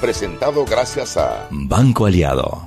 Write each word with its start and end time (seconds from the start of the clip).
Presentado 0.00 0.64
gracias 0.64 1.18
a 1.18 1.48
Banco 1.50 2.06
Aliado. 2.06 2.62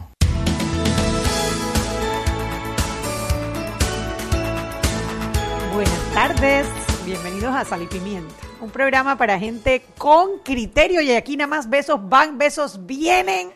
Buenas 5.73 6.13
tardes, 6.13 6.67
bienvenidos 7.03 7.55
a 7.55 7.65
Sal 7.65 7.81
y 7.81 7.87
Pimienta, 7.87 8.35
un 8.61 8.69
programa 8.69 9.17
para 9.17 9.39
gente 9.39 9.83
con 9.97 10.37
criterio 10.43 11.01
y 11.01 11.11
aquí 11.13 11.35
nada 11.35 11.47
más 11.47 11.67
besos 11.67 11.99
van, 12.07 12.37
besos 12.37 12.85
vienen. 12.85 13.51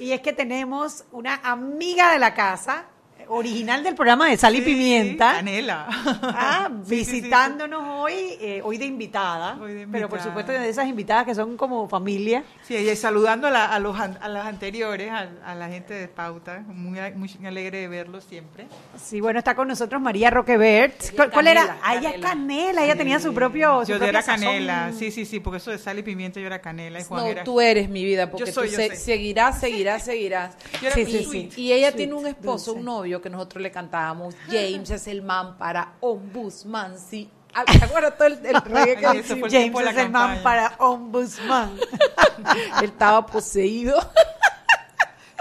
Y 0.00 0.10
es 0.10 0.20
que 0.20 0.32
tenemos 0.32 1.04
una 1.12 1.36
amiga 1.44 2.10
de 2.10 2.18
la 2.18 2.34
casa, 2.34 2.86
original 3.28 3.82
del 3.82 3.94
programa 3.94 4.28
de 4.28 4.36
Sal 4.36 4.54
y 4.54 4.58
Sí, 4.58 4.64
Pimienta. 4.64 5.32
Canela. 5.34 5.86
Ah, 5.88 6.70
Sí, 6.86 6.98
sí, 6.98 7.04
sí. 7.04 7.12
visitándonos 7.20 7.82
hoy, 8.00 8.12
eh, 8.40 8.60
hoy 8.64 8.78
de 8.78 8.84
invitada, 8.84 9.56
Hoy 9.60 9.74
de 9.74 9.86
pero 9.88 10.08
por 10.08 10.20
supuesto 10.20 10.52
de 10.52 10.68
esas 10.68 10.86
invitadas 10.86 11.24
que 11.26 11.34
son 11.34 11.56
como 11.56 11.88
familia. 11.88 12.44
Sí, 12.62 12.74
y 12.76 12.96
saludando 12.96 13.46
a, 13.48 13.50
la- 13.50 13.66
a 13.66 13.78
los, 13.78 13.98
an- 13.98 14.18
a 14.20 14.28
las 14.28 14.46
anteriores, 14.46 15.10
a, 15.10 15.28
a 15.44 15.54
la 15.54 15.68
gente 15.68 15.94
de 15.94 16.08
Pauta. 16.08 16.62
Muy, 16.66 16.98
muy 17.14 17.30
alegre 17.46 17.78
de 17.80 17.88
verlos 17.88 18.24
siempre. 18.24 18.66
Sí, 19.02 19.20
bueno, 19.20 19.38
está 19.38 19.54
con 19.54 19.68
nosotros 19.68 20.00
María 20.00 20.30
Roquebert. 20.30 21.14
¿Cuál, 21.16 21.30
cuál 21.30 21.46
era? 21.48 21.60
Canela, 21.66 21.78
Ah, 21.82 21.96
ella 21.96 22.10
es 22.10 22.20
Canela. 22.20 22.84
ella 22.84 22.96
tenía 22.96 23.18
su 23.20 23.32
propio. 23.34 23.84
Su 23.84 23.92
yo 23.92 23.96
propia 23.98 24.08
era 24.10 24.22
sazón. 24.22 24.44
canela. 24.44 24.92
Sí, 24.96 25.10
sí, 25.10 25.24
sí, 25.24 25.40
porque 25.40 25.58
eso 25.58 25.70
de 25.70 25.78
sal 25.78 25.98
y 25.98 26.02
pimienta 26.02 26.40
yo 26.40 26.46
era 26.46 26.60
canela 26.60 27.00
y 27.00 27.04
Juan 27.04 27.22
No, 27.24 27.28
era... 27.30 27.44
tú 27.44 27.60
eres 27.60 27.88
mi 27.88 28.04
vida, 28.04 28.30
porque 28.30 28.46
Yo 28.46 28.52
soy, 28.52 28.66
tú 28.68 28.72
yo 28.72 28.78
se- 28.78 28.88
sé. 28.90 28.96
seguirás, 28.96 29.58
seguirás, 29.60 30.04
seguirás. 30.04 30.54
Yo 30.80 30.88
era 30.88 30.94
Sí, 30.94 31.04
sí, 31.06 31.24
sweet. 31.24 31.52
sí. 31.52 31.62
Y 31.62 31.72
ella 31.72 31.88
Sweet, 31.90 31.96
tiene 31.96 32.14
un 32.14 32.26
esposo, 32.26 32.72
dulce. 32.72 32.78
un 32.80 32.84
novio 32.84 33.15
que 33.22 33.30
nosotros 33.30 33.62
le 33.62 33.70
cantábamos, 33.70 34.34
James 34.46 34.90
es 34.90 35.06
el 35.06 35.22
man 35.22 35.56
para 35.58 35.92
ombudsman, 36.00 36.98
sí. 36.98 37.30
Ah, 37.54 37.64
¿Te 37.64 37.82
acuerdas 37.84 38.16
todo 38.18 38.28
el, 38.28 38.44
el 38.44 38.60
reggae 38.62 38.96
que 38.96 39.06
decía? 39.22 39.36
James 39.50 39.86
es 39.88 39.96
el 39.96 40.10
man 40.10 40.36
campaña. 40.38 40.42
para 40.42 40.72
ombudsman. 40.78 41.70
Él 42.82 42.84
estaba 42.84 43.24
poseído. 43.24 43.98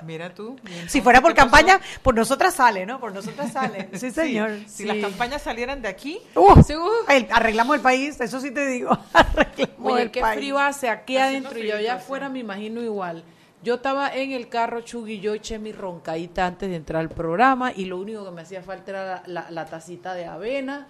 Mira 0.05 0.33
tú. 0.33 0.55
Si 0.87 1.01
fuera 1.01 1.19
por 1.21 1.31
¿qué 1.33 1.41
pasó? 1.41 1.49
campaña, 1.51 1.79
por 2.03 2.13
nosotras 2.13 2.53
sale, 2.53 2.85
¿no? 2.85 2.99
Por 2.99 3.11
nosotras 3.13 3.51
sale. 3.51 3.89
Sí, 3.93 4.11
señor. 4.11 4.51
Si 4.67 4.83
Sí. 4.83 4.85
las 4.85 4.97
campañas 4.97 5.41
salieran 5.41 5.81
de 5.81 5.87
aquí, 5.87 6.19
Uh, 6.35 6.61
Sí, 6.63 6.75
uh. 6.75 6.89
el- 7.09 7.27
arreglamos 7.31 7.75
el 7.77 7.81
país, 7.81 8.19
eso 8.19 8.39
sí 8.39 8.51
te 8.51 8.67
digo. 8.67 8.95
Arreglamos 9.13 9.93
Oye, 9.93 10.03
el 10.03 10.11
qué 10.11 10.21
país. 10.21 10.37
frío 10.37 10.59
hace 10.59 10.89
aquí 10.89 11.17
Haciendo 11.17 11.49
adentro 11.49 11.65
y 11.65 11.69
yo 11.69 11.77
allá 11.77 11.95
afuera 11.95 12.29
me 12.29 12.39
imagino 12.39 12.81
igual. 12.81 13.23
Yo 13.65 13.73
estaba 13.75 14.13
en 14.15 14.31
el 14.31 14.47
carro, 14.47 14.81
Chugui, 14.81 15.13
y 15.13 15.19
yo 15.21 15.33
eché 15.33 15.57
mi 15.57 15.71
roncadita 15.71 16.45
antes 16.45 16.69
de 16.69 16.75
entrar 16.75 17.01
al 17.01 17.09
programa 17.09 17.71
y 17.75 17.85
lo 17.85 17.97
único 17.97 18.23
que 18.23 18.29
me 18.29 18.41
hacía 18.43 18.61
falta 18.61 18.91
era 18.91 19.03
la, 19.05 19.23
la- 19.25 19.49
la 19.51 19.65
tacita 19.65 20.13
de 20.13 20.27
avena, 20.27 20.85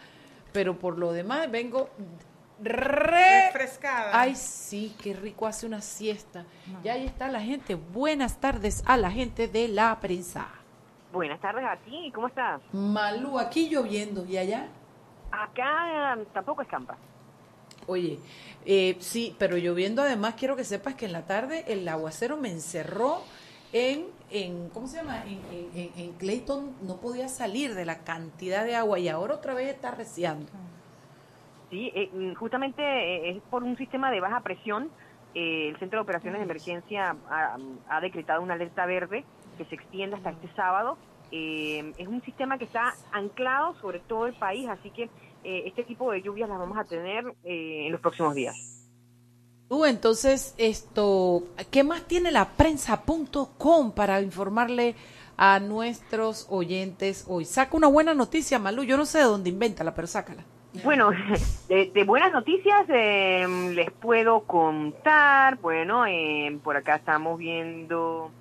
pero 0.52 0.78
por 0.78 0.98
lo 0.98 1.14
demás 1.14 1.50
vengo 1.50 1.90
re... 2.62 3.46
refrescada. 3.46 4.12
Ay, 4.20 4.36
sí, 4.36 4.94
qué 5.02 5.14
rico 5.14 5.48
hace 5.48 5.66
una 5.66 5.80
siesta. 5.80 6.44
Y 6.84 6.90
ahí 6.90 7.06
está 7.06 7.30
la 7.30 7.40
gente. 7.40 7.76
Buenas 7.76 8.42
tardes 8.42 8.84
a 8.86 8.98
la 8.98 9.10
gente 9.10 9.48
de 9.48 9.70
la 9.70 9.98
prensa. 10.02 10.46
Buenas 11.14 11.40
tardes 11.40 11.64
a 11.64 11.78
ti, 11.78 12.12
¿cómo 12.14 12.28
estás? 12.28 12.60
Malú, 12.74 13.40
aquí 13.40 13.70
lloviendo. 13.70 14.26
¿Y 14.26 14.38
allá? 14.38 14.68
Acá 15.32 16.18
tampoco 16.34 16.62
escampa. 16.62 16.98
Oye, 17.88 18.20
eh, 18.66 18.96
sí, 19.00 19.36
pero 19.38 19.58
lloviendo 19.58 20.02
además 20.02 20.36
quiero 20.36 20.56
que 20.56 20.64
sepas 20.64 20.96
que 20.96 21.06
en 21.06 21.12
la 21.14 21.26
tarde 21.26 21.64
el 21.68 21.88
aguacero 21.88 22.38
me 22.38 22.50
encerró 22.50 23.22
en, 23.74 24.06
en 24.32 24.70
¿cómo 24.70 24.88
se 24.88 24.98
llama? 24.98 25.24
En, 25.26 25.92
en- 25.98 26.14
Clayton 26.14 26.76
no 26.82 26.98
podía 26.98 27.28
salir 27.28 27.76
de 27.76 27.86
la 27.86 28.00
cantidad 28.00 28.64
de 28.64 28.76
agua 28.76 29.00
y 29.00 29.10
ahora 29.10 29.36
otra 29.36 29.54
vez 29.54 29.68
está 29.74 29.92
reciando. 29.92 30.48
Sí, 31.70 31.92
eh, 31.94 32.10
mm, 32.14 32.34
justamente 32.36 32.82
eh, 32.82 33.32
es 33.32 33.42
por 33.50 33.64
un 33.64 33.76
sistema 33.78 34.12
de 34.12 34.20
baja 34.22 34.40
presión. 34.42 34.90
Eh, 35.34 35.70
el 35.70 35.78
Centro 35.80 36.00
de 36.00 36.04
Operaciones 36.04 36.40
de 36.40 36.46
Emergencia 36.46 37.16
ha, 37.30 37.58
ha 37.90 38.02
decretado 38.02 38.42
una 38.42 38.54
alerta 38.54 38.86
verde 38.86 39.26
que 39.58 39.66
se 39.66 39.76
extiende 39.76 40.16
hasta 40.16 40.30
este 40.30 40.48
sábado. 40.56 40.98
Eh, 41.32 41.92
es 41.98 42.08
un 42.08 42.22
sistema 42.22 42.58
que 42.58 42.66
está 42.66 42.94
anclado 43.12 43.76
sobre 43.82 44.00
todo 44.00 44.28
el 44.28 44.34
país, 44.36 44.70
así 44.70 44.90
que 44.92 45.10
eh, 45.46 45.64
este 45.68 45.84
tipo 45.84 46.12
de 46.12 46.22
lluvias 46.22 46.50
las 46.50 46.58
vamos 46.58 46.78
a 46.78 46.84
tener 46.84 47.24
eh, 47.44 47.86
en 47.86 47.92
los 47.92 48.02
próximos 48.02 48.34
días. 48.34 48.56
Tú, 49.70 49.86
entonces, 49.86 50.56
esto, 50.58 51.44
¿qué 51.72 51.84
más 51.84 52.04
tiene 52.08 52.32
la 52.32 52.50
prensa.com 52.50 53.92
para 53.94 54.22
informarle 54.22 54.96
a 55.38 55.60
nuestros 55.60 56.48
oyentes 56.50 57.26
hoy? 57.28 57.46
Saca 57.46 57.78
una 57.78 57.88
buena 57.88 58.14
noticia, 58.14 58.60
Malú. 58.60 58.84
Yo 58.84 58.98
no 58.98 59.06
sé 59.06 59.20
de 59.20 59.24
dónde 59.26 59.50
invéntala, 59.50 59.94
pero 59.94 60.08
sácala. 60.08 60.44
Bueno, 60.84 61.12
de, 61.68 61.92
de 61.92 62.04
buenas 62.04 62.34
noticias 62.34 62.86
eh, 62.90 63.46
les 63.74 63.92
puedo 63.92 64.42
contar. 64.42 65.58
Bueno, 65.60 66.06
eh, 66.06 66.60
por 66.64 66.76
acá 66.78 66.96
estamos 66.96 67.38
viendo 67.38 68.32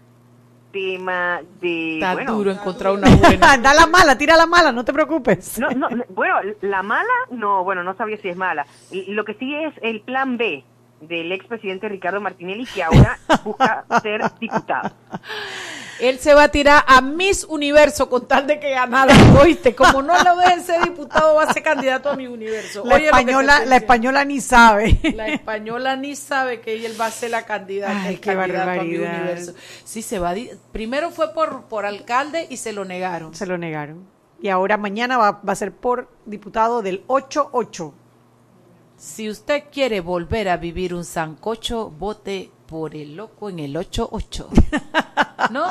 tema 0.74 1.40
de... 1.60 1.94
Está 1.94 2.14
bueno, 2.14 2.34
duro 2.34 2.50
encontrar 2.50 2.92
una 2.92 3.08
buena. 3.14 3.56
da 3.62 3.72
la 3.72 3.86
mala, 3.86 4.18
tira 4.18 4.36
la 4.36 4.46
mala, 4.46 4.72
no 4.72 4.84
te 4.84 4.92
preocupes. 4.92 5.58
No, 5.60 5.70
no, 5.70 5.88
no, 5.88 6.04
bueno, 6.10 6.34
la 6.62 6.82
mala, 6.82 7.12
no, 7.30 7.62
bueno, 7.62 7.84
no 7.84 7.96
sabía 7.96 8.16
si 8.18 8.28
es 8.28 8.36
mala. 8.36 8.66
Lo 8.90 9.24
que 9.24 9.34
sí 9.34 9.54
es 9.54 9.72
el 9.82 10.00
plan 10.00 10.36
B 10.36 10.64
del 11.00 11.30
expresidente 11.30 11.88
Ricardo 11.88 12.20
Martinelli, 12.20 12.66
que 12.66 12.82
ahora 12.82 13.18
busca 13.44 13.84
ser 14.02 14.22
diputado. 14.40 14.90
Él 16.00 16.18
se 16.18 16.34
va 16.34 16.44
a 16.44 16.48
tirar 16.48 16.84
a 16.86 17.00
Miss 17.00 17.44
Universo 17.44 18.08
con 18.08 18.26
tal 18.26 18.46
de 18.46 18.58
que 18.58 18.70
ganara, 18.70 19.14
¿oíste? 19.40 19.74
Como 19.74 20.02
no 20.02 20.22
lo 20.22 20.36
dejen 20.36 20.62
ser 20.62 20.82
diputado, 20.82 21.36
va 21.36 21.44
a 21.44 21.52
ser 21.52 21.62
candidato 21.62 22.10
a 22.10 22.16
mi 22.16 22.26
universo. 22.26 22.84
La 22.84 22.96
Oye, 22.96 23.06
española, 23.06 23.64
la 23.64 23.76
española 23.76 24.24
ni 24.24 24.40
sabe. 24.40 24.98
La 25.14 25.28
española 25.28 25.96
ni 25.96 26.16
sabe 26.16 26.60
que 26.60 26.84
él 26.84 27.00
va 27.00 27.06
a 27.06 27.10
ser 27.10 27.30
la 27.30 27.44
candidata, 27.44 28.02
Ay, 28.02 28.16
qué 28.16 28.34
candidato 28.34 28.70
a 28.70 28.82
mi 28.82 28.96
universo. 28.96 29.54
Sí, 29.84 30.02
se 30.02 30.18
va. 30.18 30.30
a 30.30 30.34
Primero 30.72 31.10
fue 31.10 31.32
por, 31.32 31.64
por 31.64 31.86
alcalde 31.86 32.46
y 32.50 32.56
se 32.56 32.72
lo 32.72 32.84
negaron. 32.84 33.34
Se 33.34 33.46
lo 33.46 33.58
negaron. 33.58 34.06
Y 34.40 34.48
ahora 34.48 34.76
mañana 34.76 35.16
va, 35.16 35.40
va 35.46 35.52
a 35.52 35.56
ser 35.56 35.72
por 35.72 36.08
diputado 36.26 36.82
del 36.82 37.06
8-8. 37.06 37.92
Si 38.96 39.28
usted 39.28 39.64
quiere 39.72 40.00
volver 40.00 40.48
a 40.48 40.56
vivir 40.56 40.94
un 40.94 41.04
sancocho, 41.04 41.90
vote 41.90 42.50
por 42.66 42.94
el 42.94 43.16
loco 43.16 43.48
en 43.50 43.58
el 43.60 43.76
88. 43.76 44.48
¿No? 45.50 45.66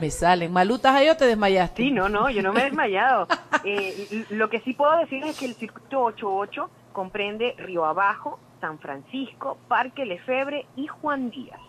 Me 0.00 0.10
salen. 0.10 0.52
Malutas 0.52 0.94
ahí 0.94 1.08
o 1.08 1.16
te 1.16 1.26
desmayaste. 1.26 1.82
Sí, 1.82 1.90
no, 1.90 2.08
no, 2.08 2.28
yo 2.30 2.42
no 2.42 2.52
me 2.52 2.60
he 2.60 2.64
desmayado. 2.64 3.28
Eh, 3.64 4.24
lo 4.30 4.50
que 4.50 4.60
sí 4.60 4.72
puedo 4.72 4.96
decir 4.98 5.22
es 5.24 5.38
que 5.38 5.44
el 5.46 5.54
circuito 5.54 6.00
88 6.02 6.70
comprende 6.92 7.54
Río 7.58 7.84
Abajo, 7.84 8.38
San 8.60 8.78
Francisco, 8.78 9.58
Parque 9.68 10.04
Lefebre 10.04 10.66
y 10.76 10.86
Juan 10.88 11.30
Díaz. 11.30 11.60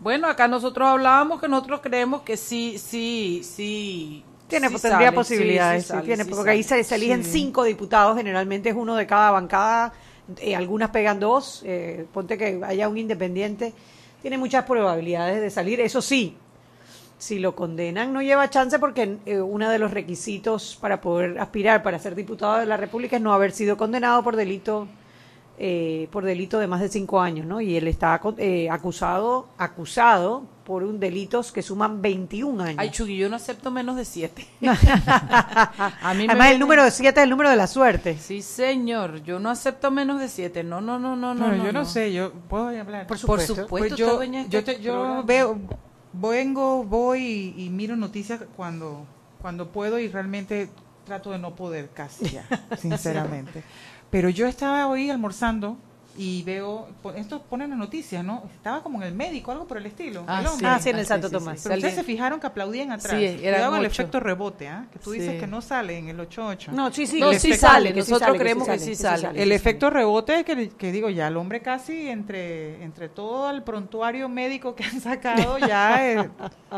Bueno, 0.00 0.28
acá 0.28 0.48
nosotros 0.48 0.86
hablábamos 0.88 1.40
que 1.40 1.48
nosotros 1.48 1.80
creemos 1.82 2.22
que 2.22 2.36
sí, 2.36 2.78
sí, 2.78 3.42
sí. 3.44 4.24
Tiene, 4.48 4.68
sí 4.68 4.74
tendría 4.74 5.06
sale, 5.08 5.12
posibilidades, 5.12 5.82
sí, 5.82 5.86
sí, 5.86 5.86
sí 5.86 5.92
sale, 5.96 6.06
tiene, 6.06 6.24
sí 6.24 6.30
porque 6.30 6.50
ahí 6.50 6.62
sale. 6.62 6.82
se, 6.84 6.88
se 6.90 6.94
eligen 6.96 7.24
Sí. 7.24 7.30
cinco 7.30 7.64
diputados, 7.64 8.16
generalmente 8.16 8.68
es 8.68 8.76
uno 8.76 8.94
de 8.94 9.06
cada 9.06 9.30
bancada, 9.32 9.92
eh, 10.38 10.56
algunas 10.56 10.90
pegan 10.90 11.20
dos, 11.20 11.62
eh, 11.64 12.06
ponte 12.12 12.38
que 12.38 12.60
haya 12.64 12.88
un 12.88 12.98
independiente, 12.98 13.72
tiene 14.22 14.38
muchas 14.38 14.64
probabilidades 14.64 15.40
de 15.40 15.50
salir, 15.50 15.80
eso 15.80 16.02
sí, 16.02 16.36
si 17.18 17.38
lo 17.38 17.54
condenan 17.56 18.12
no 18.12 18.20
lleva 18.20 18.50
chance 18.50 18.78
porque 18.78 19.18
eh, 19.24 19.40
uno 19.40 19.70
de 19.70 19.78
los 19.78 19.90
requisitos 19.90 20.76
para 20.80 21.00
poder 21.00 21.38
aspirar 21.38 21.82
para 21.82 21.98
ser 21.98 22.14
diputado 22.14 22.58
de 22.58 22.66
la 22.66 22.76
República 22.76 23.16
es 23.16 23.22
no 23.22 23.32
haber 23.32 23.52
sido 23.52 23.76
condenado 23.76 24.22
por 24.22 24.36
delito 24.36 24.86
eh, 25.58 26.08
por 26.12 26.24
delito 26.24 26.58
de 26.58 26.66
más 26.66 26.82
de 26.82 26.90
cinco 26.90 27.18
años, 27.18 27.46
¿no? 27.46 27.62
Y 27.62 27.76
él 27.76 27.88
está 27.88 28.20
eh, 28.36 28.68
acusado 28.68 29.48
acusado 29.56 30.44
por 30.66 30.82
un 30.82 30.98
delitos 30.98 31.52
que 31.52 31.62
suman 31.62 32.02
21 32.02 32.60
años. 32.60 32.76
Ay, 32.78 32.90
Chugui, 32.90 33.16
yo 33.16 33.28
no 33.28 33.36
acepto 33.36 33.70
menos 33.70 33.94
de 33.94 34.04
siete. 34.04 34.48
A 34.60 36.12
mí 36.14 36.26
me 36.26 36.32
Además, 36.32 36.50
el 36.50 36.58
número 36.58 36.90
7 36.90 37.20
es 37.20 37.24
el 37.24 37.30
número 37.30 37.48
de 37.50 37.56
la 37.56 37.68
suerte. 37.68 38.18
Sí, 38.18 38.42
señor, 38.42 39.22
yo 39.22 39.38
no 39.38 39.48
acepto 39.48 39.92
menos 39.92 40.18
de 40.18 40.28
siete. 40.28 40.64
No, 40.64 40.80
no, 40.80 40.98
no, 40.98 41.14
no, 41.14 41.34
no. 41.34 41.46
Bueno, 41.46 41.64
yo 41.64 41.72
no, 41.72 41.84
sé, 41.84 42.12
yo 42.12 42.32
puedo 42.32 42.66
hablar. 42.66 43.06
Por 43.06 43.16
Por 43.16 43.18
supuesto. 43.18 43.54
supuesto, 43.54 43.68
Pues 43.68 43.94
yo, 43.96 44.16
dueña 44.16 44.42
de 44.42 44.48
yo, 44.48 44.64
te- 44.64 44.80
yo 44.80 45.22
veo, 45.24 45.56
vengo, 46.12 46.82
voy 46.82 47.54
y, 47.56 47.64
y 47.66 47.70
miro 47.70 47.94
noticias 47.94 48.40
cuando, 48.56 49.06
cuando 49.40 49.68
puedo 49.70 50.00
y 50.00 50.08
realmente 50.08 50.68
trato 51.04 51.30
de 51.30 51.38
no 51.38 51.54
poder 51.54 51.90
casi 51.90 52.28
ya, 52.28 52.44
sinceramente. 52.76 53.62
Pero 54.10 54.30
yo 54.30 54.48
estaba 54.48 54.88
hoy 54.88 55.10
almorzando 55.10 55.76
y 56.18 56.42
veo, 56.44 56.88
esto 57.16 57.42
ponen 57.42 57.70
las 57.70 57.78
noticias, 57.78 58.24
¿no? 58.24 58.44
Estaba 58.54 58.82
como 58.82 59.00
en 59.02 59.08
el 59.08 59.14
médico, 59.14 59.52
algo 59.52 59.66
por 59.66 59.76
el 59.78 59.86
estilo. 59.86 60.24
Ah, 60.26 60.40
el 60.42 60.48
sí. 60.48 60.64
Ah, 60.64 60.78
sí, 60.80 60.90
en 60.90 60.98
el 60.98 61.06
Santo 61.06 61.30
Tomás. 61.30 61.60
Pero 61.62 61.74
ustedes 61.76 61.94
se 61.94 62.04
fijaron 62.04 62.40
que 62.40 62.46
aplaudían 62.46 62.92
atrás. 62.92 63.18
Sí, 63.18 63.36
Cuidado 63.38 63.70
con 63.70 63.80
el 63.80 63.86
efecto 63.86 64.20
rebote, 64.20 64.68
¿ah? 64.68 64.86
Que 64.92 64.98
tú 64.98 65.12
Sí. 65.12 65.18
dices 65.20 65.38
que 65.40 65.46
no 65.46 65.60
sale 65.60 65.98
en 65.98 66.08
el 66.08 66.18
88. 66.20 66.72
No, 66.72 66.90
sí, 66.92 67.06
sí. 67.06 67.20
No, 67.20 67.30
sí 67.32 67.48
efecto- 67.52 67.66
sale, 67.66 67.88
que 67.92 68.02
sí 68.02 68.10
nosotros 68.12 68.28
sale, 68.28 68.38
creemos 68.38 68.68
que 68.68 68.78
sí 68.78 68.94
sale. 68.94 69.28
sí 69.32 69.40
El 69.40 69.52
efecto 69.52 69.90
rebote 69.90 70.44
que, 70.44 70.68
que 70.70 70.92
digo 70.92 71.10
ya, 71.10 71.28
el 71.28 71.36
hombre 71.36 71.60
casi 71.62 72.08
entre, 72.08 72.82
entre 72.82 73.08
todo 73.08 73.50
el 73.50 73.62
prontuario 73.62 74.28
médico 74.28 74.74
que 74.74 74.84
han 74.84 75.00
sacado 75.00 75.58
ya 75.58 76.06
es, 76.08 76.26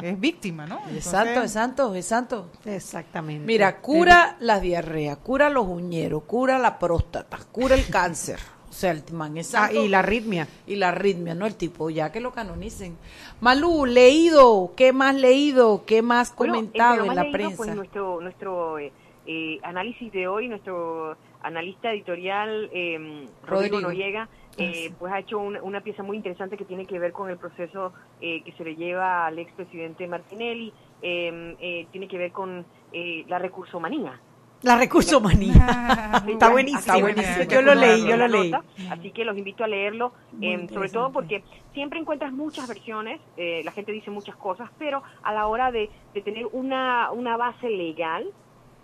es 0.03 0.19
víctima, 0.21 0.67
¿no? 0.67 0.77
Es 0.79 1.07
Entonces, 1.07 1.11
santo, 1.11 1.43
es 1.43 1.53
santo, 1.53 1.95
es 1.95 2.07
santo. 2.07 2.51
Exactamente. 2.65 3.45
Mira, 3.47 3.81
cura 3.81 4.37
la 4.41 4.61
diarrea, 4.61 5.17
cura 5.17 5.49
los 5.51 5.67
uñeros, 5.67 6.25
cura 6.25 6.59
la 6.59 6.79
próstata, 6.79 7.39
cura 7.53 7.75
el 7.75 7.87
cáncer. 7.89 8.39
Sea, 8.79 8.93
el 8.93 9.03
man 9.13 9.37
es 9.37 9.57
Ah, 9.57 9.73
y 9.73 9.89
la 9.89 9.99
arritmia. 9.99 10.47
y 10.65 10.77
la 10.77 10.91
arritmia, 10.91 11.35
¿no? 11.35 11.47
El 11.47 11.57
tipo, 11.57 11.91
ya 11.91 12.13
que 12.13 12.21
lo 12.21 12.31
canonicen. 12.31 12.97
Malú, 13.41 13.87
leído, 13.87 14.71
¿qué 14.77 14.93
más 14.93 15.17
leído? 15.17 15.83
¿Qué 15.85 16.01
más 16.01 16.33
Bueno, 16.37 16.55
comentado 16.55 16.93
entre 16.93 17.07
lo 17.07 17.11
en 17.11 17.17
la 17.17 17.23
leído, 17.25 17.33
prensa? 17.37 17.57
Pues 17.57 17.75
nuestro, 17.75 18.21
nuestro 18.21 18.79
eh, 18.79 18.93
eh, 19.27 19.59
análisis 19.65 20.13
de 20.13 20.29
hoy, 20.29 20.47
nuestro 20.47 21.17
analista 21.43 21.93
editorial 21.93 22.71
eh, 22.73 23.27
Rodrigo, 23.45 23.79
Rodrigo. 23.79 23.81
Noriega, 23.81 24.29
eh, 24.59 24.93
pues 24.97 25.13
ha 25.13 25.19
hecho 25.19 25.39
una, 25.41 25.61
una 25.61 25.81
pieza 25.81 26.05
muy 26.05 26.17
interesante 26.17 26.57
que 26.57 26.65
tiene 26.65 26.87
que 26.87 27.01
ver 27.01 27.11
con 27.11 27.29
el 27.31 27.37
proceso 27.37 27.93
eh, 28.21 28.43
que 28.45 28.53
se 28.53 28.63
le 28.63 28.77
lleva 28.77 29.27
al 29.27 29.41
expresidente 29.41 30.07
Martinelli, 30.07 30.73
eh, 31.03 31.57
eh, 31.61 31.87
tiene 31.91 32.07
que 32.07 32.17
ver 32.19 32.31
con 32.31 32.65
eh, 32.93 33.25
la 33.27 33.41
recursomanía. 33.41 34.21
La 34.63 34.77
recursomanía. 34.77 36.23
Sí, 36.27 36.33
Está 36.33 36.47
ya, 36.47 36.53
buenísimo. 36.53 37.45
Yo 37.49 37.63
lo 37.63 37.75
leí, 37.75 38.07
yo 38.07 38.17
lo 38.17 38.27
leí. 38.29 38.53
Así 38.91 39.11
que 39.13 39.25
los 39.25 39.37
invito 39.39 39.63
a 39.65 39.69
leerlo, 39.69 40.13
eh, 40.41 40.67
sobre 40.73 40.89
todo 40.89 41.13
porque 41.13 41.45
siempre 41.75 41.99
encuentras 42.01 42.33
muchas 42.33 42.67
versiones, 42.67 43.21
eh, 43.37 43.63
la 43.65 43.71
gente 43.73 43.93
dice 43.93 44.11
muchas 44.11 44.35
cosas, 44.37 44.69
pero 44.79 45.03
a 45.23 45.33
la 45.33 45.47
hora 45.47 45.71
de, 45.71 45.89
de 46.13 46.23
tener 46.23 46.47
una, 46.53 47.11
una 47.13 47.37
base 47.37 47.69
legal, 47.71 48.25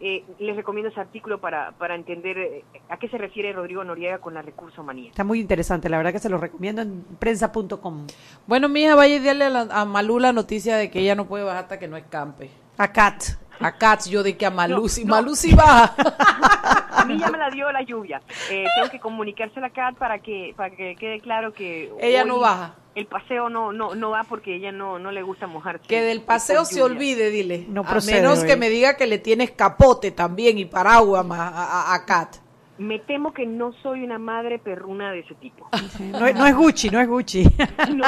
eh, 0.01 0.25
les 0.39 0.55
recomiendo 0.57 0.91
ese 0.91 1.01
artículo 1.01 1.39
para, 1.41 1.73
para 1.73 1.95
entender 1.95 2.37
eh, 2.39 2.65
a 2.89 2.97
qué 2.99 3.09
se 3.09 3.17
refiere 3.19 3.53
Rodrigo 3.53 3.83
Noriega 3.85 4.19
con 4.19 4.35
la 4.35 4.43
recursomanía. 4.43 5.11
Está 5.11 5.25
muy 5.25 5.41
interesante, 5.41 5.89
la 5.89 5.97
verdad 5.97 6.13
que 6.13 6.19
se 6.21 6.29
lo 6.29 6.39
recomiendo 6.39 6.83
en 6.83 7.05
prensa.com. 7.19 8.07
Bueno, 8.47 8.69
mija, 8.69 8.95
vaya 8.95 9.17
y 9.17 9.21
dale 9.25 9.45
a, 9.47 9.51
la- 9.51 9.69
a 9.71 9.85
Malú 9.85 10.19
la 10.21 10.33
noticia 10.33 10.77
de 10.77 10.91
que 10.91 11.01
ella 11.01 11.15
no 11.15 11.27
puede 11.27 11.45
bajar 11.45 11.65
hasta 11.65 11.79
que 11.79 11.89
no 11.89 11.97
escampe. 11.97 12.51
A 12.79 12.93
Kat. 12.93 13.23
A 13.65 13.73
Katz, 13.73 14.11
yo 14.11 14.23
de 14.23 14.37
que 14.37 14.45
a 14.45 14.51
Malú, 14.51 14.83
No, 14.83 14.89
si 14.89 15.07
no. 15.07 15.15
Malú 15.15 15.35
sí 15.35 15.55
baja. 15.55 15.95
A 16.91 17.07
mí 17.07 17.19
ya 17.19 17.31
me 17.31 17.39
la 17.39 17.49
dio 17.51 17.73
la 17.73 17.81
lluvia. 17.83 18.21
Eh, 18.51 18.65
tengo 18.77 18.91
que 18.91 19.01
comunicársela 19.01 19.69
a 19.69 19.71
Kat 19.71 19.97
para 19.97 20.19
que, 20.19 20.53
para 20.57 20.75
que 20.75 20.97
quede 20.97 21.21
claro 21.21 21.53
que 21.53 21.91
Ella 21.99 22.23
hoy 22.23 22.29
no 22.29 22.39
baja. 22.41 22.75
El 22.95 23.07
paseo 23.07 23.49
no, 23.49 23.73
no, 23.73 23.95
no 23.95 24.11
va 24.11 24.25
porque 24.25 24.55
ella 24.55 24.71
no, 24.71 24.99
no 24.99 25.11
le 25.11 25.23
gusta 25.23 25.47
mojarse. 25.47 25.87
Que 25.89 26.03
del 26.03 26.21
paseo 26.21 26.65
se 26.67 26.83
olvide, 26.83 27.31
dile. 27.31 27.65
No 27.69 27.81
a 27.81 27.85
procede 27.85 28.21
menos 28.21 28.41
hoy. 28.41 28.47
que 28.47 28.57
me 28.57 28.69
diga 28.69 28.97
que 28.97 29.07
le 29.07 29.19
tienes 29.19 29.51
capote 29.51 30.11
también 30.11 30.59
y 30.59 30.67
paraguas 30.67 31.27
a, 31.31 31.49
a, 31.49 31.95
a 31.95 32.05
Kat. 32.05 32.37
Me 32.77 32.99
temo 32.99 33.33
que 33.33 33.47
no 33.47 33.73
soy 33.83 34.03
una 34.03 34.19
madre 34.19 34.59
perruna 34.59 35.13
de 35.13 35.21
ese 35.21 35.35
tipo. 35.37 35.69
No, 36.13 36.27
es- 36.27 36.35
no 36.35 36.45
es 36.47 36.57
Gucci, 36.57 36.91
no 36.91 37.01
es 37.01 37.07
Gucci. 37.09 37.45
No, 37.95 38.05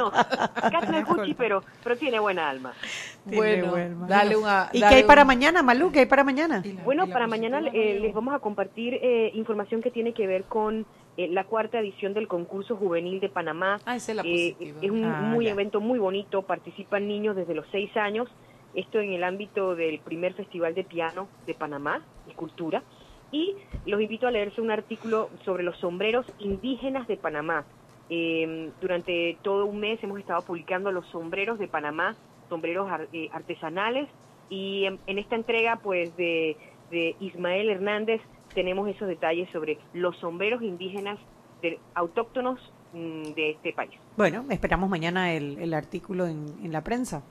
no, 0.00 0.10
Kat 0.10 0.88
no 0.90 0.98
es 0.98 1.04
Gucci, 1.06 1.34
pero, 1.34 1.62
pero 1.84 1.96
tiene 1.96 2.18
buena 2.18 2.48
alma. 2.48 2.72
Tiene 3.24 3.36
Bueno, 3.36 3.70
buen 3.70 3.98
mal. 3.98 4.08
dale 4.08 4.36
una. 4.36 4.70
¿Y 4.72 4.80
qué 4.80 4.86
hay 4.86 5.02
para 5.04 5.24
mañana, 5.24 5.62
Malú? 5.62 5.92
¿Qué 5.92 6.00
hay 6.00 6.06
para 6.06 6.24
mañana? 6.24 6.62
La- 6.64 6.82
Bueno, 6.82 7.06
para 7.06 7.26
mañana 7.28 7.60
eh, 7.72 7.98
les 8.00 8.12
vamos 8.12 8.34
a 8.34 8.40
compartir 8.40 8.94
eh, 9.00 9.30
información 9.34 9.82
que 9.82 9.90
tiene 9.92 10.12
que 10.12 10.26
ver 10.26 10.44
con 10.44 10.84
eh, 11.16 11.28
la 11.28 11.44
cuarta 11.44 11.78
edición 11.78 12.12
del 12.12 12.26
concurso 12.26 12.74
juvenil 12.76 13.20
de 13.20 13.28
Panamá. 13.28 13.78
Ah, 13.86 13.94
esa 13.96 14.12
es 14.12 14.16
la 14.16 14.22
Eh, 14.24 14.54
positiva. 14.56 14.78
es 14.82 14.90
un 14.90 15.04
Ah, 15.04 15.20
muy 15.20 15.44
ya. 15.44 15.52
evento 15.52 15.80
muy 15.80 15.98
bonito, 16.00 16.42
participan 16.42 17.06
niños 17.06 17.36
desde 17.36 17.54
los 17.54 17.66
seis 17.70 17.96
años, 17.96 18.28
esto 18.74 18.98
en 19.00 19.12
el 19.12 19.22
ámbito 19.22 19.74
del 19.76 20.00
primer 20.00 20.34
festival 20.34 20.74
de 20.74 20.82
piano 20.84 21.28
de 21.46 21.54
Panamá, 21.54 22.02
y 22.28 22.34
cultura, 22.34 22.82
y 23.32 23.54
los 23.86 24.00
invito 24.00 24.26
a 24.26 24.30
leerse 24.30 24.60
un 24.60 24.70
artículo 24.70 25.28
sobre 25.44 25.62
los 25.62 25.76
sombreros 25.78 26.26
indígenas 26.38 27.06
de 27.08 27.16
Panamá. 27.16 27.64
Eh, 28.10 28.70
durante 28.80 29.36
todo 29.42 29.66
un 29.66 29.80
mes 29.80 30.02
hemos 30.02 30.18
estado 30.18 30.40
publicando 30.42 30.90
los 30.92 31.06
sombreros 31.08 31.58
de 31.58 31.68
Panamá, 31.68 32.16
sombreros 32.48 32.90
ar- 32.90 33.08
eh, 33.12 33.28
artesanales, 33.32 34.08
y 34.48 34.84
en, 34.86 34.98
en 35.06 35.18
esta 35.18 35.34
entrega 35.36 35.76
pues 35.76 36.16
de, 36.16 36.56
de 36.90 37.16
Ismael 37.20 37.68
Hernández 37.68 38.22
tenemos 38.54 38.88
esos 38.88 39.08
detalles 39.08 39.48
sobre 39.50 39.78
los 39.92 40.16
sombreros 40.16 40.62
indígenas 40.62 41.18
de- 41.60 41.78
autóctonos 41.94 42.58
mm, 42.94 43.34
de 43.34 43.50
este 43.50 43.74
país. 43.74 43.92
Bueno, 44.16 44.46
esperamos 44.48 44.88
mañana 44.88 45.34
el, 45.34 45.58
el 45.58 45.74
artículo 45.74 46.26
en, 46.26 46.46
en 46.64 46.72
la 46.72 46.82
prensa. 46.82 47.22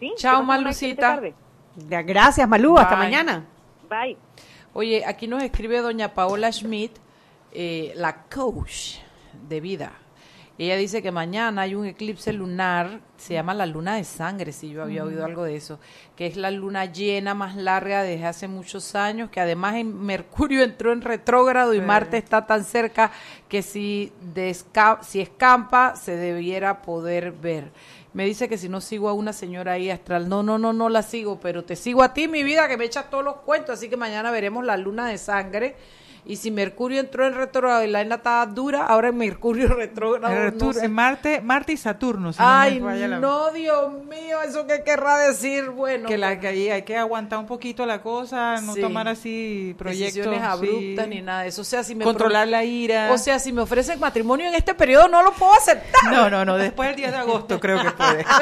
¿Sí? 0.00 0.12
Chao, 0.16 0.42
Malucita. 0.42 1.20
Gracias, 1.76 2.48
Malú. 2.48 2.76
Hasta 2.76 2.96
mañana. 2.96 3.44
Bye. 3.88 4.16
Oye, 4.78 5.06
aquí 5.06 5.26
nos 5.26 5.42
escribe 5.42 5.80
doña 5.80 6.12
Paola 6.12 6.52
Schmidt, 6.52 6.98
eh, 7.50 7.94
la 7.96 8.24
coach 8.28 8.98
de 9.48 9.62
vida. 9.62 10.05
Ella 10.58 10.76
dice 10.76 11.02
que 11.02 11.12
mañana 11.12 11.62
hay 11.62 11.74
un 11.74 11.84
eclipse 11.84 12.32
lunar, 12.32 13.00
se 13.18 13.34
llama 13.34 13.52
la 13.52 13.66
luna 13.66 13.96
de 13.96 14.04
sangre, 14.04 14.52
si 14.52 14.70
yo 14.70 14.82
había 14.82 15.04
oído 15.04 15.22
algo 15.26 15.44
de 15.44 15.54
eso, 15.54 15.78
que 16.16 16.26
es 16.26 16.36
la 16.38 16.50
luna 16.50 16.86
llena 16.86 17.34
más 17.34 17.56
larga 17.56 18.02
desde 18.02 18.24
hace 18.24 18.48
muchos 18.48 18.94
años, 18.94 19.28
que 19.28 19.38
además 19.40 19.74
en 19.74 20.00
Mercurio 20.04 20.62
entró 20.62 20.92
en 20.92 21.02
retrógrado 21.02 21.74
y 21.74 21.80
Marte 21.82 22.16
está 22.16 22.46
tan 22.46 22.64
cerca 22.64 23.12
que 23.50 23.60
si, 23.60 24.12
desca- 24.34 25.02
si 25.02 25.20
escampa 25.20 25.94
se 25.94 26.16
debiera 26.16 26.80
poder 26.80 27.32
ver. 27.32 27.70
Me 28.14 28.24
dice 28.24 28.48
que 28.48 28.56
si 28.56 28.70
no 28.70 28.80
sigo 28.80 29.10
a 29.10 29.12
una 29.12 29.34
señora 29.34 29.72
ahí 29.72 29.90
astral, 29.90 30.26
no, 30.26 30.42
no, 30.42 30.56
no, 30.58 30.72
no 30.72 30.88
la 30.88 31.02
sigo, 31.02 31.38
pero 31.38 31.64
te 31.64 31.76
sigo 31.76 32.02
a 32.02 32.14
ti, 32.14 32.28
mi 32.28 32.42
vida, 32.44 32.66
que 32.66 32.78
me 32.78 32.86
echas 32.86 33.10
todos 33.10 33.22
los 33.22 33.36
cuentos, 33.36 33.74
así 33.74 33.90
que 33.90 33.98
mañana 33.98 34.30
veremos 34.30 34.64
la 34.64 34.78
luna 34.78 35.06
de 35.06 35.18
sangre. 35.18 35.76
Y 36.28 36.34
si 36.36 36.50
Mercurio 36.50 36.98
entró 36.98 37.24
en 37.24 37.34
retrógrado 37.34 37.84
y 37.84 37.86
la 37.86 38.02
luna 38.02 38.16
está 38.16 38.44
dura, 38.46 38.84
ahora 38.86 39.12
Mercurio 39.12 39.68
retrógrado. 39.74 40.34
En 40.34 40.58
no 40.58 40.72
sé. 40.72 40.88
Marte, 40.88 41.40
Marte 41.40 41.72
y 41.74 41.76
Saturno. 41.76 42.32
si 42.32 42.38
Ay, 42.42 42.80
la- 42.80 43.20
no, 43.20 43.52
Dios 43.52 43.92
mío, 44.04 44.42
¿eso 44.44 44.66
qué 44.66 44.82
querrá 44.82 45.18
decir? 45.18 45.70
Bueno, 45.70 46.08
que, 46.08 46.18
la, 46.18 46.40
que 46.40 46.48
ahí 46.48 46.68
hay 46.68 46.82
que 46.82 46.96
aguantar 46.96 47.38
un 47.38 47.46
poquito 47.46 47.86
la 47.86 48.02
cosa, 48.02 48.60
no 48.60 48.74
Sí. 48.74 48.80
tomar 48.80 49.06
así 49.06 49.74
proyectos. 49.78 50.14
decisiones 50.16 50.42
abruptas 50.42 51.04
sí. 51.04 51.10
ni 51.10 51.22
nada 51.22 51.42
de 51.42 51.48
eso. 51.48 51.60
O 51.62 51.64
sea, 51.64 51.84
si 51.84 51.94
me 51.94 52.02
Controlar 52.04 52.42
pro- 52.46 52.50
la 52.50 52.64
ira. 52.64 53.12
O 53.12 53.18
sea, 53.18 53.38
si 53.38 53.52
me 53.52 53.62
ofrecen 53.62 54.00
matrimonio 54.00 54.48
en 54.48 54.56
este 54.56 54.74
periodo, 54.74 55.06
no 55.06 55.22
lo 55.22 55.32
puedo 55.32 55.52
aceptar. 55.54 56.12
no, 56.12 56.28
no, 56.28 56.44
no, 56.44 56.56
después 56.56 56.88
del 56.88 56.96
10 56.96 57.12
de 57.12 57.16
agosto 57.18 57.60
creo 57.60 57.80
que 57.82 57.90
puede. 57.92 58.24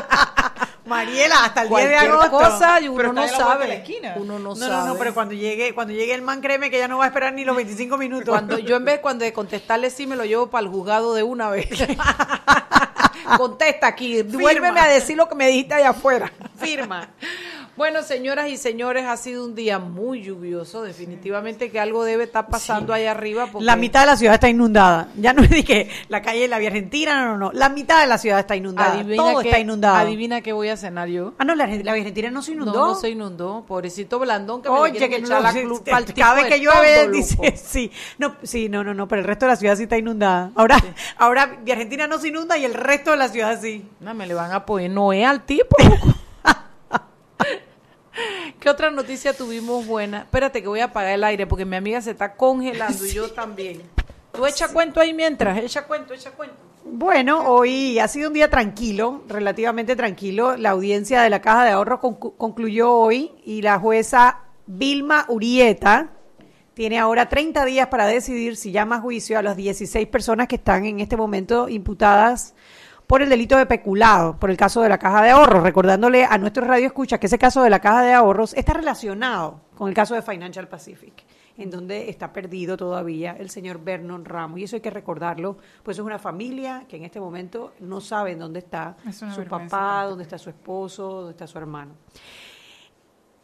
Mariela, 0.86 1.44
hasta 1.44 1.62
el 1.62 1.68
10 1.68 1.88
de 1.88 1.96
agosto. 1.96 2.30
cosa 2.30 2.80
y 2.80 2.88
uno 2.88 2.96
Pero 2.98 3.12
no 3.14 3.26
sabe. 3.28 3.62
de 3.62 3.68
la 3.68 3.74
esquina. 3.74 4.14
Uno 4.16 4.38
no, 4.38 4.50
No, 4.50 4.56
sabe. 4.56 4.70
no, 4.72 4.86
no, 4.88 4.94
pero 4.96 5.14
cuando 5.14 5.34
llegue, 5.34 5.74
cuando 5.74 5.92
llegue 5.94 6.12
el 6.14 6.22
man, 6.22 6.40
créeme 6.42 6.70
que 6.70 6.78
ya 6.78 6.88
no 6.88 6.98
va 6.98 7.04
a 7.04 7.06
esperar 7.08 7.32
ni 7.32 7.44
los 7.44 7.56
25 7.56 7.96
minutos. 7.96 8.28
Cuando 8.28 8.58
yo 8.58 8.76
en 8.76 8.84
vez 8.84 9.00
cuando 9.00 9.24
de 9.24 9.32
contestarle 9.32 9.88
sí 9.90 10.06
me 10.06 10.14
lo 10.16 10.24
llevo 10.24 10.48
para 10.48 10.62
el 10.66 10.68
juzgado 10.70 11.14
de 11.14 11.22
una 11.22 11.48
vez. 11.50 11.68
Contesta 13.38 13.86
aquí, 13.86 14.22
vuélveme 14.22 14.78
a 14.80 14.86
decir 14.88 15.16
lo 15.16 15.28
que 15.28 15.34
me 15.34 15.46
dijiste 15.48 15.74
allá 15.74 15.90
afuera. 15.90 16.30
firma. 16.58 17.08
Bueno, 17.76 18.04
señoras 18.04 18.50
y 18.50 18.56
señores, 18.56 19.04
ha 19.04 19.16
sido 19.16 19.44
un 19.44 19.56
día 19.56 19.80
muy 19.80 20.22
lluvioso. 20.22 20.82
Definitivamente 20.82 21.70
que 21.70 21.80
algo 21.80 22.04
debe 22.04 22.22
estar 22.22 22.46
pasando 22.46 22.92
allá 22.92 23.10
arriba. 23.10 23.48
Porque 23.50 23.64
La 23.64 23.74
mitad 23.74 24.00
de 24.00 24.06
la 24.06 24.16
ciudad 24.16 24.34
está 24.34 24.48
inundada. 24.48 25.08
Ya 25.16 25.32
no 25.32 25.42
es 25.44 25.50
de 25.50 25.64
que 25.64 25.90
la 26.08 26.22
calle 26.22 26.42
de 26.42 26.48
la 26.48 26.58
Vía 26.58 26.68
Argentina, 26.68 27.20
no, 27.20 27.32
no, 27.32 27.38
no. 27.38 27.52
La 27.52 27.68
mitad 27.70 28.00
de 28.00 28.06
la 28.06 28.18
ciudad 28.18 28.38
está 28.38 28.54
inundada. 28.54 28.92
adivina 28.92 29.16
Todo 29.16 29.40
está 29.40 29.58
inundado. 29.58 29.96
Adivina 29.96 30.40
qué 30.40 30.52
voy 30.52 30.68
a 30.68 30.76
cenar 30.76 31.08
yo. 31.08 31.34
Ah, 31.38 31.44
no, 31.44 31.56
la, 31.56 31.66
la 31.66 31.92
Vía 31.92 32.02
Argentina 32.02 32.30
no 32.30 32.42
se 32.42 32.52
inundó. 32.52 32.72
No, 32.74 32.86
no 32.86 32.94
se 32.94 33.10
inundó. 33.10 33.64
Pobrecito 33.66 34.20
Blandón 34.20 34.62
que 34.62 34.68
me 34.68 34.74
le 34.76 34.80
Oye, 34.80 35.08
que 35.08 35.16
echar 35.16 35.38
no, 35.38 35.40
la 35.40 35.52
sí, 35.52 35.62
sí, 35.62 35.90
pa'l 35.90 36.04
tipo 36.04 36.20
cada 36.20 36.34
vez 36.36 36.46
que 36.46 36.60
llueve 36.60 37.08
dice 37.12 37.56
sí, 37.56 37.90
no, 38.18 38.36
sí, 38.42 38.68
no, 38.68 38.84
no, 38.84 38.94
no, 38.94 39.08
pero 39.08 39.20
el 39.22 39.26
resto 39.26 39.46
de 39.46 39.52
la 39.52 39.56
ciudad 39.56 39.76
sí 39.76 39.82
está 39.84 39.98
inundada. 39.98 40.52
Ahora, 40.54 40.76
ahora 41.16 41.58
Vía 41.64 41.74
Argentina 41.74 42.06
no 42.06 42.18
se 42.18 42.28
inunda 42.28 42.56
y 42.56 42.64
el 42.64 42.74
resto 42.74 43.10
de 43.10 43.16
la 43.16 43.28
ciudad 43.28 43.58
sí. 43.60 43.84
No, 43.98 44.14
me 44.14 44.26
le 44.26 44.34
van 44.34 44.52
a 44.52 44.64
poner 44.64 44.92
Noé 44.92 45.24
al 45.24 45.44
tipo. 45.44 45.76
¿Qué 48.60 48.70
otra 48.70 48.90
noticia 48.90 49.32
tuvimos 49.36 49.86
buena? 49.86 50.20
Espérate 50.20 50.62
que 50.62 50.68
voy 50.68 50.80
a 50.80 50.86
apagar 50.86 51.14
el 51.14 51.24
aire 51.24 51.46
porque 51.46 51.64
mi 51.64 51.76
amiga 51.76 52.00
se 52.00 52.12
está 52.12 52.34
congelando 52.34 53.04
y 53.04 53.12
yo 53.12 53.30
también. 53.32 53.82
Tú 54.32 54.46
echa 54.46 54.68
cuento 54.68 55.00
ahí 55.00 55.14
mientras, 55.14 55.58
echa 55.58 55.86
cuento, 55.86 56.14
echa 56.14 56.30
cuento. 56.32 56.56
Bueno, 56.84 57.48
hoy 57.48 57.98
ha 57.98 58.08
sido 58.08 58.28
un 58.28 58.34
día 58.34 58.50
tranquilo, 58.50 59.22
relativamente 59.28 59.96
tranquilo. 59.96 60.56
La 60.56 60.70
audiencia 60.70 61.22
de 61.22 61.30
la 61.30 61.40
Caja 61.40 61.64
de 61.64 61.70
Ahorros 61.70 62.00
concluyó 62.00 62.92
hoy 62.92 63.32
y 63.44 63.62
la 63.62 63.78
jueza 63.78 64.40
Vilma 64.66 65.24
Urieta 65.28 66.10
tiene 66.74 66.98
ahora 66.98 67.28
30 67.28 67.64
días 67.64 67.88
para 67.88 68.06
decidir 68.06 68.56
si 68.56 68.72
llama 68.72 68.96
a 68.96 69.00
juicio 69.00 69.38
a 69.38 69.42
las 69.42 69.56
16 69.56 70.08
personas 70.08 70.48
que 70.48 70.56
están 70.56 70.84
en 70.84 71.00
este 71.00 71.16
momento 71.16 71.68
imputadas 71.68 72.54
por 73.06 73.22
el 73.22 73.28
delito 73.28 73.56
de 73.56 73.66
peculado, 73.66 74.38
por 74.38 74.50
el 74.50 74.56
caso 74.56 74.80
de 74.80 74.88
la 74.88 74.98
Caja 74.98 75.22
de 75.22 75.30
Ahorros, 75.30 75.62
recordándole 75.62 76.24
a 76.24 76.38
nuestros 76.38 76.66
radioescuchas 76.66 77.18
que 77.18 77.26
ese 77.26 77.38
caso 77.38 77.62
de 77.62 77.70
la 77.70 77.80
Caja 77.80 78.02
de 78.02 78.12
Ahorros 78.12 78.54
está 78.54 78.72
relacionado 78.72 79.60
con 79.76 79.88
el 79.88 79.94
caso 79.94 80.14
de 80.14 80.22
Financial 80.22 80.68
Pacific, 80.68 81.24
en 81.56 81.70
donde 81.70 82.08
está 82.08 82.32
perdido 82.32 82.76
todavía 82.76 83.36
el 83.38 83.50
señor 83.50 83.82
Vernon 83.82 84.24
Ramos. 84.24 84.58
Y 84.58 84.64
eso 84.64 84.76
hay 84.76 84.82
que 84.82 84.90
recordarlo, 84.90 85.58
pues 85.82 85.98
es 85.98 86.04
una 86.04 86.18
familia 86.18 86.86
que 86.88 86.96
en 86.96 87.04
este 87.04 87.20
momento 87.20 87.74
no 87.80 88.00
sabe 88.00 88.36
dónde 88.36 88.60
está 88.60 88.96
su 89.12 89.44
papá, 89.44 90.04
dónde 90.08 90.24
está 90.24 90.38
su 90.38 90.50
esposo, 90.50 91.10
dónde 91.10 91.32
está 91.32 91.46
su 91.46 91.58
hermano. 91.58 91.94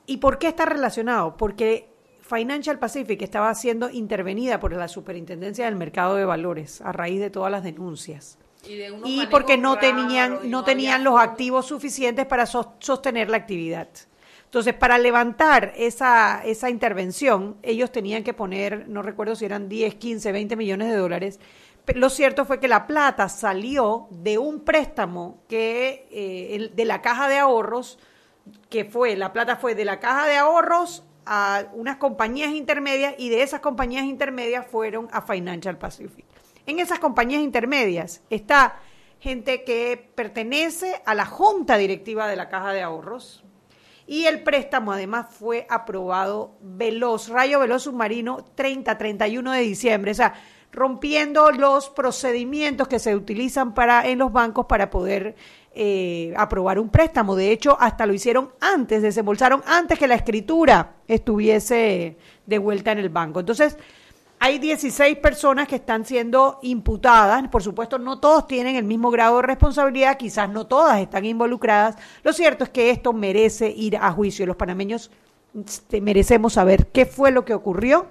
¿Y 0.06 0.16
por 0.16 0.38
qué 0.38 0.48
está 0.48 0.64
relacionado? 0.64 1.36
Porque 1.36 1.92
Financial 2.20 2.78
Pacific 2.78 3.20
estaba 3.22 3.54
siendo 3.54 3.90
intervenida 3.90 4.58
por 4.58 4.72
la 4.72 4.88
Superintendencia 4.88 5.66
del 5.66 5.76
Mercado 5.76 6.16
de 6.16 6.24
Valores 6.24 6.80
a 6.80 6.92
raíz 6.92 7.20
de 7.20 7.30
todas 7.30 7.52
las 7.52 7.62
denuncias. 7.62 8.38
Y 9.08 9.26
porque 9.30 9.56
no 9.58 9.74
tenían, 9.80 10.32
no 10.50 10.64
tenían 10.64 11.04
los 11.04 11.18
activos 11.20 11.66
suficientes 11.66 12.26
para 12.26 12.46
sos- 12.46 12.68
sostener 12.78 13.30
la 13.30 13.38
actividad. 13.38 13.88
Entonces, 14.44 14.74
para 14.74 14.98
levantar 14.98 15.72
esa, 15.76 16.42
esa 16.44 16.68
intervención, 16.70 17.56
ellos 17.62 17.92
tenían 17.92 18.24
que 18.24 18.34
poner, 18.34 18.88
no 18.88 19.00
recuerdo 19.02 19.36
si 19.36 19.44
eran 19.44 19.68
10, 19.68 19.94
15, 19.94 20.32
20 20.32 20.56
millones 20.56 20.88
de 20.90 20.96
dólares. 20.96 21.38
Pero 21.84 22.00
lo 22.00 22.10
cierto 22.10 22.44
fue 22.44 22.60
que 22.60 22.68
la 22.68 22.86
plata 22.86 23.28
salió 23.28 24.08
de 24.10 24.38
un 24.38 24.60
préstamo 24.60 25.38
que 25.48 26.06
eh, 26.10 26.56
el- 26.56 26.74
de 26.76 26.84
la 26.84 27.00
caja 27.00 27.28
de 27.28 27.38
ahorros, 27.38 27.98
que 28.68 28.84
fue, 28.84 29.16
la 29.16 29.32
plata 29.32 29.56
fue 29.56 29.74
de 29.74 29.84
la 29.84 30.00
caja 30.00 30.26
de 30.26 30.36
ahorros 30.36 31.04
a 31.26 31.64
unas 31.72 31.96
compañías 31.98 32.50
intermedias 32.50 33.14
y 33.18 33.28
de 33.28 33.42
esas 33.42 33.60
compañías 33.60 34.04
intermedias 34.04 34.66
fueron 34.66 35.08
a 35.12 35.22
Financial 35.22 35.78
Pacific. 35.78 36.24
En 36.70 36.78
esas 36.78 37.00
compañías 37.00 37.42
intermedias 37.42 38.22
está 38.30 38.76
gente 39.18 39.64
que 39.64 40.12
pertenece 40.14 41.02
a 41.04 41.16
la 41.16 41.26
junta 41.26 41.76
directiva 41.76 42.28
de 42.28 42.36
la 42.36 42.48
caja 42.48 42.72
de 42.72 42.80
ahorros, 42.80 43.42
y 44.06 44.26
el 44.26 44.44
préstamo 44.44 44.92
además 44.92 45.26
fue 45.30 45.66
aprobado 45.68 46.58
veloz, 46.60 47.28
rayo 47.28 47.58
veloz 47.58 47.82
submarino 47.82 48.54
30-31 48.54 49.50
de 49.50 49.60
diciembre, 49.62 50.12
o 50.12 50.14
sea, 50.14 50.34
rompiendo 50.70 51.50
los 51.50 51.90
procedimientos 51.90 52.86
que 52.86 53.00
se 53.00 53.16
utilizan 53.16 53.74
para 53.74 54.06
en 54.06 54.20
los 54.20 54.32
bancos 54.32 54.66
para 54.66 54.90
poder 54.90 55.34
eh, 55.74 56.32
aprobar 56.36 56.78
un 56.78 56.88
préstamo. 56.88 57.34
De 57.34 57.50
hecho, 57.50 57.76
hasta 57.80 58.06
lo 58.06 58.14
hicieron 58.14 58.52
antes, 58.60 59.02
desembolsaron 59.02 59.64
antes 59.66 59.98
que 59.98 60.06
la 60.06 60.14
escritura 60.14 60.98
estuviese 61.08 62.16
de 62.46 62.58
vuelta 62.58 62.92
en 62.92 62.98
el 62.98 63.08
banco. 63.08 63.40
Entonces, 63.40 63.76
hay 64.42 64.58
16 64.58 65.18
personas 65.18 65.68
que 65.68 65.76
están 65.76 66.06
siendo 66.06 66.58
imputadas. 66.62 67.46
Por 67.48 67.62
supuesto, 67.62 67.98
no 67.98 68.20
todos 68.20 68.46
tienen 68.46 68.74
el 68.76 68.84
mismo 68.84 69.10
grado 69.10 69.36
de 69.36 69.42
responsabilidad, 69.42 70.16
quizás 70.16 70.48
no 70.48 70.66
todas 70.66 70.98
están 70.98 71.26
involucradas. 71.26 71.96
Lo 72.22 72.32
cierto 72.32 72.64
es 72.64 72.70
que 72.70 72.90
esto 72.90 73.12
merece 73.12 73.68
ir 73.68 73.98
a 73.98 74.10
juicio. 74.12 74.46
Los 74.46 74.56
panameños 74.56 75.10
este, 75.54 76.00
merecemos 76.00 76.54
saber 76.54 76.86
qué 76.86 77.04
fue 77.04 77.32
lo 77.32 77.44
que 77.44 77.52
ocurrió 77.52 78.06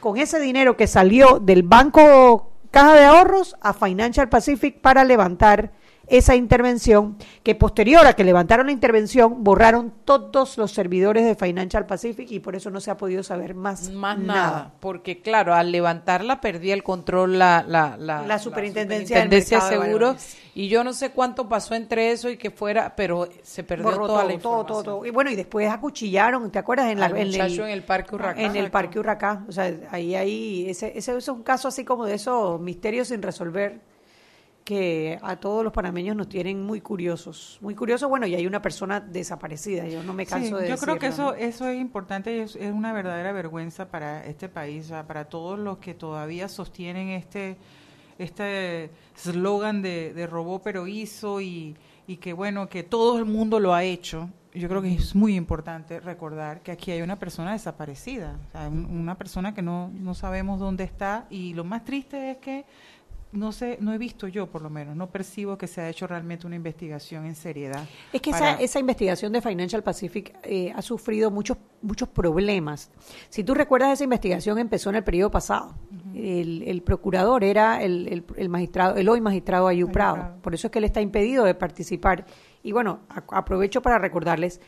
con 0.00 0.18
ese 0.18 0.38
dinero 0.38 0.76
que 0.76 0.86
salió 0.86 1.38
del 1.38 1.62
Banco 1.62 2.50
Caja 2.70 2.94
de 2.94 3.04
Ahorros 3.06 3.56
a 3.62 3.72
Financial 3.72 4.28
Pacific 4.28 4.82
para 4.82 5.02
levantar 5.02 5.72
esa 6.10 6.34
intervención, 6.34 7.16
que 7.42 7.54
posterior 7.54 8.06
a 8.06 8.12
que 8.14 8.24
levantaron 8.24 8.66
la 8.66 8.72
intervención, 8.72 9.42
borraron 9.44 9.92
todos 10.04 10.58
los 10.58 10.72
servidores 10.72 11.24
de 11.24 11.34
Financial 11.36 11.86
Pacific 11.86 12.30
y 12.30 12.40
por 12.40 12.56
eso 12.56 12.68
no 12.70 12.80
se 12.80 12.90
ha 12.90 12.96
podido 12.96 13.22
saber 13.22 13.54
más, 13.54 13.90
Más 13.90 14.18
nada. 14.18 14.74
porque 14.80 15.22
claro, 15.22 15.54
al 15.54 15.70
levantarla 15.72 16.40
perdía 16.40 16.74
el 16.74 16.82
control 16.82 17.38
la, 17.38 17.64
la, 17.66 17.96
la, 17.96 18.26
La 18.26 18.38
superintendencia 18.38 19.24
de 19.24 19.40
seguros 19.42 20.36
y 20.54 20.68
yo 20.68 20.82
no 20.82 20.92
sé 20.92 21.10
cuánto 21.10 21.48
pasó 21.48 21.74
entre 21.74 22.10
eso 22.10 22.28
y 22.28 22.36
que 22.36 22.50
fuera, 22.50 22.94
pero 22.96 23.28
se 23.42 23.62
perdió 23.62 23.84
Borró 23.84 24.06
toda 24.06 24.08
todo, 24.08 24.16
la 24.16 24.22
todo, 24.22 24.34
información. 24.34 24.66
todo, 24.66 24.82
todo. 24.82 25.06
Y 25.06 25.10
bueno, 25.10 25.30
y 25.30 25.36
después 25.36 25.70
acuchillaron, 25.70 26.50
¿te 26.50 26.58
acuerdas? 26.58 26.90
En, 26.90 26.98
la, 26.98 27.06
Al 27.06 27.14
muchacho 27.14 27.64
en 27.64 27.70
el 27.70 27.84
Parque 27.84 28.16
Huracán. 28.16 28.44
En 28.44 28.56
el 28.56 28.70
Parque 28.70 28.98
Huracán. 28.98 29.46
O 29.48 29.52
sea, 29.52 29.72
ahí, 29.92 30.16
ahí, 30.16 30.68
ese, 30.68 30.92
ese 30.98 31.16
es 31.16 31.28
un 31.28 31.42
caso 31.44 31.68
así 31.68 31.84
como 31.84 32.04
de 32.04 32.14
esos 32.14 32.60
misterios 32.60 33.08
sin 33.08 33.22
resolver 33.22 33.80
que 34.64 35.18
a 35.22 35.36
todos 35.36 35.64
los 35.64 35.72
panameños 35.72 36.14
nos 36.14 36.28
tienen 36.28 36.62
muy 36.62 36.80
curiosos. 36.80 37.58
Muy 37.60 37.74
curiosos, 37.74 38.08
bueno, 38.08 38.26
y 38.26 38.34
hay 38.34 38.46
una 38.46 38.62
persona 38.62 39.00
desaparecida, 39.00 39.86
yo 39.88 40.02
no 40.04 40.12
me 40.12 40.26
canso 40.26 40.58
Sí, 40.58 40.64
de 40.64 40.68
yo 40.68 40.76
creo 40.76 40.98
que 40.98 41.08
eso, 41.08 41.30
¿no? 41.30 41.34
eso 41.34 41.66
es 41.68 41.80
importante 41.80 42.36
y 42.36 42.40
es, 42.40 42.56
es 42.56 42.72
una 42.72 42.92
verdadera 42.92 43.32
vergüenza 43.32 43.88
para 43.90 44.24
este 44.26 44.48
país, 44.48 44.92
para 45.08 45.24
todos 45.24 45.58
los 45.58 45.78
que 45.78 45.94
todavía 45.94 46.48
sostienen 46.48 47.08
este 47.08 47.56
este 48.18 48.90
eslogan 49.16 49.80
de, 49.82 50.12
de 50.12 50.26
robó 50.26 50.60
pero 50.60 50.86
hizo 50.86 51.40
y, 51.40 51.74
y 52.06 52.18
que 52.18 52.32
bueno, 52.34 52.68
que 52.68 52.82
todo 52.82 53.18
el 53.18 53.24
mundo 53.24 53.58
lo 53.60 53.72
ha 53.74 53.82
hecho. 53.84 54.28
Yo 54.52 54.68
creo 54.68 54.82
que 54.82 54.92
es 54.92 55.14
muy 55.14 55.36
importante 55.36 56.00
recordar 56.00 56.60
que 56.60 56.72
aquí 56.72 56.90
hay 56.90 57.02
una 57.02 57.16
persona 57.16 57.52
desaparecida, 57.52 58.36
o 58.48 58.50
sea, 58.52 58.68
un- 58.68 58.84
una 58.84 59.16
persona 59.16 59.54
que 59.54 59.62
no, 59.62 59.88
no 59.94 60.12
sabemos 60.14 60.58
dónde 60.60 60.84
está 60.84 61.26
y 61.30 61.54
lo 61.54 61.64
más 61.64 61.84
triste 61.84 62.32
es 62.32 62.36
que 62.38 62.64
no 63.32 63.52
sé, 63.52 63.78
no 63.80 63.92
he 63.92 63.98
visto 63.98 64.26
yo 64.26 64.48
por 64.48 64.60
lo 64.62 64.70
menos, 64.70 64.96
no 64.96 65.08
percibo 65.10 65.56
que 65.56 65.66
se 65.68 65.80
ha 65.80 65.88
hecho 65.88 66.06
realmente 66.06 66.46
una 66.46 66.56
investigación 66.56 67.26
en 67.26 67.34
seriedad. 67.36 67.84
Es 68.12 68.20
que 68.20 68.30
para- 68.32 68.52
esa, 68.54 68.60
esa 68.62 68.78
investigación 68.80 69.32
de 69.32 69.40
Financial 69.40 69.82
Pacific 69.82 70.36
eh, 70.42 70.72
ha 70.74 70.82
sufrido 70.82 71.30
muchos 71.30 71.56
muchos 71.82 72.08
problemas. 72.08 72.90
Si 73.30 73.42
tú 73.44 73.54
recuerdas, 73.54 73.92
esa 73.92 74.04
investigación 74.04 74.58
empezó 74.58 74.90
en 74.90 74.96
el 74.96 75.04
periodo 75.04 75.30
pasado. 75.30 75.74
el, 76.14 76.62
el 76.66 76.82
procurador 76.82 77.44
era 77.44 77.82
el, 77.82 78.08
el- 78.08 78.24
el 78.36 78.48
magistrado, 78.48 78.96
el 78.96 79.08
hoy 79.08 79.20
magistrado 79.20 79.68
Ayub 79.68 79.90
Prado. 79.92 80.14
Prado. 80.16 80.36
Por 80.42 80.54
eso 80.54 80.66
es 80.66 80.70
que 80.72 80.78
él 80.80 80.84
está 80.84 81.00
impedido 81.00 81.44
de 81.44 81.54
participar. 81.54 82.26
Y 82.62 82.72
bueno, 82.72 83.00
a- 83.08 83.22
aprovecho 83.38 83.80
para 83.80 83.98
recordarles, 83.98 84.60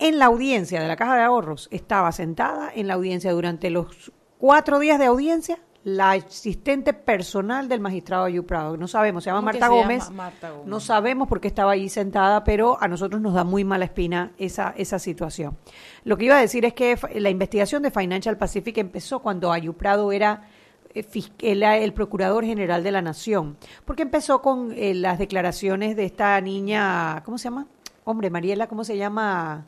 en 0.00 0.18
la 0.18 0.24
audiencia 0.26 0.82
de 0.82 0.88
la 0.88 0.96
Caja 0.96 1.14
de 1.16 1.22
Ahorros 1.22 1.68
estaba 1.70 2.10
sentada 2.10 2.70
en 2.74 2.88
la 2.88 2.94
audiencia 2.94 3.30
durante 3.32 3.70
los 3.70 4.12
cuatro 4.38 4.80
días 4.80 4.98
de 4.98 5.04
audiencia 5.06 5.58
la 5.84 6.12
asistente 6.12 6.94
personal 6.94 7.68
del 7.68 7.80
magistrado 7.80 8.24
Ayub 8.24 8.46
Prado. 8.46 8.76
No 8.76 8.88
sabemos, 8.88 9.22
se 9.22 9.30
llama 9.30 9.40
¿Cómo 9.40 9.52
que 9.52 9.60
Marta 9.60 9.74
se 9.74 9.80
Gómez. 9.82 10.04
llama 10.04 10.16
Marta 10.16 10.50
Gómez? 10.50 10.66
No 10.66 10.80
sabemos 10.80 11.28
por 11.28 11.40
qué 11.40 11.48
estaba 11.48 11.72
allí 11.72 11.90
sentada, 11.90 12.42
pero 12.42 12.78
a 12.82 12.88
nosotros 12.88 13.20
nos 13.20 13.34
da 13.34 13.44
muy 13.44 13.64
mala 13.64 13.84
espina 13.84 14.32
esa, 14.38 14.72
esa 14.78 14.98
situación. 14.98 15.56
Lo 16.04 16.16
que 16.16 16.24
iba 16.24 16.38
a 16.38 16.40
decir 16.40 16.64
es 16.64 16.72
que 16.72 16.98
la 17.16 17.28
investigación 17.28 17.82
de 17.82 17.90
Financial 17.90 18.36
Pacific 18.38 18.78
empezó 18.78 19.20
cuando 19.20 19.52
Ayub 19.52 19.76
Prado 19.76 20.10
era 20.10 20.48
eh, 20.94 21.04
el, 21.40 21.62
el 21.62 21.92
procurador 21.92 22.44
general 22.44 22.82
de 22.82 22.90
la 22.90 23.02
nación, 23.02 23.58
porque 23.84 24.02
empezó 24.02 24.40
con 24.40 24.72
eh, 24.72 24.94
las 24.94 25.18
declaraciones 25.18 25.96
de 25.96 26.06
esta 26.06 26.40
niña, 26.40 27.22
¿cómo 27.26 27.36
se 27.36 27.44
llama? 27.44 27.66
Hombre, 28.04 28.30
Mariela, 28.30 28.68
¿cómo 28.68 28.84
se 28.84 28.96
llama? 28.96 29.66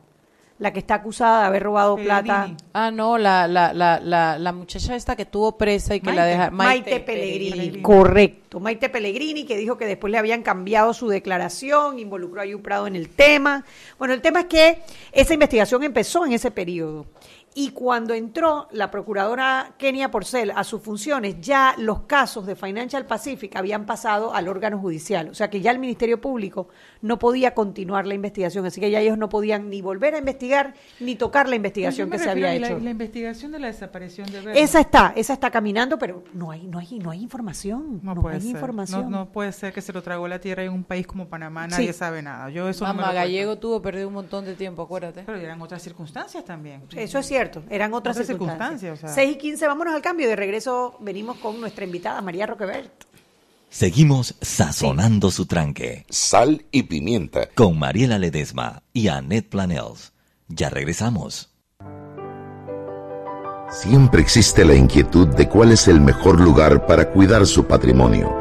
La 0.59 0.73
que 0.73 0.79
está 0.79 0.95
acusada 0.95 1.41
de 1.41 1.45
haber 1.47 1.61
robado 1.61 1.97
plata. 1.97 2.49
Ah, 2.73 2.89
no, 2.89 3.19
la, 3.19 3.47
la, 3.47 3.73
la, 3.73 3.99
la, 3.99 4.39
la 4.39 4.51
muchacha 4.51 4.95
esta 4.95 5.15
que 5.15 5.25
tuvo 5.25 5.55
presa 5.55 5.93
y 5.93 5.99
que 5.99 6.11
la 6.11 6.25
deja... 6.25 6.49
Maite, 6.49 6.99
Pellegrini. 6.99 7.51
Pellegrini. 7.51 7.81
Correcto. 7.83 8.59
Maite 8.59 8.89
Pellegrini, 8.89 9.45
que 9.45 9.55
dijo 9.55 9.77
que 9.77 9.85
después 9.85 10.09
le 10.09 10.17
habían 10.17 10.41
cambiado 10.41 10.95
su 10.95 11.09
declaración, 11.09 11.99
involucró 11.99 12.41
a 12.41 12.43
Ayub 12.43 12.63
Prado 12.63 12.87
en 12.87 12.95
el 12.95 13.09
tema. 13.09 13.65
Bueno, 13.99 14.15
el 14.15 14.21
tema 14.21 14.39
es 14.39 14.45
que 14.47 14.79
esa 15.11 15.35
investigación 15.35 15.83
empezó 15.83 16.25
en 16.25 16.33
ese 16.33 16.49
periodo. 16.49 17.05
Y 17.59 17.71
cuando 17.71 18.13
entró 18.13 18.67
la 18.71 18.91
procuradora 18.91 19.73
Kenia 19.79 20.11
Porcel 20.11 20.51
a 20.51 20.63
sus 20.63 20.79
funciones, 20.79 21.37
ya 21.41 21.73
los 21.79 22.01
casos 22.01 22.45
de 22.45 22.55
Financial 22.55 23.03
Pacific 23.07 23.55
habían 23.55 23.87
pasado 23.87 24.31
al 24.35 24.47
órgano 24.47 24.77
judicial. 24.77 25.29
O 25.29 25.33
sea 25.33 25.49
que 25.49 25.59
ya 25.59 25.71
el 25.71 25.79
Ministerio 25.79 26.21
Público 26.21 26.67
no 27.01 27.17
podía 27.17 27.55
continuar 27.55 28.05
la 28.05 28.13
investigación. 28.13 28.63
Así 28.67 28.79
que 28.79 28.91
ya 28.91 28.99
ellos 28.99 29.17
no 29.17 29.27
podían 29.27 29.71
ni 29.71 29.81
volver 29.81 30.13
a 30.13 30.19
investigar 30.19 30.75
ni 30.99 31.15
tocar 31.15 31.49
la 31.49 31.55
investigación 31.55 32.11
que 32.11 32.19
se 32.19 32.29
había 32.29 32.49
la, 32.59 32.67
hecho. 32.67 32.77
La 32.77 32.91
investigación 32.91 33.51
de 33.51 33.57
la 33.57 33.67
desaparición 33.67 34.31
de 34.31 34.41
Berna. 34.41 34.53
Esa 34.61 34.79
está, 34.79 35.13
esa 35.15 35.33
está 35.33 35.49
caminando, 35.49 35.97
pero 35.97 36.23
no 36.35 36.51
hay, 36.51 36.67
no 36.67 36.77
hay, 36.77 36.99
no 36.99 37.09
hay 37.09 37.23
información. 37.23 38.01
No, 38.03 38.13
No, 38.13 38.21
puede 38.21 38.35
hay 38.35 38.41
ser. 38.41 38.51
información. 38.51 39.09
No, 39.09 39.17
no 39.21 39.29
puede 39.31 39.51
ser 39.51 39.73
que 39.73 39.81
se 39.81 39.91
lo 39.93 40.03
tragó 40.03 40.27
la 40.27 40.37
tierra 40.39 40.61
en 40.63 40.73
un 40.73 40.83
país 40.83 41.07
como 41.07 41.27
Panamá, 41.27 41.65
nadie 41.65 41.87
Sí. 41.91 41.93
sabe 41.97 42.21
nada. 42.21 42.51
Yo 42.51 42.69
eso 42.69 42.85
no 42.85 42.93
me 42.93 42.99
Mamá 43.01 43.13
lo. 43.13 43.19
Gallego 43.19 43.57
tuvo 43.57 43.81
perdido 43.81 44.09
un 44.09 44.13
montón 44.13 44.45
de 44.45 44.53
tiempo, 44.53 44.83
acuérdate. 44.83 45.23
Pero 45.25 45.39
eran 45.39 45.59
otras 45.59 45.81
circunstancias 45.81 46.45
también. 46.45 46.83
Eso 46.95 47.17
es 47.17 47.25
cierto, 47.25 47.46
eran 47.69 47.93
otras, 47.93 48.15
Otras 48.17 48.27
circunstancias. 48.27 48.99
circunstancias, 48.99 49.03
o 49.03 49.07
sea. 49.07 49.23
6 49.23 49.35
y 49.35 49.37
15, 49.37 49.67
vámonos 49.67 49.93
al 49.93 50.01
cambio. 50.01 50.27
De 50.27 50.35
regreso 50.35 50.95
venimos 50.99 51.37
con 51.37 51.59
nuestra 51.59 51.85
invitada, 51.85 52.21
María 52.21 52.45
Roquebert. 52.45 53.03
Seguimos 53.69 54.35
sazonando 54.41 55.29
su 55.29 55.45
tranque 55.45 56.05
Sal 56.09 56.65
y 56.71 56.83
pimienta. 56.83 57.49
con 57.53 57.77
Mariela 57.77 58.17
Ledesma 58.17 58.81
y 58.93 59.09
Annette 59.09 59.49
Planels. 59.49 60.13
Ya 60.47 60.69
regresamos. 60.69 61.53
Siempre 63.69 64.21
existe 64.21 64.63
la 64.63 64.75
inquietud 64.75 65.27
de 65.27 65.49
cuál 65.49 65.71
es 65.73 65.87
el 65.89 65.99
mejor 65.99 66.39
lugar 66.39 66.85
para 66.85 67.11
cuidar 67.11 67.45
su 67.45 67.65
patrimonio. 67.65 68.33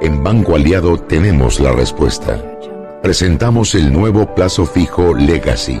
En 0.00 0.24
Banco 0.24 0.54
Aliado 0.56 0.98
tenemos 0.98 1.60
la 1.60 1.72
respuesta. 1.72 2.42
Presentamos 3.02 3.74
el 3.74 3.92
nuevo 3.92 4.34
plazo 4.34 4.64
fijo 4.64 5.14
Legacy, 5.14 5.80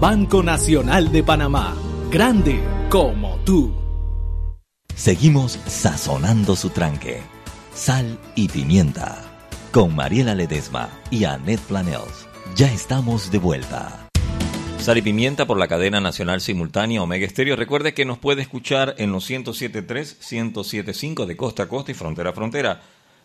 Banco 0.00 0.42
Nacional 0.42 1.12
de 1.12 1.22
Panamá, 1.22 1.74
grande 2.10 2.60
como 2.90 3.36
tú. 3.44 3.72
Seguimos 4.96 5.58
sazonando 5.66 6.56
su 6.56 6.70
tranque. 6.70 7.22
Sal 7.72 8.18
y 8.34 8.48
pimienta. 8.48 9.22
Con 9.72 9.94
Mariela 9.94 10.34
Ledesma 10.34 10.88
y 11.10 11.24
Annette 11.24 11.60
Planels. 11.60 12.26
Ya 12.56 12.72
estamos 12.72 13.30
de 13.30 13.38
vuelta. 13.38 14.03
Sal 14.84 14.98
y 14.98 15.02
Pimienta 15.02 15.46
por 15.46 15.58
la 15.58 15.66
cadena 15.66 15.98
nacional 15.98 16.42
simultánea 16.42 17.00
Omega 17.00 17.24
Estéreo. 17.24 17.56
Recuerde 17.56 17.94
que 17.94 18.04
nos 18.04 18.18
puede 18.18 18.42
escuchar 18.42 18.94
en 18.98 19.12
los 19.12 19.30
107.3, 19.30 20.52
107.5 20.52 21.24
de 21.24 21.38
costa 21.38 21.62
a 21.62 21.70
costa 21.70 21.92
y 21.92 21.94
frontera 21.94 22.28
a 22.28 22.34
frontera. 22.34 22.82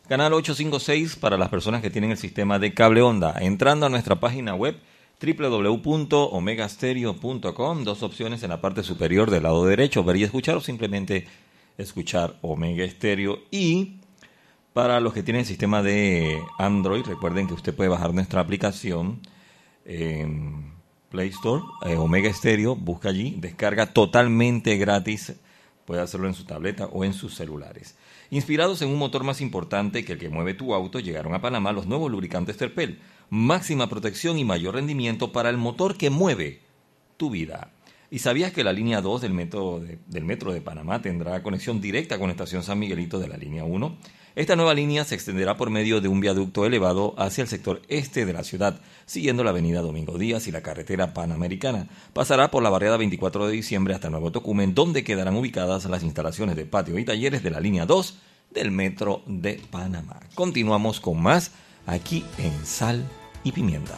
Canal 0.07 0.31
856 0.31 1.17
para 1.17 1.37
las 1.37 1.49
personas 1.49 1.81
que 1.81 1.89
tienen 1.89 2.11
el 2.11 2.17
sistema 2.17 2.59
de 2.59 2.73
cable 2.73 3.01
onda. 3.01 3.35
Entrando 3.41 3.85
a 3.85 3.89
nuestra 3.89 4.21
página 4.21 4.55
web 4.55 4.77
www.omegastereo.com, 5.21 7.83
dos 7.83 8.03
opciones 8.03 8.41
en 8.41 8.51
la 8.51 8.61
parte 8.61 8.81
superior 8.81 9.29
del 9.29 9.43
lado 9.43 9.65
derecho, 9.65 10.05
ver 10.05 10.15
y 10.15 10.23
escuchar 10.23 10.55
o 10.55 10.61
simplemente 10.61 11.27
escuchar 11.77 12.37
Omega 12.41 12.85
Estéreo 12.85 13.39
y 13.51 13.97
para 14.71 15.01
los 15.01 15.13
que 15.13 15.23
tienen 15.23 15.41
el 15.41 15.45
sistema 15.45 15.83
de 15.83 16.41
Android, 16.57 17.05
recuerden 17.05 17.47
que 17.47 17.53
usted 17.53 17.75
puede 17.75 17.89
bajar 17.89 18.13
nuestra 18.13 18.39
aplicación 18.39 19.19
Play 21.09 21.29
Store, 21.29 21.63
eh, 21.85 21.95
Omega 21.95 22.31
Stereo, 22.31 22.75
busca 22.75 23.09
allí, 23.09 23.35
descarga 23.39 23.93
totalmente 23.93 24.77
gratis, 24.77 25.33
puede 25.85 26.01
hacerlo 26.01 26.27
en 26.27 26.35
su 26.35 26.45
tableta 26.45 26.85
o 26.85 27.03
en 27.03 27.13
sus 27.13 27.35
celulares. 27.35 27.95
Inspirados 28.29 28.81
en 28.83 28.89
un 28.89 28.99
motor 28.99 29.23
más 29.23 29.41
importante 29.41 30.05
que 30.05 30.13
el 30.13 30.19
que 30.19 30.29
mueve 30.29 30.53
tu 30.53 30.75
auto, 30.75 30.99
llegaron 30.99 31.33
a 31.33 31.41
Panamá 31.41 31.71
los 31.71 31.87
nuevos 31.87 32.11
lubricantes 32.11 32.57
Terpel, 32.57 32.99
máxima 33.31 33.89
protección 33.89 34.37
y 34.37 34.45
mayor 34.45 34.75
rendimiento 34.75 35.31
para 35.31 35.49
el 35.49 35.57
motor 35.57 35.97
que 35.97 36.11
mueve 36.11 36.61
tu 37.17 37.31
vida. 37.31 37.71
¿Y 38.11 38.19
sabías 38.19 38.51
que 38.51 38.63
la 38.63 38.73
línea 38.73 39.01
2 39.01 39.21
del 39.21 39.33
metro 39.33 39.79
de, 39.79 39.99
del 40.07 40.25
metro 40.25 40.51
de 40.53 40.61
Panamá 40.61 41.01
tendrá 41.01 41.41
conexión 41.41 41.81
directa 41.81 42.17
con 42.17 42.27
la 42.27 42.33
estación 42.33 42.63
San 42.63 42.79
Miguelito 42.79 43.19
de 43.19 43.27
la 43.27 43.37
línea 43.37 43.63
1? 43.63 43.97
Esta 44.39 44.55
nueva 44.55 44.73
línea 44.73 45.03
se 45.03 45.15
extenderá 45.15 45.57
por 45.57 45.69
medio 45.69 45.99
de 45.99 46.07
un 46.07 46.21
viaducto 46.21 46.65
elevado 46.65 47.13
hacia 47.17 47.41
el 47.41 47.49
sector 47.49 47.81
este 47.89 48.25
de 48.25 48.31
la 48.31 48.45
ciudad, 48.45 48.79
siguiendo 49.05 49.43
la 49.43 49.49
avenida 49.49 49.81
Domingo 49.81 50.17
Díaz 50.17 50.47
y 50.47 50.53
la 50.53 50.61
carretera 50.61 51.13
panamericana. 51.13 51.89
Pasará 52.13 52.49
por 52.49 52.63
la 52.63 52.69
barriada 52.69 52.95
24 52.95 53.47
de 53.47 53.51
diciembre 53.51 53.93
hasta 53.93 54.09
Nuevo 54.09 54.31
Tocumen, 54.31 54.73
donde 54.73 55.03
quedarán 55.03 55.35
ubicadas 55.35 55.83
las 55.89 56.03
instalaciones 56.03 56.55
de 56.55 56.65
patio 56.65 56.97
y 56.97 57.03
talleres 57.03 57.43
de 57.43 57.51
la 57.51 57.59
línea 57.59 57.85
2 57.85 58.17
del 58.51 58.71
metro 58.71 59.23
de 59.27 59.59
Panamá. 59.69 60.21
Continuamos 60.35 61.01
con 61.01 61.21
más 61.21 61.51
aquí 61.85 62.23
en 62.37 62.65
Sal 62.65 63.03
y 63.43 63.51
Pimienta. 63.51 63.97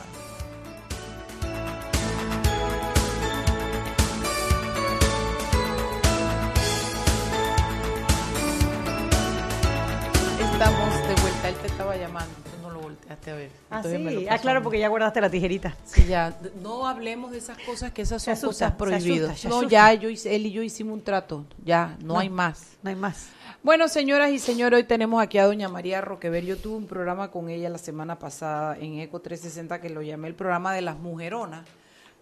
Me 13.90 14.12
lo 14.12 14.20
sí. 14.22 14.28
Ah, 14.30 14.38
claro, 14.38 14.62
porque 14.64 14.80
ya 14.80 14.88
guardaste 14.88 15.22
la 15.22 15.30
tijerita. 15.30 15.76
Sí, 15.86 16.06
ya, 16.06 16.34
no 16.62 16.88
hablemos 16.88 17.32
de 17.32 17.38
esas 17.40 17.58
cosas 17.60 17.92
que 17.92 18.02
esas 18.04 18.22
son 18.24 18.34
asusta, 18.34 18.48
cosas 18.48 18.58
se 18.58 18.66
asusta, 18.66 18.78
prohibidas. 18.78 19.46
no, 19.46 19.64
ya 19.64 19.94
yo 19.94 20.10
hice- 20.10 20.36
él 20.36 20.46
y 20.46 20.52
yo 20.52 20.62
hicimos 20.64 20.94
un 20.94 21.02
trato, 21.04 21.46
ya, 21.64 21.96
no, 22.02 22.14
No. 22.16 22.20
hay 22.20 22.30
más. 22.30 22.78
No 22.84 22.90
hay 22.90 22.96
más. 22.96 23.30
Bueno, 23.64 23.88
señoras 23.88 24.32
y 24.32 24.40
señores, 24.40 24.78
hoy 24.78 24.84
tenemos 24.86 25.22
aquí 25.22 25.38
a 25.38 25.46
doña 25.46 25.70
María 25.70 26.02
Roquever. 26.02 26.44
Yo 26.44 26.58
tuve 26.58 26.78
un 26.78 26.88
programa 26.88 27.30
con 27.30 27.48
ella 27.50 27.70
la 27.70 27.78
semana 27.78 28.18
pasada 28.18 28.76
en 28.78 29.00
Eco 29.00 29.20
360 29.22 29.80
que 29.80 29.90
lo 29.92 30.02
llamé 30.02 30.30
el 30.30 30.34
programa 30.36 30.74
de 30.74 30.82
las 30.82 30.98
mujeronas, 30.98 31.64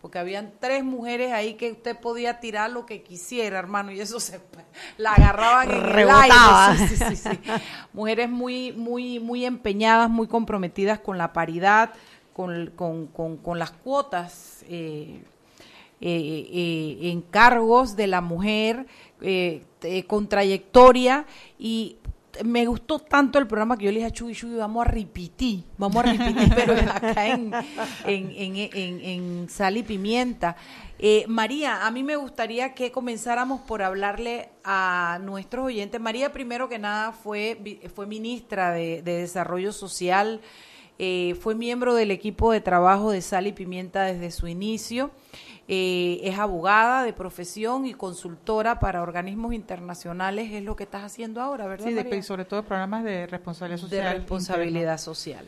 porque 0.02 0.20
habían 0.20 0.54
tres 0.60 0.84
mujeres 0.84 1.32
ahí 1.32 1.56
que 1.56 1.72
usted 1.72 1.98
podía 2.00 2.40
tirar 2.40 2.72
lo 2.72 2.86
que 2.86 3.04
quisiera, 3.04 3.60
hermano, 3.60 3.92
y 3.92 4.00
eso 4.00 4.20
se 4.20 4.40
la 4.98 5.14
agarraban 5.14 5.70
en 5.72 5.82
Rebotaba. 5.84 6.74
el 6.76 6.82
aire. 6.82 6.88
Sí, 6.98 6.98
sí, 6.98 7.16
sí. 7.16 7.40
Mujeres 7.94 8.30
muy, 8.30 8.72
muy, 8.74 9.20
muy 9.20 9.46
empeñadas, 9.46 10.10
muy 10.10 10.28
comprometidas 10.28 11.00
con 11.00 11.18
la 11.18 11.34
paridad, 11.34 11.94
con, 12.34 12.68
con, 12.76 13.08
con, 13.08 13.38
con 13.38 13.60
las 13.60 13.72
cuotas. 13.72 14.64
eh, 14.70 15.22
eh, 16.02 16.48
eh, 16.54 17.12
encargos 17.12 17.98
de 17.98 18.08
la 18.08 18.22
mujer 18.22 18.86
eh, 19.20 19.64
con 20.08 20.30
trayectoria 20.30 21.26
y 21.58 21.98
me 22.44 22.66
gustó 22.66 23.00
tanto 23.00 23.40
el 23.40 23.48
programa 23.48 23.78
que 23.78 23.86
yo 23.86 23.92
le 23.92 23.98
dije 23.98 24.08
a 24.08 24.12
Chuy, 24.12 24.34
Chuy, 24.34 24.56
vamos 24.56 24.86
a 24.86 24.90
repetir, 24.90 25.64
vamos 25.78 26.04
a 26.04 26.12
repetir, 26.12 26.54
pero 26.56 26.74
acá 26.74 27.28
en, 27.28 27.54
en, 28.06 29.50
Sal 29.50 29.78
y 29.78 29.84
Pimienta. 29.84 30.56
Eh, 30.98 31.26
María, 31.28 31.86
a 31.86 31.92
mí 31.92 32.04
me 32.04 32.16
gustaría 32.16 32.74
que 32.74 32.92
comenzáramos 32.92 33.62
por 33.62 33.82
hablarle 33.82 34.50
a 34.64 35.20
nuestros 35.24 35.66
oyentes. 35.66 36.00
María, 36.00 36.32
primero 36.32 36.68
que 36.68 36.80
nada, 36.80 37.12
fue, 37.12 37.82
fue 37.94 38.06
ministra 38.06 38.72
de 38.72 39.02
Desarrollo 39.02 39.72
Social, 39.72 40.42
eh, 41.00 41.36
fue 41.40 41.56
miembro 41.56 41.96
del 41.96 42.12
equipo 42.12 42.52
de 42.52 42.60
trabajo 42.60 43.12
de 43.12 43.22
Sal 43.22 43.48
y 43.48 43.54
Pimienta 43.54 44.04
desde 44.04 44.32
su 44.32 44.48
inicio. 44.48 45.12
Eh, 45.72 46.20
es 46.24 46.40
abogada 46.40 47.04
de 47.04 47.14
profesión 47.14 47.86
y 47.86 47.94
consultora 47.94 48.80
para 48.80 49.04
organismos 49.04 49.54
internacionales. 49.54 50.52
Es 50.52 50.64
lo 50.64 50.76
que 50.76 50.84
estás 50.84 51.04
haciendo 51.04 51.42
ahora, 51.42 51.68
¿verdad? 51.68 51.88
Sí, 51.88 51.94
María? 51.94 52.24
sobre 52.24 52.44
todo 52.44 52.64
programas 52.64 53.04
de 53.04 53.28
responsabilidad 53.28 53.80
social. 53.80 54.04
de 54.04 54.14
responsabilidad 54.16 54.98
social. 54.98 55.48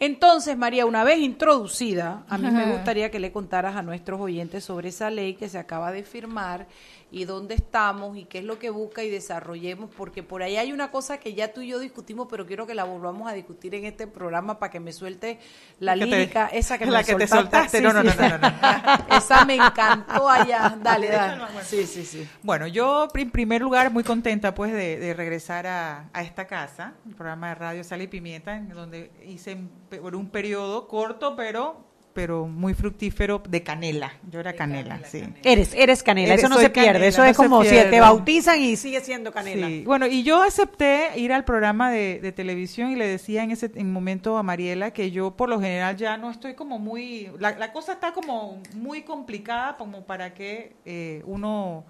Entonces, 0.00 0.56
María, 0.56 0.86
una 0.86 1.04
vez 1.04 1.18
introducida, 1.18 2.24
a 2.28 2.38
mí 2.38 2.50
me 2.50 2.72
gustaría 2.72 3.10
que 3.10 3.20
le 3.20 3.30
contaras 3.30 3.76
a 3.76 3.82
nuestros 3.82 4.18
oyentes 4.20 4.64
sobre 4.64 4.88
esa 4.88 5.10
ley 5.10 5.34
que 5.34 5.50
se 5.50 5.58
acaba 5.58 5.92
de 5.92 6.02
firmar 6.02 6.66
y 7.10 7.24
dónde 7.24 7.54
estamos 7.54 8.16
y 8.18 8.24
qué 8.26 8.38
es 8.38 8.44
lo 8.44 8.58
que 8.58 8.70
busca 8.70 9.02
y 9.02 9.08
desarrollemos, 9.10 9.90
porque 9.96 10.22
por 10.22 10.42
ahí 10.42 10.56
hay 10.56 10.72
una 10.72 10.90
cosa 10.90 11.18
que 11.18 11.32
ya 11.34 11.52
tú 11.54 11.62
y 11.62 11.68
yo 11.68 11.78
discutimos, 11.78 12.28
pero 12.30 12.46
quiero 12.46 12.66
que 12.66 12.74
la 12.74 12.84
volvamos 12.84 13.26
a 13.28 13.32
discutir 13.32 13.74
en 13.74 13.86
este 13.86 14.06
programa 14.06 14.58
para 14.58 14.70
que 14.70 14.78
me 14.80 14.92
suelte 14.92 15.38
la 15.80 15.94
Que 15.94 16.00
te- 16.00 16.06
lírica, 16.06 16.46
esa 16.48 16.76
que 16.76 16.84
la 16.90 16.98
me 16.98 17.04
que 17.04 17.14
te 17.14 17.26
soltaste. 17.26 17.80
No, 17.80 17.92
no, 17.92 18.02
no, 18.02 18.12
no, 18.14 18.28
no, 18.28 18.38
no. 18.38 19.16
Esa 19.16 19.44
me 19.46 19.54
encantó 19.54 20.28
allá. 20.28 20.76
Dale, 20.82 21.08
dale. 21.08 21.42
Sí, 21.64 21.86
sí, 21.86 22.04
sí. 22.04 22.28
Bueno, 22.42 22.66
yo 22.66 23.08
en 23.14 23.30
primer 23.30 23.62
lugar 23.62 23.90
muy 23.90 24.04
contenta 24.04 24.54
pues 24.54 24.72
de, 24.72 24.98
de 24.98 25.14
regresar 25.14 25.66
a, 25.66 26.10
a 26.12 26.22
esta 26.22 26.46
casa, 26.46 26.94
el 27.06 27.14
programa 27.14 27.48
de 27.48 27.54
radio 27.54 27.84
Sal 27.84 28.02
y 28.02 28.06
Pimienta, 28.08 28.56
en 28.56 28.68
donde 28.68 29.10
hice 29.26 29.56
por 30.02 30.14
un 30.14 30.28
periodo 30.30 30.86
corto, 30.88 31.34
pero 31.36 31.87
pero 32.18 32.48
muy 32.48 32.74
fructífero 32.74 33.40
de 33.48 33.62
canela. 33.62 34.12
Yo 34.28 34.40
era 34.40 34.52
canela, 34.54 34.98
sí. 35.08 35.22
Eres, 35.44 35.72
eres 35.72 36.02
canela, 36.02 36.34
Eres- 36.34 36.40
eso 36.40 36.48
no 36.52 36.58
se 36.58 36.68
pierde, 36.68 36.88
canela, 36.94 37.06
eso 37.06 37.22
no 37.22 37.28
es 37.28 37.36
como 37.36 37.62
si 37.62 37.70
te 37.70 38.00
bautizan 38.00 38.60
y 38.60 38.74
sigue 38.74 39.00
siendo 39.00 39.30
canela. 39.30 39.68
Sí. 39.68 39.84
Bueno, 39.86 40.08
y 40.08 40.24
yo 40.24 40.42
acepté 40.42 41.10
ir 41.14 41.32
al 41.32 41.44
programa 41.44 41.92
de, 41.92 42.18
de 42.18 42.32
televisión 42.32 42.90
y 42.90 42.96
le 42.96 43.06
decía 43.06 43.44
en 43.44 43.52
ese 43.52 43.70
en 43.76 43.92
momento 43.92 44.36
a 44.36 44.42
Mariela 44.42 44.90
que 44.90 45.12
yo 45.12 45.36
por 45.36 45.48
lo 45.48 45.60
general 45.60 45.96
ya 45.96 46.16
no 46.16 46.28
estoy 46.32 46.54
como 46.54 46.80
muy, 46.80 47.30
la, 47.38 47.52
la 47.56 47.70
cosa 47.72 47.92
está 47.92 48.12
como 48.12 48.60
muy 48.74 49.02
complicada 49.02 49.76
como 49.76 50.02
para 50.04 50.34
que 50.34 50.72
eh, 50.84 51.22
uno 51.24 51.84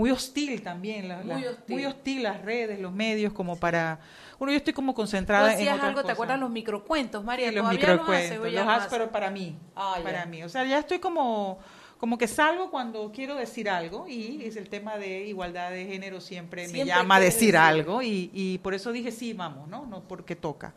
muy 0.00 0.10
hostil 0.10 0.62
también, 0.62 1.06
la- 1.08 1.18
la- 1.22 1.34
Muy 1.34 1.44
muy, 1.44 1.84
hostil. 1.84 1.86
hostil. 1.86 2.22
las 2.24 2.42
redes, 2.42 2.80
los 2.80 2.92
medios, 2.92 3.32
como 3.32 3.56
para... 3.56 4.00
Bueno, 4.38 4.52
yo 4.52 4.56
estoy 4.56 4.72
como 4.72 4.92
Tú 4.92 4.96
concentrada 4.96 5.48
en 5.52 5.54
hacías 5.56 5.74
otras 5.74 5.88
algo, 5.90 6.02
¿te 6.02 6.12
acuerdas 6.12 6.40
los 6.40 6.50
microcuentos, 6.50 7.22
María? 7.22 7.50
Sí, 7.50 7.54
los 7.54 7.62
¿Todavía 7.64 7.88
los 7.88 7.98
microcuentos, 8.00 8.52
los 8.52 8.62
hago, 8.62 8.70
haces? 8.70 8.88
pero 8.90 9.10
para 9.12 9.30
mí, 9.30 9.56
Ah, 9.76 9.98
para 10.02 10.24
mí. 10.26 10.42
O 10.42 10.48
sea, 10.48 10.64
ya 10.64 10.78
estoy 10.78 10.98
como, 10.98 11.58
como 11.98 12.16
que 12.16 12.26
salgo 12.26 12.70
cuando 12.70 13.12
quiero 13.12 13.34
decir 13.36 13.68
algo 13.68 14.08
y 14.08 14.42
es 14.44 14.56
el 14.56 14.70
tema 14.70 14.96
de 14.96 15.26
igualdad 15.26 15.70
de 15.70 15.84
género 15.86 16.20
siempre, 16.22 16.66
me 16.68 16.86
llama 16.86 17.16
a 17.16 17.20
decir 17.20 17.52
decir. 17.52 17.56
algo 17.58 18.00
y, 18.02 18.30
y 18.32 18.58
por 18.58 18.72
eso 18.72 18.92
dije 18.92 19.12
sí, 19.12 19.34
vamos, 19.34 19.68
¿no? 19.68 19.84
No 19.86 20.00
porque 20.08 20.34
toca. 20.36 20.72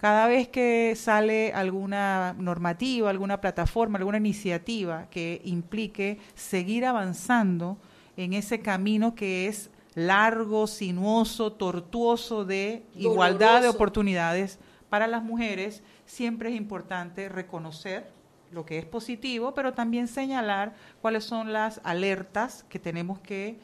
Cada 0.00 0.26
vez 0.26 0.48
que 0.48 0.94
sale 0.96 1.52
alguna 1.52 2.34
normativa, 2.38 3.08
alguna 3.10 3.40
plataforma, 3.40 3.98
alguna 3.98 4.16
iniciativa 4.18 5.06
que 5.10 5.40
implique 5.44 6.18
seguir 6.34 6.86
avanzando 6.86 7.76
en 8.16 8.32
ese 8.32 8.60
camino 8.60 9.14
que 9.14 9.46
es 9.46 9.70
largo, 9.94 10.66
sinuoso, 10.66 11.52
tortuoso 11.52 12.44
de 12.44 12.84
igualdad 12.94 13.62
de 13.62 13.68
oportunidades 13.68 14.58
para 14.88 15.06
las 15.06 15.22
mujeres, 15.22 15.82
siempre 16.06 16.50
es 16.50 16.56
importante 16.56 17.28
reconocer 17.28 18.10
lo 18.50 18.66
que 18.66 18.78
es 18.78 18.84
positivo, 18.84 19.54
pero 19.54 19.72
también 19.72 20.08
señalar 20.08 20.74
cuáles 21.00 21.24
son 21.24 21.52
las 21.52 21.80
alertas 21.84 22.64
que 22.68 22.78
tenemos 22.78 23.18
que, 23.20 23.58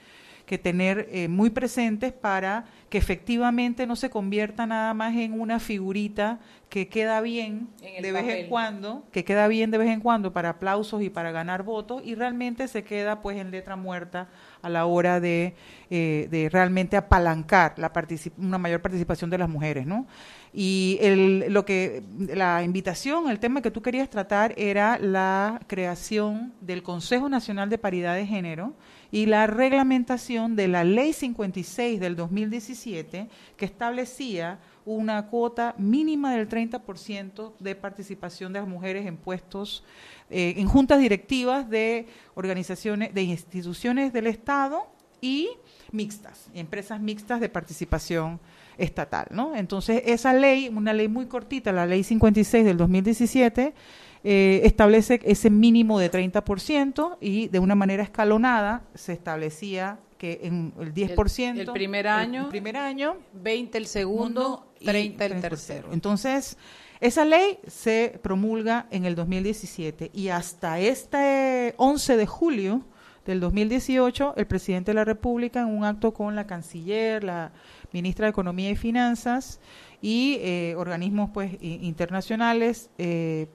que 0.49 0.59
tener 0.59 1.09
eh, 1.13 1.29
muy 1.29 1.51
presentes 1.51 2.13
para 2.13 2.65
que 2.89 2.97
efectivamente 2.99 3.87
no 3.87 3.95
se 3.97 4.09
convierta 4.09 4.67
nada 4.67 4.95
más 4.95 5.15
en 5.15 5.39
una 5.39 5.61
figurita 5.61 6.41
que 6.71 6.89
queda 6.89 7.21
bien 7.21 7.69
de 8.03 8.13
vez 8.13 8.25
en 8.25 8.49
cuando, 8.49 9.05
que 9.13 9.25
queda 9.25 9.47
bien 9.47 9.71
de 9.71 9.79
vez 9.79 9.91
en 9.91 10.01
cuando 10.01 10.33
para 10.33 10.49
aplausos 10.51 11.03
y 11.03 11.11
para 11.11 11.31
ganar 11.33 11.63
votos 11.65 12.03
y 12.05 12.15
realmente 12.15 12.67
se 12.67 12.83
queda 12.83 13.21
pues 13.21 13.37
en 13.37 13.51
letra 13.51 13.77
muerta 13.77 14.29
a 14.63 14.69
la 14.71 14.87
hora 14.87 15.21
de, 15.21 15.55
eh, 15.91 16.29
de 16.31 16.49
realmente 16.49 16.97
apalancar 16.97 17.75
la 17.79 17.93
particip- 17.93 18.33
una 18.39 18.59
mayor 18.59 18.81
participación 18.81 19.29
de 19.31 19.39
las 19.39 19.49
mujeres, 19.51 19.87
¿no? 19.87 20.07
Y 20.53 20.99
el, 21.03 21.53
lo 21.53 21.67
que 21.67 22.03
la 22.35 22.63
invitación, 22.63 23.29
el 23.29 23.39
tema 23.39 23.61
que 23.61 23.71
tú 23.71 23.83
querías 23.83 24.09
tratar 24.09 24.55
era 24.57 24.99
la 24.99 25.61
creación 25.67 26.55
del 26.63 26.83
Consejo 26.83 27.29
Nacional 27.29 27.69
de 27.69 27.77
Paridad 27.77 28.15
de 28.15 28.27
Género 28.27 28.73
y 29.11 29.27
la 29.27 29.47
reglamentación 29.47 30.57
de 30.57 30.68
la 30.68 30.85
Ley 30.85 31.12
56 31.12 32.01
del 32.01 32.16
2017 32.16 33.29
que 33.57 33.64
establecía 33.64 34.59
una 34.85 35.27
cuota 35.27 35.75
mínima 35.79 36.35
del 36.35 36.49
30% 36.49 37.53
de 37.59 37.75
participación 37.75 38.53
de 38.53 38.61
las 38.61 38.68
mujeres 38.68 39.07
en 39.07 39.16
puestos, 39.16 39.85
eh, 40.31 40.55
en 40.57 40.66
juntas 40.66 41.01
directivas 41.01 41.68
de 41.68 42.07
organizaciones, 42.35 43.12
de 43.14 43.23
instituciones 43.23 44.12
del 44.12 44.27
Estado 44.27 44.87
y 45.21 45.51
mixtas, 45.92 46.49
empresas 46.55 47.01
mixtas 47.01 47.40
de 47.40 47.49
participación 47.49 48.40
estatal, 48.77 49.27
¿no? 49.31 49.57
Entonces, 49.57 50.03
esa 50.07 50.33
ley, 50.33 50.68
una 50.68 50.92
ley 50.92 51.09
muy 51.09 51.27
cortita, 51.27 51.73
la 51.73 51.87
ley 51.87 52.05
56 52.05 52.64
del 52.64 52.77
2017, 52.77 53.75
eh, 54.24 54.61
establece 54.64 55.20
ese 55.24 55.50
mínimo 55.50 55.98
de 55.98 56.11
30% 56.11 57.18
y 57.20 57.48
de 57.48 57.59
una 57.59 57.74
manera 57.74 58.02
escalonada 58.02 58.83
se 58.94 59.12
establecía 59.12 59.98
que 60.18 60.40
en 60.42 60.72
el 60.81 60.92
10%... 60.92 61.59
el 61.59 61.72
primer 61.72 62.09
año, 62.09 62.42
el 62.42 62.48
primer 62.48 62.76
año 62.76 63.16
20 63.35 63.78
el 63.78 63.87
segundo, 63.87 64.72
y 64.81 64.87
30 64.87 65.24
el 65.24 65.31
30 65.31 65.48
tercero. 65.48 65.88
Entonces, 65.92 66.57
esa 67.00 67.24
ley 67.24 67.59
se 67.66 68.18
promulga 68.22 68.88
en 68.90 69.04
el 69.04 69.14
2017 69.14 70.11
y 70.12 70.28
hasta 70.28 70.81
este 70.81 71.74
11 71.76 72.16
de 72.16 72.26
julio 72.26 72.85
del 73.24 73.40
2018, 73.40 74.35
el 74.37 74.46
presidente 74.46 74.90
de 74.90 74.94
la 74.94 75.04
República, 75.04 75.61
en 75.61 75.66
un 75.66 75.85
acto 75.85 76.12
con 76.12 76.35
la 76.35 76.46
canciller, 76.46 77.22
la 77.22 77.52
ministra 77.92 78.26
de 78.26 78.31
Economía 78.31 78.70
y 78.70 78.76
Finanzas 78.76 79.61
y 80.00 80.38
eh, 80.40 80.74
organismos 80.76 81.31
pues 81.33 81.52
internacionales, 81.61 82.90
eh, 82.98 83.48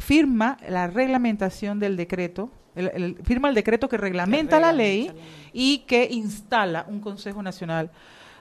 firma 0.00 0.56
la 0.68 0.86
reglamentación 0.86 1.78
del 1.78 1.96
decreto, 1.96 2.50
el- 2.74 2.90
el- 2.94 3.16
firma 3.24 3.48
el 3.48 3.54
decreto 3.54 3.88
que 3.88 3.96
reglamenta 3.96 4.58
la 4.60 4.72
ley 4.72 5.10
y 5.52 5.78
que 5.86 6.08
instala 6.10 6.84
un 6.88 7.00
Consejo 7.00 7.42
Nacional 7.42 7.90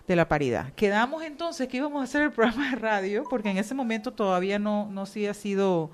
de 0.07 0.15
la 0.15 0.27
Paridad. 0.27 0.71
Quedamos 0.73 1.23
entonces 1.23 1.67
que 1.67 1.77
íbamos 1.77 2.01
a 2.01 2.03
hacer 2.05 2.21
el 2.23 2.31
programa 2.31 2.71
de 2.71 2.75
radio, 2.77 3.23
porque 3.29 3.49
en 3.51 3.57
ese 3.57 3.75
momento 3.75 4.11
todavía 4.11 4.57
no, 4.57 4.87
no 4.89 5.05
sí 5.05 5.27
ha 5.27 5.33
sido 5.33 5.91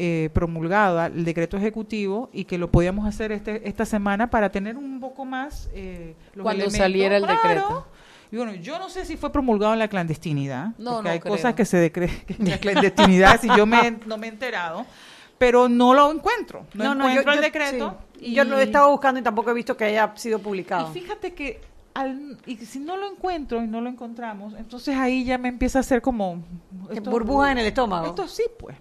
eh, 0.00 0.30
promulgado 0.32 1.04
el 1.06 1.24
decreto 1.24 1.56
ejecutivo 1.56 2.30
y 2.32 2.44
que 2.44 2.56
lo 2.56 2.70
podíamos 2.70 3.04
hacer 3.04 3.32
este, 3.32 3.68
esta 3.68 3.84
semana 3.84 4.30
para 4.30 4.48
tener 4.50 4.76
un 4.76 5.00
poco 5.00 5.24
más 5.24 5.68
eh, 5.74 6.14
los 6.34 6.44
Cuando 6.44 6.62
elementos. 6.64 6.78
saliera 6.78 7.16
el 7.16 7.24
Claro. 7.24 7.40
decreto. 7.42 7.86
Y 8.30 8.36
bueno, 8.36 8.54
yo 8.54 8.78
no 8.78 8.88
sé 8.90 9.04
si 9.04 9.16
fue 9.16 9.32
promulgado 9.32 9.72
en 9.72 9.78
la 9.78 9.88
clandestinidad, 9.88 10.72
No, 10.78 10.94
porque 10.96 11.02
no 11.08 11.12
hay 11.14 11.20
creo. 11.20 11.34
cosas 11.34 11.54
que 11.54 11.64
se 11.64 11.76
decreen 11.78 12.10
en 12.28 12.50
la 12.50 12.58
clandestinidad, 12.58 13.40
si 13.40 13.48
yo 13.56 13.64
me, 13.66 13.98
no 14.06 14.18
me 14.18 14.26
he 14.26 14.30
enterado, 14.30 14.84
pero 15.38 15.68
no 15.68 15.94
lo 15.94 16.10
encuentro, 16.12 16.66
no, 16.74 16.92
encuentro 16.92 17.32
el 17.32 17.40
decreto. 17.40 17.96
sí. 18.18 18.26
y- 18.26 18.34
Yo 18.34 18.44
lo 18.44 18.58
he 18.58 18.64
estado 18.64 18.90
buscando 18.90 19.20
y 19.20 19.22
tampoco 19.22 19.50
he 19.50 19.54
visto 19.54 19.76
que 19.76 19.84
haya 19.84 20.12
sido 20.16 20.38
publicado. 20.40 20.90
y 20.90 21.00
fíjate 21.00 21.32
que 21.32 21.60
al, 21.94 22.36
y 22.46 22.56
si 22.58 22.78
no 22.80 22.96
lo 22.96 23.10
encuentro 23.10 23.62
y 23.62 23.66
no 23.66 23.80
lo 23.80 23.88
encontramos, 23.88 24.54
entonces 24.58 24.94
ahí 24.96 25.24
ya 25.24 25.36
me 25.38 25.48
empieza 25.48 25.78
a 25.78 25.80
hacer 25.80 26.00
como 26.02 26.42
Que 26.92 27.00
burbuja 27.00 27.50
en 27.52 27.58
el 27.58 27.66
estómago. 27.66 28.06
Esto 28.08 28.28
sí, 28.28 28.42
pues. 28.58 28.76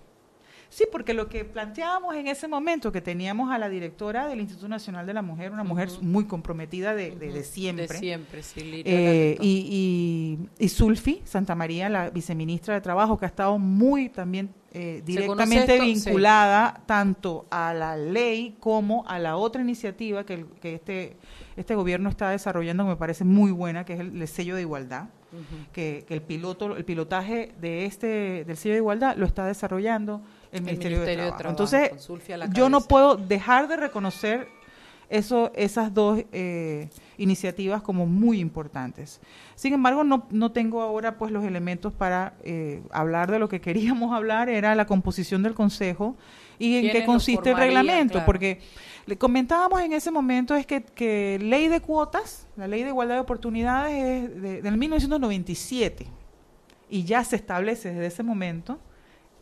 Sí, 0.78 0.86
porque 0.92 1.16
lo 1.16 1.28
que 1.28 1.44
planteábamos 1.44 2.14
en 2.16 2.28
ese 2.28 2.48
momento, 2.48 2.92
que 2.92 3.02
teníamos 3.02 3.50
a 3.52 3.58
la 3.58 3.68
directora 3.68 4.28
del 4.28 4.42
Instituto 4.42 4.68
Nacional 4.68 5.08
de 5.08 5.14
la 5.16 5.24
Mujer, 5.24 5.52
una 5.52 5.64
mujer 5.64 5.90
muy 6.02 6.26
comprometida 6.26 6.94
de, 6.94 7.16
de- 7.16 7.32
de 7.32 7.44
siempre, 7.44 7.88
De 7.88 7.94
siempre, 7.98 8.44
sí, 8.44 8.60
Liria 8.62 8.84
eh, 8.86 9.38
y, 9.42 10.38
y, 10.60 10.64
y 10.64 10.70
Zulfi 10.70 11.22
Santa 11.26 11.56
María, 11.56 11.90
la 11.90 12.12
viceministra 12.12 12.76
de 12.76 12.82
Trabajo, 12.82 13.18
que 13.18 13.26
ha 13.26 13.28
estado 13.28 13.58
muy 13.58 14.10
también 14.10 14.52
eh, 14.72 15.02
¿Se 15.08 15.26
conoce 15.26 15.50
directamente? 15.50 15.80
Sí. 15.80 16.10
vinculada 16.10 16.84
tanto 16.86 17.48
a 17.50 17.74
la 17.74 17.98
ley 17.98 18.56
como 18.60 19.04
a 19.08 19.18
la 19.18 19.36
otra 19.38 19.64
iniciativa 19.64 20.28
que, 20.28 20.36
el- 20.36 20.46
que 20.62 20.76
este, 20.76 21.18
este 21.56 21.74
gobierno 21.74 22.08
está 22.08 22.30
desarrollando, 22.30 22.84
que 22.84 22.90
me 22.92 22.96
parece 22.98 23.24
muy 23.24 23.50
buena, 23.52 23.84
que 23.84 23.94
es 23.94 24.00
el, 24.02 24.22
el 24.22 24.28
sello 24.28 24.54
de 24.56 24.62
igualdad. 24.62 25.06
Que, 25.74 26.06
que 26.08 26.14
el 26.14 26.22
piloto, 26.22 26.78
el 26.78 26.86
pilotaje 26.86 27.54
de 27.60 27.86
este 27.86 28.46
del 28.46 28.56
sello 28.56 28.74
de 28.76 28.80
igualdad 28.80 29.18
lo 29.18 29.26
está 29.26 29.46
desarrollando 29.46 30.22
el, 30.52 30.62
Ministerio, 30.64 30.98
Ministerio 31.00 31.24
de 31.26 31.32
de 31.32 31.38
Trabajo. 31.38 31.50
Entonces, 31.50 32.10
yo 32.54 32.70
no 32.70 32.82
puedo 32.82 33.16
dejar 33.18 33.68
de 33.68 33.78
reconocer 33.78 34.48
eso, 35.10 35.52
esas 35.56 35.94
dos 35.94 36.22
eh, 36.34 36.90
iniciativas 37.18 37.82
como 37.82 38.06
muy 38.06 38.40
importantes. 38.40 39.22
Sin 39.56 39.74
embargo, 39.74 40.04
no, 40.04 40.28
no 40.32 40.52
tengo 40.52 40.82
ahora 40.82 41.18
pues 41.18 41.32
los 41.32 41.46
elementos 41.46 41.94
para 41.94 42.34
eh, 42.44 42.82
hablar 42.92 43.32
de 43.32 43.40
lo 43.40 43.48
que 43.48 43.62
queríamos 43.62 44.14
hablar, 44.16 44.50
era 44.50 44.76
la 44.76 44.86
composición 44.86 45.44
del 45.44 45.54
Consejo 45.54 46.16
y 46.60 46.76
en 46.76 46.82
¿Quiénes 46.82 47.02
qué 47.02 47.06
consiste 47.06 47.52
el 47.52 47.58
reglamento, 47.58 48.14
Claro. 48.14 48.26
porque 48.26 48.60
le 49.06 49.18
comentábamos 49.18 49.80
en 49.82 49.94
ese 49.94 50.12
momento 50.12 50.56
es 50.56 50.66
que, 50.66 50.84
que 50.84 51.40
ley 51.42 51.70
de 51.70 51.80
cuotas, 51.80 52.46
la 52.58 52.68
ley 52.68 52.84
de 52.84 52.90
igualdad 52.90 53.16
de 53.16 53.22
oportunidades 53.22 53.94
es 54.34 54.42
de- 54.42 54.62
del 54.62 54.76
1997 54.78 56.08
y 56.90 57.04
ya 57.04 57.24
se 57.24 57.36
establece 57.38 57.90
desde 57.90 58.08
ese 58.08 58.24
momento 58.24 58.80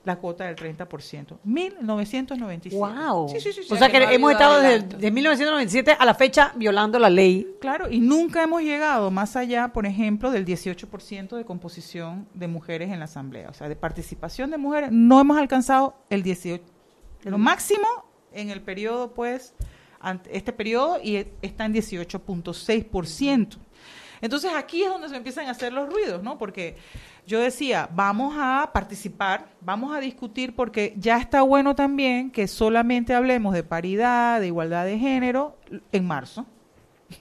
la 0.06 0.16
cuota 0.18 0.46
del 0.46 0.56
30%. 0.56 1.38
1997. 1.44 2.76
¡Wow! 2.78 3.28
Sí, 3.30 3.40
sí, 3.42 3.52
sí. 3.54 3.62
O 3.70 3.76
sea 3.76 3.88
que 3.90 4.00
que 4.00 4.06
no 4.06 4.12
hemos 4.12 4.32
estado 4.32 4.56
desde 4.56 4.68
adelanto. 4.68 4.98
de 4.98 5.12
1997 5.12 5.98
a 6.00 6.06
la 6.06 6.14
fecha 6.14 6.54
violando 6.56 7.00
la 7.00 7.10
ley. 7.10 7.48
Claro, 7.60 7.90
y 7.92 8.00
nunca 8.00 8.44
hemos 8.44 8.62
llegado 8.62 9.10
más 9.12 9.36
allá, 9.36 9.70
por 9.74 9.86
ejemplo, 9.86 10.32
del 10.32 10.46
18% 10.46 11.36
de 11.36 11.44
composición 11.46 12.28
de 12.34 12.48
mujeres 12.48 12.92
en 12.92 13.00
la 13.00 13.06
Asamblea. 13.06 13.50
O 13.50 13.54
sea, 13.54 13.68
de 13.68 13.76
participación 13.76 14.52
de 14.52 14.58
mujeres, 14.58 14.92
no 14.92 15.20
hemos 15.20 15.38
alcanzado 15.38 15.96
el 16.10 16.24
18%. 16.24 16.62
Lo 17.24 17.38
máximo 17.40 17.88
en 18.32 18.52
el 18.52 18.62
periodo, 18.62 19.14
pues, 19.14 19.56
ante- 20.00 20.38
este 20.38 20.54
periodo, 20.54 21.00
y 21.02 21.16
e- 21.16 21.34
está 21.42 21.66
en 21.66 21.74
18.6%. 21.74 23.58
Entonces 24.22 24.52
aquí 24.56 24.84
es 24.84 24.90
donde 24.90 25.10
se 25.10 25.16
empiezan 25.16 25.48
a 25.48 25.52
hacer 25.52 25.74
los 25.74 25.90
ruidos, 25.92 26.24
¿no? 26.24 26.38
Porque 26.38 26.76
yo 27.28 27.40
decía, 27.40 27.90
vamos 27.92 28.36
a 28.38 28.70
participar, 28.74 29.46
vamos 29.62 29.96
a 29.96 30.00
discutir, 30.00 30.56
porque 30.56 30.94
ya 30.98 31.18
está 31.18 31.42
bueno 31.42 31.76
también 31.76 32.30
que 32.32 32.48
solamente 32.48 33.14
hablemos 33.14 33.54
de 33.54 33.64
paridad, 33.64 34.40
de 34.40 34.48
igualdad 34.48 34.86
de 34.86 34.98
género 35.00 35.58
en 35.92 36.06
marzo. 36.06 36.46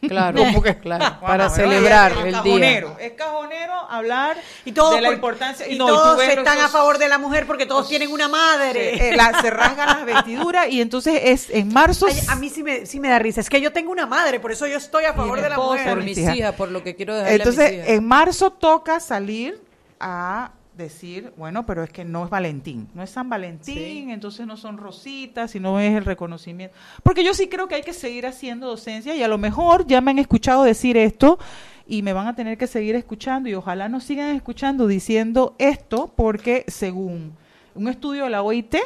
Claro, 0.01 0.41
claro, 0.83 1.21
para 1.21 1.51
celebrar 1.51 2.13
es 2.13 2.19
el 2.19 2.25
día. 2.25 2.33
cajonero, 2.43 2.97
Es 2.99 3.13
cajonero 3.13 3.75
hablar 3.91 4.37
Y 4.65 4.73
todos, 4.73 4.95
de 4.95 5.03
la 5.03 5.09
por- 5.09 5.15
importancia. 5.15 5.69
y 5.69 5.77
no, 5.77 5.87
todos 5.87 6.23
están 6.23 6.59
a 6.59 6.69
favor 6.69 6.97
de 6.97 7.07
la 7.09 7.19
mujer 7.19 7.47
porque 7.47 7.67
todos 7.67 7.87
tienen 7.89 8.11
una 8.11 8.27
madre. 8.27 9.11
eh, 9.11 9.15
la- 9.17 9.39
se 9.43 9.51
rasgan 9.51 9.87
las 9.89 10.07
vestiduras 10.07 10.69
y 10.71 10.81
entonces 10.81 11.21
es 11.25 11.51
en 11.51 11.73
marzo. 11.73 12.07
Ay, 12.09 12.19
a 12.29 12.35
mí 12.37 12.49
sí 12.49 12.63
me, 12.63 12.87
sí 12.87 12.99
me 12.99 13.09
da 13.11 13.19
risa. 13.19 13.41
Es 13.43 13.51
que 13.51 13.61
yo 13.61 13.73
tengo 13.75 13.93
una 13.93 14.07
madre, 14.07 14.41
por 14.41 14.53
eso 14.53 14.67
yo 14.67 14.79
estoy 14.79 15.05
a 15.05 15.13
favor 15.13 15.37
de 15.41 15.49
la 15.51 15.55
esposa, 15.57 15.81
mujer. 15.83 15.95
Por 15.95 16.03
mis 16.03 16.19
hijas. 16.19 16.55
por 16.55 16.71
lo 16.71 16.83
que 16.83 16.95
quiero 16.97 17.15
dejarle 17.15 17.33
a 17.33 17.37
Entonces, 17.37 17.71
mis 17.71 17.79
hijas. 17.81 17.89
en 17.91 18.07
marzo 18.09 18.51
toca 18.53 19.01
salir 19.01 19.63
a 20.01 20.53
decir, 20.77 21.33
bueno, 21.37 21.65
pero 21.67 21.85
es 21.85 21.91
que 21.91 22.05
no 22.05 22.25
es 22.25 22.31
Valentín, 22.31 22.89
no 22.95 23.03
es 23.03 23.11
San 23.11 23.29
Valentín, 23.29 24.11
entonces 24.11 24.47
no 24.47 24.57
son 24.57 24.77
rositas, 24.77 25.53
sino 25.53 25.79
es 25.79 25.95
el 25.95 26.05
reconocimiento. 26.05 26.77
Porque 27.03 27.25
yo 27.25 27.33
sí 27.35 27.49
creo 27.49 27.69
que 27.69 27.77
hay 27.77 27.83
que 27.83 27.93
seguir 27.93 28.27
haciendo 28.27 28.67
docencia 28.67 29.15
y 29.15 29.23
a 29.23 29.29
lo 29.29 29.39
mejor 29.39 29.87
ya 29.87 30.01
me 30.01 30.11
han 30.11 30.19
escuchado 30.19 30.65
decir 30.65 30.97
esto 30.97 31.39
y 31.87 32.03
me 32.03 32.13
van 32.13 32.27
a 32.27 32.35
tener 32.35 32.59
que 32.59 32.67
seguir 32.67 32.97
escuchando 32.97 33.49
y 33.49 33.55
ojalá 33.55 33.89
nos 33.89 34.05
sigan 34.05 34.35
escuchando 34.35 34.87
diciendo 34.87 35.55
esto 35.59 36.13
porque 36.15 36.65
según 36.67 37.37
un 37.75 37.89
estudio 37.89 38.25
de 38.25 38.31
la 38.31 38.43
OIT, 38.43 38.77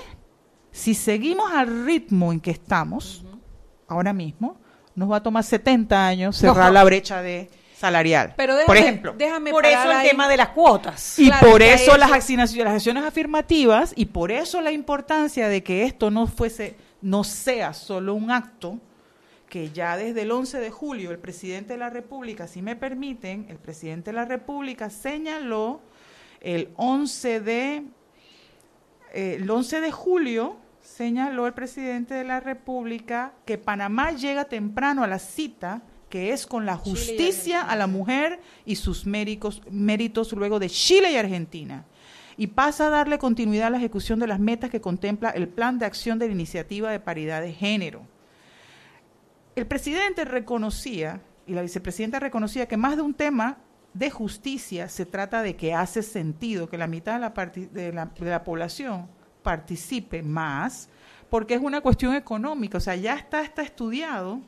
si 0.70 0.94
seguimos 0.94 1.50
al 1.52 1.86
ritmo 1.86 2.32
en 2.32 2.40
que 2.40 2.50
estamos 2.50 3.24
ahora 3.86 4.12
mismo, 4.12 4.56
nos 4.94 5.10
va 5.10 5.16
a 5.16 5.22
tomar 5.22 5.44
70 5.44 6.06
años 6.06 6.36
cerrar 6.36 6.72
la 6.72 6.84
brecha 6.84 7.22
de 7.22 7.48
salarial. 7.78 8.34
Pero 8.36 8.56
déjame, 8.56 8.66
por 8.66 8.76
ejemplo, 8.76 9.14
déjame 9.16 9.50
Por 9.52 9.64
eso 9.64 9.84
el 9.84 9.96
ahí. 9.96 10.08
tema 10.08 10.28
de 10.28 10.36
las 10.36 10.48
cuotas. 10.48 11.18
y 11.18 11.26
Claro, 11.26 11.50
por 11.50 11.62
eso 11.62 11.96
las 11.96 12.10
acciones, 12.10 12.54
las 12.56 12.74
acciones 12.74 13.04
afirmativas 13.04 13.92
y 13.94 14.06
por 14.06 14.32
eso 14.32 14.60
la 14.60 14.72
importancia 14.72 15.48
de 15.48 15.62
que 15.62 15.84
esto 15.84 16.10
no 16.10 16.26
fuese, 16.26 16.76
no 17.00 17.22
sea 17.22 17.72
solo 17.72 18.14
un 18.14 18.30
acto 18.30 18.78
que 19.48 19.70
ya 19.70 19.96
desde 19.96 20.22
el 20.22 20.32
11 20.32 20.58
de 20.58 20.70
julio 20.70 21.10
el 21.10 21.18
presidente 21.18 21.74
de 21.74 21.78
la 21.78 21.88
República, 21.88 22.48
si 22.48 22.62
me 22.62 22.76
permiten, 22.76 23.46
el 23.48 23.56
presidente 23.58 24.10
de 24.10 24.16
la 24.16 24.24
República 24.24 24.90
señaló 24.90 25.80
el 26.40 26.70
11 26.76 27.40
de 27.40 27.82
eh, 29.14 29.38
el 29.40 29.48
11 29.48 29.80
de 29.80 29.92
julio 29.92 30.56
señaló 30.82 31.46
el 31.46 31.54
presidente 31.54 32.14
de 32.14 32.24
la 32.24 32.40
República 32.40 33.32
que 33.46 33.56
Panamá 33.56 34.12
llega 34.12 34.46
temprano 34.46 35.04
a 35.04 35.06
la 35.06 35.18
cita 35.18 35.82
que 36.08 36.32
es 36.32 36.46
con 36.46 36.66
la 36.66 36.76
justicia 36.76 37.62
a 37.62 37.76
la 37.76 37.86
mujer 37.86 38.40
y 38.64 38.76
sus 38.76 39.06
méritos, 39.06 39.62
méritos 39.70 40.32
luego 40.32 40.58
de 40.58 40.70
Chile 40.70 41.12
y 41.12 41.16
Argentina. 41.16 41.84
Y 42.36 42.46
pasa 42.48 42.86
a 42.86 42.90
darle 42.90 43.18
continuidad 43.18 43.66
a 43.66 43.70
la 43.70 43.78
ejecución 43.78 44.20
de 44.20 44.26
las 44.26 44.38
metas 44.38 44.70
que 44.70 44.80
contempla 44.80 45.30
el 45.30 45.48
Plan 45.48 45.78
de 45.78 45.86
Acción 45.86 46.18
de 46.18 46.26
la 46.26 46.32
Iniciativa 46.32 46.90
de 46.90 47.00
Paridad 47.00 47.42
de 47.42 47.52
Género. 47.52 48.02
El 49.56 49.66
presidente 49.66 50.24
reconocía, 50.24 51.20
y 51.46 51.52
la 51.52 51.62
vicepresidenta 51.62 52.20
reconocía, 52.20 52.68
que 52.68 52.76
más 52.76 52.94
de 52.94 53.02
un 53.02 53.14
tema 53.14 53.58
de 53.92 54.10
justicia 54.10 54.88
se 54.88 55.04
trata 55.04 55.42
de 55.42 55.56
que 55.56 55.74
hace 55.74 56.02
sentido 56.02 56.68
que 56.68 56.78
la 56.78 56.86
mitad 56.86 57.14
de 57.14 57.20
la, 57.20 57.34
parti- 57.34 57.68
de 57.68 57.92
la, 57.92 58.06
de 58.06 58.30
la 58.30 58.44
población 58.44 59.08
participe 59.42 60.22
más, 60.22 60.88
porque 61.30 61.54
es 61.54 61.60
una 61.60 61.80
cuestión 61.80 62.14
económica, 62.14 62.78
o 62.78 62.80
sea, 62.80 62.94
ya 62.94 63.16
está, 63.16 63.42
está 63.42 63.62
estudiado, 63.62 64.40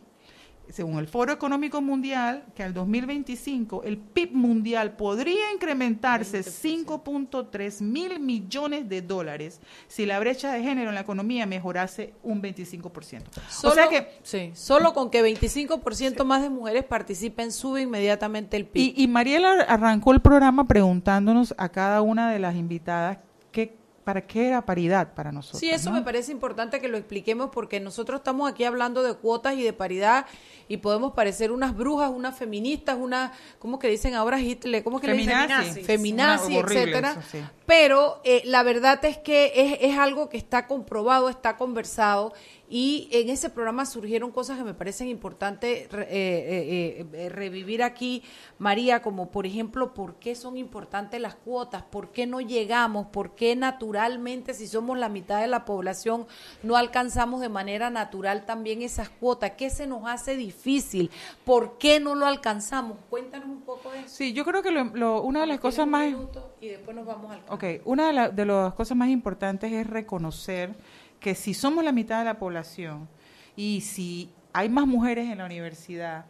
según 0.72 0.98
el 0.98 1.06
Foro 1.06 1.32
Económico 1.32 1.80
Mundial, 1.80 2.44
que 2.54 2.62
al 2.62 2.74
2025 2.74 3.82
el 3.84 3.98
PIB 3.98 4.32
mundial 4.32 4.92
podría 4.92 5.52
incrementarse 5.52 6.40
5.3 6.40 7.80
mil 7.82 8.20
millones 8.20 8.88
de 8.88 9.02
dólares 9.02 9.60
si 9.88 10.06
la 10.06 10.18
brecha 10.18 10.52
de 10.52 10.62
género 10.62 10.90
en 10.90 10.94
la 10.94 11.02
economía 11.02 11.46
mejorase 11.46 12.14
un 12.22 12.42
25%. 12.42 13.22
Solo, 13.48 13.72
o 13.72 13.74
sea 13.74 13.88
que 13.88 14.18
sí, 14.22 14.50
solo 14.54 14.92
con 14.92 15.10
que 15.10 15.22
25% 15.22 16.24
más 16.24 16.42
de 16.42 16.50
mujeres 16.50 16.84
participen, 16.84 17.52
sube 17.52 17.82
inmediatamente 17.82 18.56
el 18.56 18.66
PIB. 18.66 18.94
Y, 18.96 19.02
y 19.04 19.08
Mariela 19.08 19.62
arrancó 19.68 20.12
el 20.12 20.20
programa 20.20 20.66
preguntándonos 20.66 21.54
a 21.58 21.68
cada 21.68 22.02
una 22.02 22.30
de 22.30 22.38
las 22.38 22.54
invitadas 22.56 23.18
qué, 23.52 23.76
para 24.10 24.26
qué 24.26 24.48
era 24.48 24.66
paridad 24.66 25.14
para 25.14 25.30
nosotros. 25.30 25.60
Sí, 25.60 25.70
eso 25.70 25.90
¿no? 25.90 25.96
me 25.98 26.02
parece 26.02 26.32
importante 26.32 26.80
que 26.80 26.88
lo 26.88 26.96
expliquemos 26.96 27.50
porque 27.52 27.78
nosotros 27.78 28.18
estamos 28.18 28.50
aquí 28.50 28.64
hablando 28.64 29.04
de 29.04 29.14
cuotas 29.14 29.54
y 29.54 29.62
de 29.62 29.72
paridad 29.72 30.26
y 30.66 30.78
podemos 30.78 31.12
parecer 31.12 31.52
unas 31.52 31.76
brujas, 31.76 32.10
unas 32.10 32.36
feministas, 32.36 32.96
una, 33.00 33.30
¿cómo 33.60 33.78
que 33.78 33.86
dicen 33.86 34.14
ahora 34.14 34.40
Hitler? 34.40 34.82
¿Cómo 34.82 35.00
que 35.00 35.06
le 35.06 35.12
dicen? 35.12 35.32
Feminazi. 35.36 35.82
Feminazi, 35.84 36.52
Una- 36.52 36.58
horrible 36.58 36.82
etcétera. 36.82 37.10
eso, 37.12 37.22
sí. 37.30 37.38
Pero 37.70 38.20
eh, 38.24 38.42
la 38.46 38.64
verdad 38.64 39.04
es 39.04 39.16
que 39.18 39.52
es, 39.54 39.78
es 39.80 39.96
algo 39.96 40.28
que 40.28 40.36
está 40.36 40.66
comprobado, 40.66 41.28
está 41.28 41.56
conversado 41.56 42.32
y 42.68 43.08
en 43.12 43.30
ese 43.30 43.50
programa 43.50 43.84
surgieron 43.84 44.30
cosas 44.32 44.56
que 44.58 44.62
me 44.64 44.74
parecen 44.74 45.08
importantes 45.08 45.88
eh, 45.92 46.06
eh, 46.08 47.06
eh, 47.12 47.28
revivir 47.28 47.82
aquí, 47.82 48.22
María, 48.58 49.02
como 49.02 49.30
por 49.30 49.44
ejemplo, 49.46 49.92
¿por 49.94 50.16
qué 50.16 50.34
son 50.36 50.56
importantes 50.56 51.20
las 51.20 51.34
cuotas? 51.36 51.82
¿Por 51.82 52.10
qué 52.10 52.26
no 52.28 52.40
llegamos? 52.40 53.06
¿Por 53.08 53.34
qué 53.36 53.54
naturalmente, 53.56 54.54
si 54.54 54.66
somos 54.68 54.98
la 54.98 55.08
mitad 55.08 55.40
de 55.40 55.46
la 55.48 55.64
población, 55.64 56.26
no 56.64 56.76
alcanzamos 56.76 57.40
de 57.40 57.48
manera 57.48 57.90
natural 57.90 58.46
también 58.46 58.82
esas 58.82 59.08
cuotas? 59.10 59.52
¿Qué 59.56 59.70
se 59.70 59.86
nos 59.88 60.08
hace 60.08 60.36
difícil? 60.36 61.10
¿Por 61.44 61.76
qué 61.78 61.98
no 62.00 62.14
lo 62.16 62.26
alcanzamos? 62.26 62.98
Cuéntanos 63.08 63.48
un 63.48 63.62
poco 63.62 63.90
de 63.92 64.00
eso. 64.00 64.08
Sí, 64.16 64.32
yo 64.32 64.44
creo 64.44 64.62
que 64.62 64.70
lo- 64.72 64.84
lo- 64.84 65.22
una 65.22 65.40
de 65.40 65.46
las 65.48 65.58
cosas 65.60 65.86
más... 65.88 66.12
Y 66.60 66.68
después 66.68 66.94
nos 66.94 67.06
vamos 67.06 67.32
al 67.32 67.40
Ok, 67.60 67.82
una 67.84 68.06
de, 68.06 68.12
la- 68.14 68.28
de 68.30 68.46
las 68.46 68.72
cosas 68.74 68.96
más 68.96 69.10
importantes 69.10 69.70
es 69.70 69.86
reconocer 69.86 70.74
que 71.18 71.34
si 71.34 71.52
somos 71.52 71.84
la 71.84 71.92
mitad 71.92 72.20
de 72.20 72.24
la 72.24 72.38
población 72.38 73.06
y 73.54 73.82
si 73.82 74.30
hay 74.54 74.70
más 74.70 74.86
mujeres 74.86 75.28
en 75.28 75.36
la 75.38 75.44
universidad, 75.44 76.24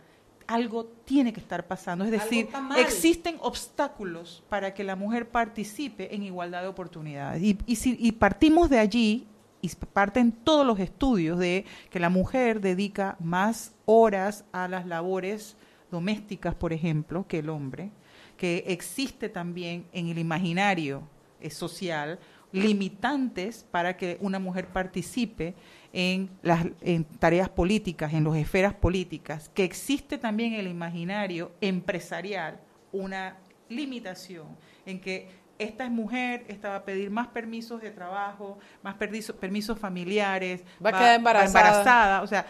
algo 0.49 0.87
tiene 1.05 1.33
que 1.33 1.39
estar 1.39 1.69
pasando. 1.69 2.05
Es 2.05 2.11
decir, 2.11 2.49
existen 2.81 3.37
obstáculos 3.41 4.43
para 4.49 4.75
que 4.75 4.83
la 4.83 4.97
mujer 4.97 5.29
participe 5.29 6.13
en 6.13 6.25
igualdad 6.25 6.63
de 6.63 6.67
oportunidades. 6.69 7.41
Y, 7.41 7.57
y 7.67 7.77
si 7.77 7.97
y 8.01 8.11
partimos 8.13 8.69
de 8.69 8.81
allí, 8.81 9.29
y 9.63 9.69
parten 9.93 10.33
todos 10.33 10.67
los 10.67 10.81
estudios 10.81 11.39
de 11.39 11.65
que 11.91 12.01
la 12.01 12.09
mujer 12.09 12.61
dedica 12.61 13.17
más 13.21 13.73
horas 13.85 14.45
a 14.53 14.67
las 14.67 14.87
labores 14.87 15.57
domésticas, 15.93 16.57
por 16.57 16.73
ejemplo, 16.73 17.27
que 17.29 17.39
el 17.39 17.49
hombre, 17.51 17.91
que 18.37 18.65
existe 18.67 19.29
también 19.29 19.85
en 19.93 20.09
el 20.09 20.19
imaginario 20.19 21.03
eh, 21.41 21.51
social 21.51 22.19
limitantes 22.53 23.65
para 23.71 23.97
que 23.97 24.19
una 24.21 24.39
mujer 24.39 24.67
participe 24.69 25.55
en 25.93 26.29
las 26.43 26.67
en 26.81 27.05
tareas 27.05 27.49
políticas, 27.49 28.13
en 28.13 28.25
las 28.25 28.37
esferas 28.37 28.75
políticas, 28.75 29.49
que 29.55 29.65
existe 29.65 30.19
también 30.19 30.55
en 30.55 30.61
el 30.61 30.69
imaginario 30.69 31.53
empresarial 31.61 32.61
una 32.93 33.37
limitación 33.69 34.47
en 34.87 35.01
que 35.01 35.29
esta 35.59 35.85
es 35.85 35.91
mujer, 35.91 36.45
esta 36.49 36.71
va 36.71 36.77
a 36.77 36.85
pedir 36.85 37.11
más 37.11 37.29
permisos 37.29 37.83
de 37.83 37.91
trabajo, 37.91 38.59
más 38.83 38.95
permiso- 38.95 39.35
permisos 39.37 39.79
familiares, 39.79 40.65
Va 40.85 40.89
a 40.91 40.93
quedar 40.93 41.15
embarazada. 41.17 41.47
embarazada, 41.69 42.23
o 42.23 42.27
sea, 42.27 42.47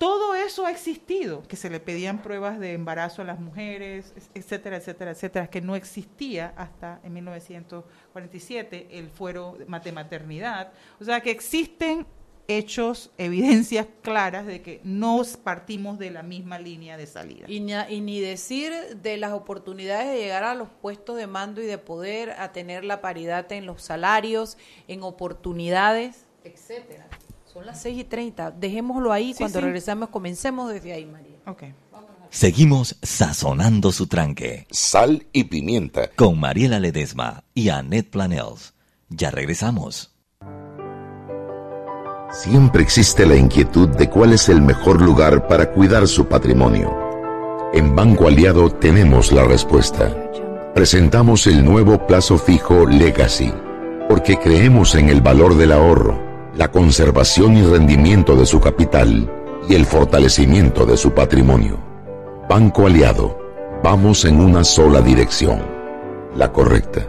todo 0.00 0.34
eso 0.34 0.64
ha 0.64 0.70
existido, 0.70 1.42
que 1.46 1.56
se 1.56 1.68
le 1.68 1.78
pedían 1.78 2.22
pruebas 2.22 2.58
de 2.58 2.72
embarazo 2.72 3.20
a 3.20 3.26
las 3.26 3.38
mujeres, 3.38 4.14
es- 4.16 4.30
etcétera, 4.34 4.78
etcétera, 4.78 5.10
etcétera, 5.10 5.50
que 5.50 5.60
no 5.60 5.76
existía 5.76 6.54
hasta 6.56 7.00
en 7.04 7.12
1947 7.12 8.88
el 8.92 9.10
fuero 9.10 9.56
de 9.58 9.92
maternidad. 9.92 10.72
O 11.00 11.04
sea, 11.04 11.20
que 11.20 11.30
existen 11.30 12.06
hechos, 12.48 13.10
evidencias 13.18 13.86
claras 14.02 14.46
de 14.46 14.62
que 14.62 14.80
no 14.84 15.22
partimos 15.44 15.98
de 15.98 16.10
la 16.10 16.22
misma 16.22 16.58
línea 16.58 16.96
de 16.96 17.06
salida. 17.06 17.44
Y 17.46 17.60
ni, 17.60 17.74
y 17.90 18.00
ni 18.00 18.20
decir 18.20 18.72
de 19.02 19.18
las 19.18 19.32
oportunidades 19.32 20.08
de 20.08 20.16
llegar 20.16 20.44
a 20.44 20.54
los 20.54 20.68
puestos 20.68 21.16
de 21.18 21.26
mando 21.26 21.60
y 21.60 21.66
de 21.66 21.76
poder 21.78 22.30
a 22.30 22.52
tener 22.52 22.84
la 22.84 23.02
paridad 23.02 23.52
en 23.52 23.66
los 23.66 23.82
salarios, 23.82 24.56
en 24.88 25.02
oportunidades, 25.02 26.26
etcétera. 26.42 27.06
Son 27.52 27.66
las 27.66 27.80
6 27.82 27.98
y 27.98 28.04
30. 28.04 28.52
Dejémoslo 28.52 29.12
ahí. 29.12 29.32
Sí, 29.32 29.38
Cuando 29.38 29.58
sí. 29.58 29.64
regresemos, 29.64 30.08
comencemos 30.10 30.70
desde 30.72 30.92
ahí, 30.92 31.06
María. 31.06 31.36
Ok. 31.46 31.64
Seguimos 32.30 32.96
sazonando 33.02 33.90
su 33.90 34.06
tranque 34.06 34.66
Sal 34.70 35.26
y 35.32 35.44
pimienta. 35.44 36.10
con 36.14 36.38
Mariela 36.38 36.78
Ledesma 36.78 37.42
y 37.54 37.70
Annette 37.70 38.08
Planels. 38.10 38.72
Ya 39.08 39.32
regresamos. 39.32 40.14
Siempre 42.32 42.84
existe 42.84 43.26
la 43.26 43.34
inquietud 43.34 43.88
de 43.88 44.08
cuál 44.08 44.32
es 44.32 44.48
el 44.48 44.62
mejor 44.62 45.02
lugar 45.02 45.48
para 45.48 45.72
cuidar 45.72 46.06
su 46.06 46.26
patrimonio. 46.26 46.96
En 47.72 47.96
Banco 47.96 48.28
Aliado 48.28 48.70
tenemos 48.70 49.32
la 49.32 49.44
respuesta. 49.44 50.14
Presentamos 50.72 51.48
el 51.48 51.64
nuevo 51.64 52.06
plazo 52.06 52.38
fijo 52.38 52.86
Legacy, 52.86 53.52
porque 54.08 54.36
creemos 54.38 54.94
en 54.94 55.08
el 55.08 55.20
valor 55.20 55.56
del 55.56 55.72
ahorro, 55.72 56.29
la 56.54 56.70
conservación 56.70 57.56
y 57.56 57.62
rendimiento 57.62 58.36
de 58.36 58.46
su 58.46 58.60
capital 58.60 59.30
y 59.68 59.74
el 59.74 59.86
fortalecimiento 59.86 60.84
de 60.84 60.96
su 60.96 61.12
patrimonio. 61.12 61.78
Banco 62.48 62.86
Aliado, 62.86 63.38
vamos 63.82 64.24
en 64.24 64.40
una 64.40 64.64
sola 64.64 65.00
dirección, 65.00 65.62
la 66.34 66.52
correcta. 66.52 67.06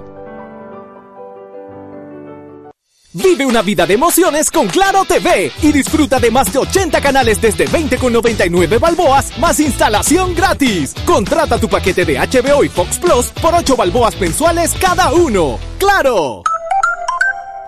Vive 3.13 3.45
una 3.45 3.61
vida 3.61 3.85
de 3.85 3.95
emociones 3.95 4.49
con 4.49 4.67
Claro 4.67 5.03
TV 5.03 5.51
y 5.61 5.71
disfruta 5.73 6.17
de 6.17 6.31
más 6.31 6.53
de 6.53 6.59
80 6.59 7.01
canales 7.01 7.41
desde 7.41 7.67
20,99 7.67 8.79
balboas 8.79 9.37
más 9.37 9.59
instalación 9.59 10.33
gratis. 10.33 10.95
Contrata 11.05 11.59
tu 11.59 11.67
paquete 11.67 12.05
de 12.05 12.17
HBO 12.17 12.63
y 12.63 12.69
Fox 12.69 12.99
Plus 12.99 13.25
por 13.41 13.53
8 13.53 13.75
balboas 13.75 14.17
mensuales 14.17 14.73
cada 14.79 15.11
uno. 15.11 15.59
¡Claro! 15.77 16.43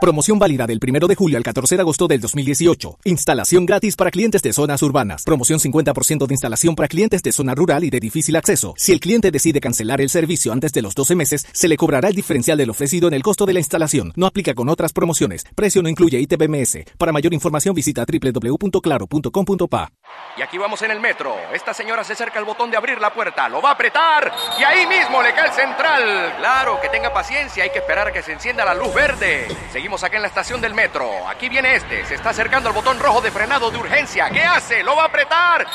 Promoción 0.04 0.38
válida 0.38 0.68
del 0.68 0.82
1 0.86 1.08
de 1.08 1.16
julio 1.16 1.38
al 1.38 1.46
14 1.46 1.78
de 1.78 1.82
agosto 1.82 2.10
del 2.10 2.20
2018. 2.20 3.00
Instalación 3.06 3.66
gratis 3.66 3.96
para 3.96 4.12
clientes 4.12 4.42
de 4.42 4.52
zonas 4.52 4.82
urbanas. 4.82 5.24
Promoción 5.24 5.60
50% 5.60 6.28
de 6.28 6.34
instalación 6.34 6.76
para 6.76 6.90
clientes 6.90 7.24
de 7.24 7.32
zona 7.32 7.56
rural 7.56 7.86
y 7.86 7.90
de 7.90 8.02
difícil 8.02 8.36
acceso. 8.36 8.74
Si 8.76 8.92
el 8.92 9.00
cliente 9.00 9.32
decide 9.32 9.62
cancelar 9.62 10.02
el 10.02 10.10
servicio 10.10 10.52
antes 10.52 10.74
de 10.74 10.82
los 10.82 10.94
12 10.94 11.16
meses, 11.16 11.48
se 11.54 11.70
le 11.70 11.78
cobrará 11.78 12.10
el 12.10 12.16
diferencial 12.16 12.58
del 12.58 12.72
ofrecido 12.72 13.08
en 13.08 13.14
el 13.14 13.24
costo 13.24 13.46
de 13.46 13.54
la 13.54 13.60
instalación. 13.60 14.12
No 14.18 14.26
aplica 14.26 14.54
con 14.54 14.68
otras 14.68 14.92
promociones. 14.92 15.46
Precio 15.56 15.82
no 15.82 15.88
incluye 15.88 16.20
ITBMS. 16.20 16.80
Para 16.98 17.14
mayor 17.14 17.34
información 17.34 17.74
visita 17.74 18.04
www.claro.com.pa. 18.06 19.90
Y 20.36 20.42
aquí 20.42 20.58
vamos 20.58 20.82
en 20.82 20.92
el 20.92 21.00
metro. 21.00 21.34
Esta 21.54 21.74
señora 21.74 22.04
se 22.04 22.12
acerca 22.12 22.40
al 22.40 22.46
botón 22.46 22.70
de 22.70 22.76
abrir 22.76 23.00
la 23.00 23.14
puerta. 23.14 23.48
Lo 23.48 23.62
va 23.62 23.70
a 23.70 23.74
apretar. 23.74 24.34
Y 24.60 24.64
ahí 24.64 24.86
mismo 24.86 25.24
le 25.24 25.34
cae 25.34 25.48
el 25.48 25.54
central. 25.54 26.36
Claro, 26.40 26.82
que 26.82 26.90
tenga 26.90 27.14
paciencia. 27.14 27.64
Hay 27.64 27.70
que 27.70 27.80
esperar 27.80 28.10
a 28.10 28.12
que 28.12 28.22
se 28.22 28.34
encienda 28.34 28.66
la 28.66 28.76
luz 28.76 28.94
verde. 28.94 29.48
Seguimos 29.72 29.93
acá 30.02 30.16
en 30.16 30.24
la 30.24 30.30
estación 30.30 30.62
del 30.62 30.74
metro. 30.74 31.28
Aquí 31.28 31.50
viene 31.50 31.76
este. 31.76 32.06
Se 32.06 32.16
está 32.16 32.30
acercando 32.30 32.70
al 32.70 32.76
botón 32.76 33.00
rojo 33.00 33.22
de 33.22 33.30
frenado 33.30 33.70
de 33.70 33.78
urgencia. 33.78 34.30
¿Qué 34.30 34.42
hace? 34.42 34.82
¿Lo 34.82 34.96
va 34.96 35.04
a 35.04 35.08
apretar? 35.08 35.68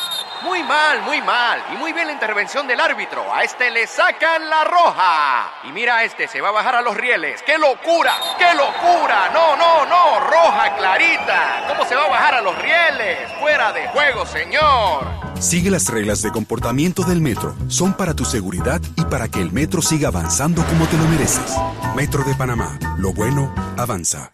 Muy 0.42 0.62
mal, 0.62 1.02
muy 1.02 1.20
mal. 1.20 1.62
Y 1.72 1.76
muy 1.76 1.92
bien 1.92 2.07
la 2.07 2.12
intervención 2.12 2.66
del 2.66 2.81
árbitro. 2.81 3.33
A 3.33 3.44
este 3.44 3.70
le 3.70 3.87
sacan 3.87 4.48
la 4.48 4.64
roja. 4.64 5.52
Y 5.64 5.72
mira 5.72 6.02
este, 6.02 6.26
se 6.26 6.40
va 6.40 6.48
a 6.48 6.52
bajar 6.52 6.76
a 6.76 6.83
los 6.83 6.96
rieles. 6.96 7.42
¡Qué 7.42 7.59
locura! 7.59 8.14
¡Qué 8.38 8.54
locura! 8.54 9.31
No, 9.33 9.57
no, 9.57 9.87
no. 9.87 10.20
Roja 10.20 10.74
clarita. 10.76 11.66
¿Cómo 11.68 11.85
se 11.85 11.94
va 11.94 12.04
a 12.04 12.09
bajar 12.09 12.35
a 12.35 12.40
los 12.40 12.57
rieles? 12.59 13.18
Fuera 13.38 13.72
de 13.72 13.87
juego, 13.88 14.26
señor. 14.26 15.07
Sigue 15.40 15.70
las 15.70 15.88
reglas 15.88 16.22
de 16.22 16.33
comportamiento 16.33 17.04
del 17.04 17.20
metro. 17.20 17.54
Son 17.68 17.94
para 17.94 18.14
tu 18.14 18.24
seguridad 18.24 18.81
y 18.96 19.04
para 19.04 19.28
que 19.28 19.40
el 19.40 19.52
metro 19.52 19.83
siga 19.83 20.09
avanzando 20.09 20.64
como 20.64 20.87
te 20.87 20.96
lo 20.96 21.04
mereces. 21.04 21.57
Metro 21.94 22.24
de 22.24 22.35
Panamá. 22.35 22.78
Lo 22.98 23.12
bueno 23.12 23.52
avanza. 23.78 24.32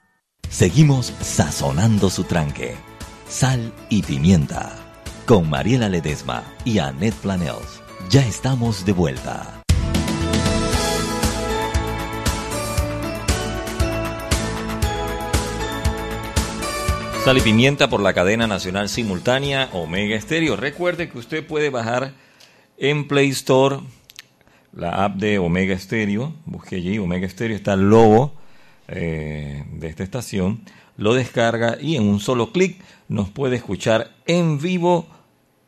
Seguimos 0.49 1.13
sazonando 1.21 2.09
su 2.09 2.25
tranque. 2.25 2.77
Sal 3.29 3.73
y 3.91 4.03
pimienta. 4.03 4.73
Con 5.27 5.51
Mariela 5.51 5.89
Ledesma 5.89 6.45
y 6.65 6.79
Annette 6.79 7.15
Planels. 7.17 7.83
Ya 8.09 8.27
estamos 8.27 8.85
de 8.87 8.93
vuelta. 8.93 9.63
Sal 17.25 17.39
y 17.39 17.41
pimienta 17.41 17.89
por 17.89 18.01
la 18.01 18.13
cadena 18.13 18.47
nacional 18.47 18.89
simultánea 18.89 19.69
Omega 19.73 20.17
Estéreo. 20.17 20.57
Recuerde 20.57 21.09
que 21.11 21.19
usted 21.19 21.47
puede 21.47 21.71
bajar 21.71 22.15
en 22.79 23.09
Play 23.09 23.31
Store 23.31 23.81
la 24.73 25.05
app 25.05 25.17
de 25.17 25.39
Omega 25.39 25.79
Stereo. 25.79 26.35
Busque 26.45 26.77
allí 26.77 26.99
Omega 26.99 27.29
Stereo, 27.29 27.57
está 27.57 27.75
el 27.75 27.89
logo 27.89 28.44
eh, 28.89 29.65
de 29.73 29.89
esta 29.89 30.03
estación. 30.03 30.61
Lo 30.97 31.15
descarga 31.15 31.77
y 31.81 31.97
en 31.97 32.05
un 32.05 32.21
solo 32.21 32.53
clic 32.53 32.81
nos 33.09 33.31
puede 33.31 33.57
escuchar 33.57 34.11
en 34.27 34.59
vivo 34.59 35.07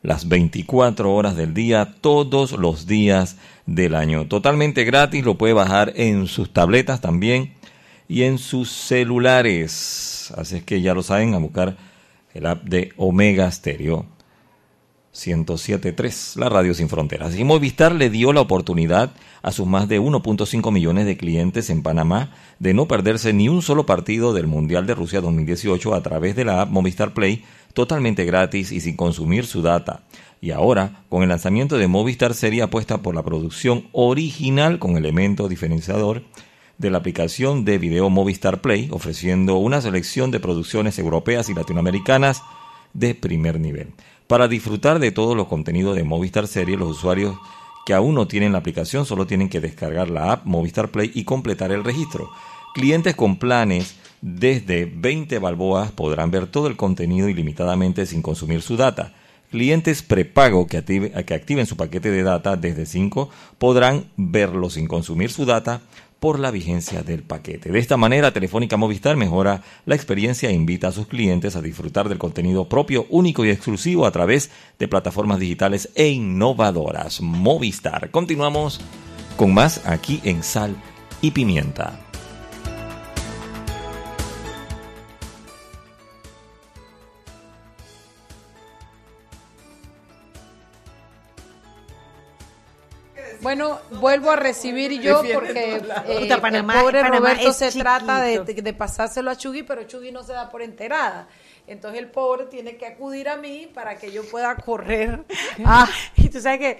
las 0.01 0.29
24 0.29 1.13
horas 1.13 1.35
del 1.35 1.53
día, 1.53 1.95
todos 1.99 2.53
los 2.53 2.87
días 2.87 3.37
del 3.65 3.95
año. 3.95 4.27
Totalmente 4.27 4.83
gratis, 4.85 5.25
lo 5.25 5.37
puede 5.37 5.53
bajar 5.53 5.91
en 5.95 6.27
sus 6.27 6.53
tabletas 6.53 7.01
también 7.01 7.53
y 8.07 8.23
en 8.23 8.37
sus 8.37 8.71
celulares. 8.71 10.33
Así 10.37 10.57
es 10.57 10.63
que 10.63 10.81
ya 10.81 10.93
lo 10.93 11.03
saben, 11.03 11.33
a 11.33 11.39
buscar 11.39 11.75
el 12.33 12.45
app 12.45 12.63
de 12.63 12.93
Omega 12.97 13.51
Stereo 13.51 14.16
1073, 15.17 16.35
la 16.37 16.49
radio 16.49 16.73
sin 16.73 16.89
fronteras. 16.89 17.35
Y 17.37 17.43
Movistar 17.43 17.93
le 17.93 18.09
dio 18.09 18.33
la 18.33 18.41
oportunidad 18.41 19.11
a 19.41 19.51
sus 19.51 19.65
más 19.65 19.87
de 19.87 19.99
1.5 19.99 20.71
millones 20.71 21.05
de 21.05 21.17
clientes 21.17 21.69
en 21.69 21.81
Panamá 21.81 22.31
de 22.59 22.73
no 22.73 22.87
perderse 22.87 23.33
ni 23.33 23.49
un 23.49 23.61
solo 23.61 23.85
partido 23.85 24.33
del 24.33 24.47
Mundial 24.47 24.85
de 24.85 24.93
Rusia 24.93 25.21
2018 25.21 25.95
a 25.95 26.03
través 26.03 26.35
de 26.35 26.45
la 26.45 26.61
app 26.61 26.69
Movistar 26.69 27.13
Play 27.13 27.43
totalmente 27.73 28.25
gratis 28.25 28.71
y 28.71 28.79
sin 28.79 28.95
consumir 28.95 29.45
su 29.45 29.61
data. 29.61 30.03
Y 30.39 30.51
ahora, 30.51 31.03
con 31.09 31.23
el 31.23 31.29
lanzamiento 31.29 31.77
de 31.77 31.87
Movistar 31.87 32.33
sería 32.33 32.65
apuesta 32.65 33.01
por 33.01 33.15
la 33.15 33.23
producción 33.23 33.87
original 33.91 34.77
con 34.77 34.97
elemento 34.97 35.47
diferenciador 35.47 36.23
de 36.77 36.91
la 36.91 36.99
aplicación 36.99 37.65
de 37.65 37.79
video 37.79 38.09
Movistar 38.09 38.61
Play, 38.61 38.89
ofreciendo 38.91 39.57
una 39.57 39.81
selección 39.81 40.29
de 40.29 40.39
producciones 40.39 40.99
europeas 40.99 41.49
y 41.49 41.55
latinoamericanas 41.55 42.43
de 42.93 43.15
primer 43.15 43.59
nivel. 43.59 43.93
Para 44.27 44.47
disfrutar 44.47 44.99
de 44.99 45.11
todos 45.11 45.37
los 45.37 45.47
contenidos 45.47 45.95
de 45.95 46.03
Movistar 46.03 46.47
Series, 46.47 46.77
los 46.77 46.89
usuarios 46.89 47.37
que 47.85 47.93
aún 47.93 48.15
no 48.15 48.27
tienen 48.27 48.51
la 48.51 48.57
aplicación 48.57 49.05
solo 49.05 49.25
tienen 49.25 49.47
que 49.47 49.61
descargar 49.61 50.09
la 50.09 50.33
app 50.33 50.45
Movistar 50.45 50.89
Play 50.89 51.11
y 51.13 51.23
completar 51.23 51.71
el 51.71 51.85
registro. 51.85 52.29
Clientes 52.73 53.15
con 53.15 53.37
planes 53.37 53.95
desde 54.21 54.85
20 54.85 55.39
balboas 55.39 55.91
podrán 55.91 56.29
ver 56.29 56.47
todo 56.47 56.67
el 56.67 56.75
contenido 56.75 57.29
ilimitadamente 57.29 58.05
sin 58.05 58.21
consumir 58.21 58.61
su 58.61 58.75
data. 58.75 59.13
Clientes 59.49 60.01
prepago 60.01 60.67
que, 60.67 60.83
que 60.83 61.33
activen 61.33 61.65
su 61.65 61.77
paquete 61.77 62.11
de 62.11 62.23
data 62.23 62.57
desde 62.57 62.85
5 62.85 63.29
podrán 63.57 64.07
verlo 64.17 64.69
sin 64.69 64.87
consumir 64.87 65.31
su 65.31 65.45
data 65.45 65.81
por 66.19 66.39
la 66.39 66.51
vigencia 66.51 67.03
del 67.03 67.23
paquete. 67.23 67.71
De 67.71 67.79
esta 67.79 67.97
manera, 67.97 68.31
Telefónica 68.31 68.77
Movistar 68.77 69.15
mejora 69.15 69.61
la 69.85 69.95
experiencia 69.95 70.49
e 70.49 70.53
invita 70.53 70.87
a 70.87 70.91
sus 70.91 71.07
clientes 71.07 71.55
a 71.55 71.61
disfrutar 71.61 72.09
del 72.09 72.17
contenido 72.17 72.67
propio, 72.67 73.05
único 73.09 73.45
y 73.45 73.49
exclusivo 73.49 74.05
a 74.05 74.11
través 74.11 74.51
de 74.79 74.87
plataformas 74.87 75.39
digitales 75.39 75.89
e 75.95 76.07
innovadoras. 76.07 77.21
Movistar. 77.21 78.09
Continuamos 78.11 78.81
con 79.37 79.53
más 79.53 79.85
aquí 79.85 80.19
en 80.23 80.43
Sal 80.43 80.75
y 81.21 81.31
Pimienta. 81.31 82.06
Bueno, 93.41 93.79
vuelvo 93.91 94.31
a 94.31 94.35
recibir 94.35 94.99
yo 95.01 95.21
porque 95.33 95.75
eh, 96.07 96.19
Puta, 96.21 96.41
Panamá- 96.41 96.75
el 96.75 96.81
pobre 96.81 97.01
Panamá 97.01 97.19
Roberto 97.19 97.53
se 97.53 97.71
trata 97.79 98.21
de 98.21 98.73
pasárselo 98.73 99.31
a 99.31 99.35
Chugui, 99.35 99.63
pero 99.63 99.83
Chugui 99.83 100.11
no 100.11 100.23
se 100.23 100.33
da 100.33 100.49
por 100.49 100.61
enterada. 100.61 101.27
Entonces 101.67 101.99
el 101.99 102.07
pobre 102.09 102.45
tiene 102.45 102.77
que 102.77 102.85
acudir 102.85 103.27
a 103.27 103.35
mí 103.35 103.69
para 103.73 103.97
que 103.97 104.11
yo 104.11 104.23
pueda 104.29 104.55
correr. 104.55 105.23
Ah, 105.65 105.87
y 106.15 106.29
tú 106.29 106.39
sabes 106.39 106.59
que, 106.59 106.79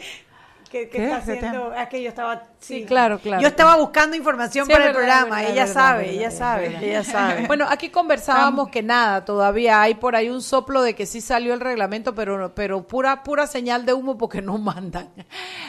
que, 0.69 0.83
está 0.83 0.97
¿Qué 0.97 1.07
te- 1.07 1.13
haciendo, 1.13 1.73
es 1.73 1.87
que 1.89 2.01
yo 2.03 2.09
estaba, 2.09 2.43
Sí, 2.59 2.85
claro, 2.85 3.19
claro. 3.19 3.41
Yo 3.41 3.47
estaba 3.47 3.75
buscando 3.77 4.15
información 4.15 4.65
Sí, 4.65 4.71
para 4.71 4.87
el 4.87 4.91
programa, 4.91 5.35
verdad, 5.37 5.51
ella 5.51 5.65
verdad, 5.65 5.73
sabe, 5.73 6.09
ella 6.09 6.31
sabe, 6.31 6.77
ella 6.81 7.03
sabe. 7.03 7.45
Bueno, 7.47 7.65
aquí 7.69 7.89
conversábamos 7.89 8.69
que 8.69 8.81
nada, 8.81 9.23
todavía 9.25 9.81
hay 9.81 9.93
por 9.95 10.15
ahí 10.15 10.29
un 10.29 10.41
soplo 10.41 10.81
de 10.81 10.95
que 10.95 11.05
sí 11.05 11.21
salió 11.21 11.53
el 11.53 11.59
reglamento, 11.59 12.15
pero, 12.15 12.53
pero 12.55 12.87
pura, 12.87 13.23
pura 13.23 13.45
señal 13.47 13.85
de 13.85 13.93
humo 13.93 14.17
porque 14.17 14.41
no 14.41 14.57
mandan. 14.57 15.09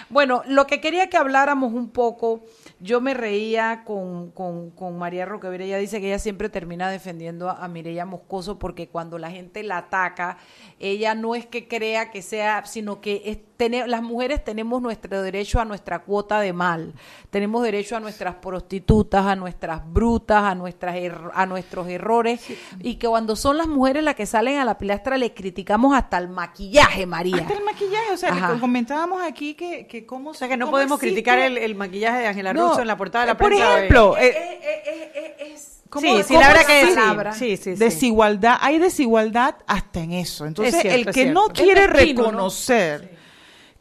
Bueno, 0.09 0.43
lo 0.47 0.67
que 0.67 0.81
quería 0.81 1.09
que 1.11 1.17
habláramos 1.19 1.73
un 1.75 1.91
poco, 1.91 2.45
yo 2.81 3.01
me 3.01 3.13
reía 3.15 3.83
con, 3.85 4.31
con, 4.31 4.71
con 4.71 4.97
María 4.99 5.27
Roquevera, 5.27 5.65
ella 5.65 5.79
dice 5.79 6.01
que 6.01 6.07
ella 6.09 6.19
siempre 6.19 6.49
termina 6.49 6.91
defendiendo 6.91 7.51
a, 7.51 7.63
a 7.65 7.69
Mireya 7.69 8.07
Moscoso 8.07 8.59
porque 8.59 8.89
cuando 8.89 9.19
la 9.19 9.31
gente 9.31 9.63
la 9.63 9.79
ataca, 9.79 10.39
ella 10.79 11.15
no 11.15 11.35
es 11.35 11.45
que 11.47 11.69
crea 11.69 12.11
que 12.11 12.23
sea, 12.23 12.65
sino 12.65 13.01
que 13.03 13.23
es, 13.27 13.39
las 13.69 14.03
mujeres 14.03 14.45
tenemos 14.45 14.81
nuestro 14.81 15.21
derecho 15.21 15.59
a 15.61 15.65
nuestra 15.65 15.99
cuota 16.01 16.39
de 16.41 16.53
mal, 16.53 16.95
tenemos 17.31 17.63
derecho 17.65 17.97
a 17.97 18.01
nuestras 18.01 18.37
prostitutas, 18.37 19.27
a 19.27 19.35
nuestras 19.35 19.83
brutas, 19.93 20.45
a, 20.45 20.55
nuestras 20.55 20.95
er- 20.95 21.31
a 21.35 21.45
nuestros 21.45 21.89
errores, 21.89 22.41
y 22.81 22.95
que 22.97 23.09
cuando 23.09 23.35
son 23.35 23.59
las 23.59 23.67
mujeres 23.67 24.05
las 24.05 24.15
que 24.15 24.27
salen 24.27 24.59
a 24.59 24.65
la 24.65 24.79
pilastra 24.79 25.17
le 25.19 25.35
criticamos 25.35 25.93
hasta 25.97 26.19
el 26.19 26.29
maquillaje, 26.29 27.05
María. 27.05 27.39
Hasta 27.39 27.55
el 27.55 27.65
maquillaje, 27.65 28.13
o 28.13 28.17
sea, 28.17 28.31
Ajá. 28.31 28.55
que 28.55 28.61
comentábamos 28.61 29.23
aquí 29.23 29.55
que, 29.55 29.89
que 29.89 30.07
cómo... 30.07 30.31
o 30.31 30.35
sea 30.35 30.47
que 30.47 30.57
no 30.57 30.71
podemos 30.71 31.01
criticar 31.01 31.41
el, 31.41 31.59
el 31.59 31.75
maquillaje 31.75 32.19
de 32.21 32.27
Ángela 32.29 32.53
No, 32.53 32.69
Russo 32.69 32.81
en 32.83 32.87
la 32.87 32.97
portada 32.97 33.25
de 33.25 33.33
la 33.33 33.37
por 33.37 33.49
prensa 33.49 33.69
hoy. 33.71 33.75
ejemplo, 33.79 34.17
eh, 34.19 35.41
es 35.53 35.83
¿Cómo- 35.91 36.23
sí, 36.23 36.35
la 36.35 36.49
verdad 36.49 36.67
que 36.67 36.87
sí. 36.87 36.95
palabra? 36.95 37.33
sí, 37.33 37.57
sí, 37.57 37.63
sí. 37.73 37.75
desigualdad, 37.77 38.59
hay 38.61 38.79
desigualdad 38.79 39.57
hasta 39.67 40.01
en 40.01 40.13
eso. 40.13 40.47
Entonces, 40.47 40.75
Es 40.75 40.83
cierto, 40.83 41.09
el 41.11 41.15
que 41.15 41.27
no 41.27 41.49
quiere 41.49 41.87
reconocer 41.89 43.18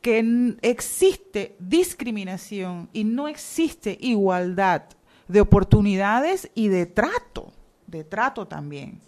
que 0.02 0.56
existe 0.62 1.56
discriminación 1.60 2.90
y 2.94 3.04
no 3.04 3.28
existe 3.28 3.98
igualdad 4.00 4.84
de 5.28 5.42
oportunidades 5.42 6.50
y 6.56 6.70
de 6.70 6.86
trato, 6.86 7.52
de 7.86 8.04
trato 8.04 8.48
también. 8.48 9.02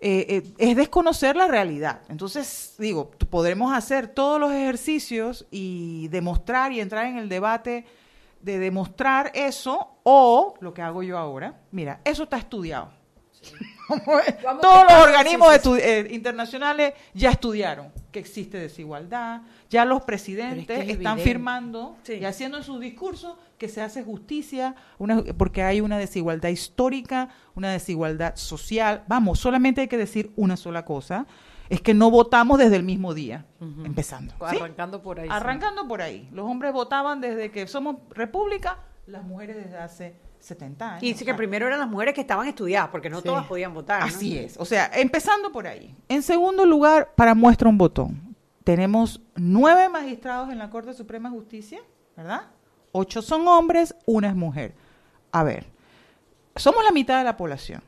eh, 0.00 0.26
eh, 0.28 0.54
es 0.58 0.76
desconocer 0.76 1.34
la 1.34 1.48
realidad. 1.48 2.02
Entonces, 2.08 2.76
digo, 2.78 3.10
podremos 3.30 3.72
hacer 3.72 4.06
todos 4.06 4.38
los 4.38 4.52
ejercicios 4.52 5.46
y 5.50 6.06
demostrar 6.08 6.70
y 6.70 6.80
entrar 6.80 7.06
en 7.06 7.18
el 7.18 7.28
debate 7.28 7.84
de 8.40 8.58
demostrar 8.58 9.32
eso 9.34 9.98
o 10.04 10.54
lo 10.60 10.72
que 10.72 10.82
hago 10.82 11.02
yo 11.02 11.18
ahora. 11.18 11.60
Mira, 11.72 12.00
eso 12.04 12.22
está 12.22 12.38
estudiado. 12.38 12.92
Vamos 13.42 13.77
Todos 14.60 14.84
los 14.84 15.02
organismos 15.02 15.48
eh, 15.78 16.08
internacionales 16.10 16.94
ya 17.14 17.30
estudiaron 17.30 17.90
que 18.12 18.18
existe 18.18 18.58
desigualdad, 18.58 19.42
ya 19.70 19.84
los 19.84 20.02
presidentes 20.02 20.66
Pero 20.66 20.80
es 20.80 20.86
que 20.86 20.92
es 20.92 20.98
están 20.98 21.18
firmando 21.18 21.96
Sí. 22.02 22.14
y 22.14 22.24
haciendo 22.24 22.58
en 22.58 22.64
sus 22.64 22.80
discursos 22.80 23.36
que 23.58 23.68
se 23.68 23.82
hace 23.82 24.02
justicia, 24.02 24.74
una- 24.98 25.22
porque 25.36 25.62
hay 25.62 25.80
una 25.80 25.98
desigualdad 25.98 26.48
histórica, 26.48 27.28
una 27.54 27.70
desigualdad 27.72 28.36
social. 28.36 29.04
Vamos, 29.08 29.40
solamente 29.40 29.80
hay 29.82 29.88
que 29.88 29.98
decir 29.98 30.30
una 30.36 30.56
sola 30.56 30.84
cosa, 30.84 31.26
es 31.68 31.82
que 31.82 31.92
no 31.92 32.10
votamos 32.10 32.58
desde 32.58 32.76
el 32.76 32.82
mismo 32.82 33.12
día, 33.12 33.44
empezando. 33.84 34.32
¿sí? 34.50 34.56
Arrancando 34.56 35.02
por 35.02 35.20
ahí. 35.20 35.28
sí. 35.28 35.34
Arrancando 35.34 35.86
por 35.86 36.00
ahí. 36.00 36.28
Los 36.32 36.46
hombres 36.46 36.72
votaban 36.72 37.20
desde 37.20 37.50
que 37.50 37.66
somos 37.66 37.96
república, 38.10 38.78
las 39.06 39.22
mujeres 39.24 39.56
desde 39.56 39.76
hace 39.76 40.14
70 40.48 40.90
años. 40.92 41.02
Y 41.02 41.06
dice 41.08 41.24
O 41.24 41.26
que 41.26 41.30
sea, 41.32 41.36
primero 41.36 41.66
eran 41.66 41.78
las 41.78 41.88
mujeres 41.88 42.14
que 42.14 42.20
estaban 42.22 42.48
estudiadas, 42.48 42.88
porque 42.90 43.10
no 43.10 43.18
Sí. 43.18 43.24
todas 43.24 43.46
podían 43.46 43.74
votar. 43.74 44.00
¿no? 44.00 44.06
Así 44.06 44.36
es. 44.38 44.56
O 44.58 44.64
sea, 44.64 44.90
empezando 44.94 45.52
por 45.52 45.66
ahí. 45.66 45.94
En 46.08 46.22
segundo 46.22 46.64
lugar, 46.66 47.12
para 47.14 47.34
muestra 47.34 47.68
un 47.68 47.78
botón, 47.78 48.34
tenemos 48.64 49.20
nueve 49.36 49.88
magistrados 49.88 50.50
en 50.50 50.58
la 50.58 50.70
Corte 50.70 50.92
Suprema 50.94 51.30
de 51.30 51.36
Justicia, 51.36 51.80
¿verdad? 52.16 52.42
Ocho 52.92 53.22
son 53.22 53.46
hombres, 53.46 53.94
una 54.06 54.28
es 54.28 54.34
mujer. 54.34 54.74
A 55.32 55.42
ver, 55.44 55.66
somos 56.56 56.82
la 56.84 56.90
mitad 56.90 57.18
de 57.18 57.24
la 57.24 57.36
población. 57.36 57.82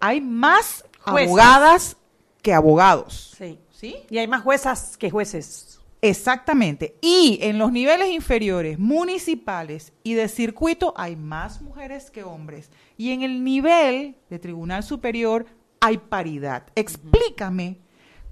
Hay 0.00 0.20
más 0.20 0.84
abogadas 1.04 1.96
que 2.42 2.54
abogados. 2.54 3.34
Sí. 3.36 3.58
¿Sí? 3.70 3.96
Y 4.10 4.18
hay 4.18 4.26
más 4.26 4.42
juezas 4.42 4.96
que 4.96 5.08
jueces. 5.10 5.77
Exactamente. 6.00 6.96
Y 7.00 7.38
en 7.42 7.58
los 7.58 7.72
niveles 7.72 8.08
inferiores, 8.10 8.78
municipales 8.78 9.92
y 10.02 10.14
de 10.14 10.28
circuito, 10.28 10.94
hay 10.96 11.16
más 11.16 11.60
mujeres 11.60 12.10
que 12.10 12.22
hombres. 12.22 12.70
Y 12.96 13.12
en 13.12 13.22
el 13.22 13.42
nivel 13.42 14.16
de 14.30 14.38
tribunal 14.38 14.82
superior 14.82 15.46
hay 15.80 15.98
paridad. 15.98 16.64
Explícame 16.74 17.78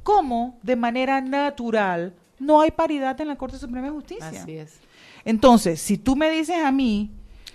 cómo 0.03 0.59
de 0.63 0.77
manera 0.77 1.21
natural 1.21 2.15
no 2.39 2.61
hay 2.61 2.71
paridad 2.71 3.21
en 3.21 3.29
la 3.29 3.37
Corte 3.37 3.59
Suprema 3.59 3.87
de 3.87 3.93
Justicia. 3.93 4.29
Así 4.29 4.57
es. 4.57 4.79
Entonces, 5.25 5.81
si 5.81 5.99
tú 5.99 6.15
me 6.15 6.31
dices 6.31 6.63
a 6.65 6.71
mí 6.71 7.11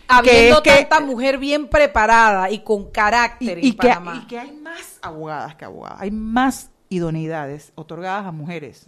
Habiendo 0.07 0.61
que 0.61 0.69
es 0.71 0.75
que- 0.77 0.85
tanta 0.85 1.05
mujer 1.05 1.37
bien 1.37 1.69
preparada 1.69 2.49
y 2.51 2.59
con 2.59 2.81
y, 2.81 2.91
carácter 2.91 3.63
y 3.63 3.67
en 3.69 3.71
que, 3.71 3.87
Panamá. 3.87 4.21
y 4.23 4.27
que 4.27 4.39
hay 4.39 4.51
más 4.51 4.99
abogadas 5.01 5.55
que 5.55 5.63
abogadas, 5.63 6.01
hay 6.01 6.11
más 6.11 6.69
idoneidades 6.89 7.71
otorgadas 7.75 8.25
a 8.25 8.31
mujeres 8.33 8.87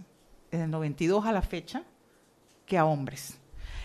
desde 0.53 0.65
el 0.65 0.71
92 0.71 1.25
a 1.25 1.31
la 1.31 1.41
fecha 1.41 1.81
que 2.67 2.77
a 2.77 2.85
hombres. 2.85 3.37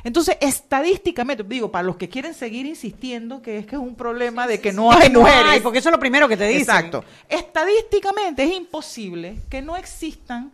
Entonces, 0.04 0.36
estadísticamente, 0.40 1.42
digo, 1.42 1.72
para 1.72 1.82
los 1.82 1.96
que 1.96 2.08
quieren 2.08 2.34
seguir 2.34 2.66
insistiendo 2.66 3.40
que 3.40 3.58
es 3.58 3.66
que 3.66 3.76
es 3.76 3.80
un 3.80 3.94
problema 3.94 4.46
de 4.46 4.60
que 4.60 4.72
no 4.72 4.92
hay 4.92 5.08
no 5.08 5.20
mujeres. 5.20 5.44
hay, 5.46 5.60
porque 5.60 5.78
eso 5.78 5.88
es 5.88 5.92
lo 5.92 5.98
primero 5.98 6.28
que 6.28 6.36
te 6.36 6.46
dicen. 6.46 6.60
Exacto. 6.60 7.04
Estadísticamente 7.28 8.44
es 8.44 8.54
imposible 8.54 9.40
que 9.48 9.62
no 9.62 9.76
existan 9.76 10.52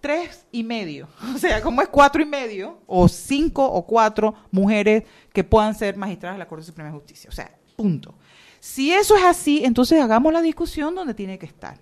tres 0.00 0.46
y 0.50 0.64
medio, 0.64 1.06
o 1.34 1.38
sea, 1.38 1.60
como 1.60 1.82
es 1.82 1.88
cuatro 1.88 2.22
y 2.22 2.26
medio, 2.26 2.78
o 2.86 3.06
cinco 3.08 3.64
o 3.64 3.86
cuatro 3.86 4.34
mujeres 4.50 5.04
que 5.32 5.44
puedan 5.44 5.74
ser 5.74 5.96
magistradas 5.96 6.36
de 6.36 6.40
la 6.40 6.48
Corte 6.48 6.64
Suprema 6.64 6.88
de 6.88 6.96
Justicia. 6.96 7.28
O 7.30 7.32
sea, 7.32 7.54
punto. 7.76 8.14
Si 8.58 8.90
eso 8.90 9.16
es 9.16 9.24
así, 9.24 9.64
entonces 9.64 10.00
hagamos 10.00 10.32
la 10.32 10.40
discusión 10.40 10.94
donde 10.94 11.12
tiene 11.12 11.38
que 11.38 11.46
estar. 11.46 11.78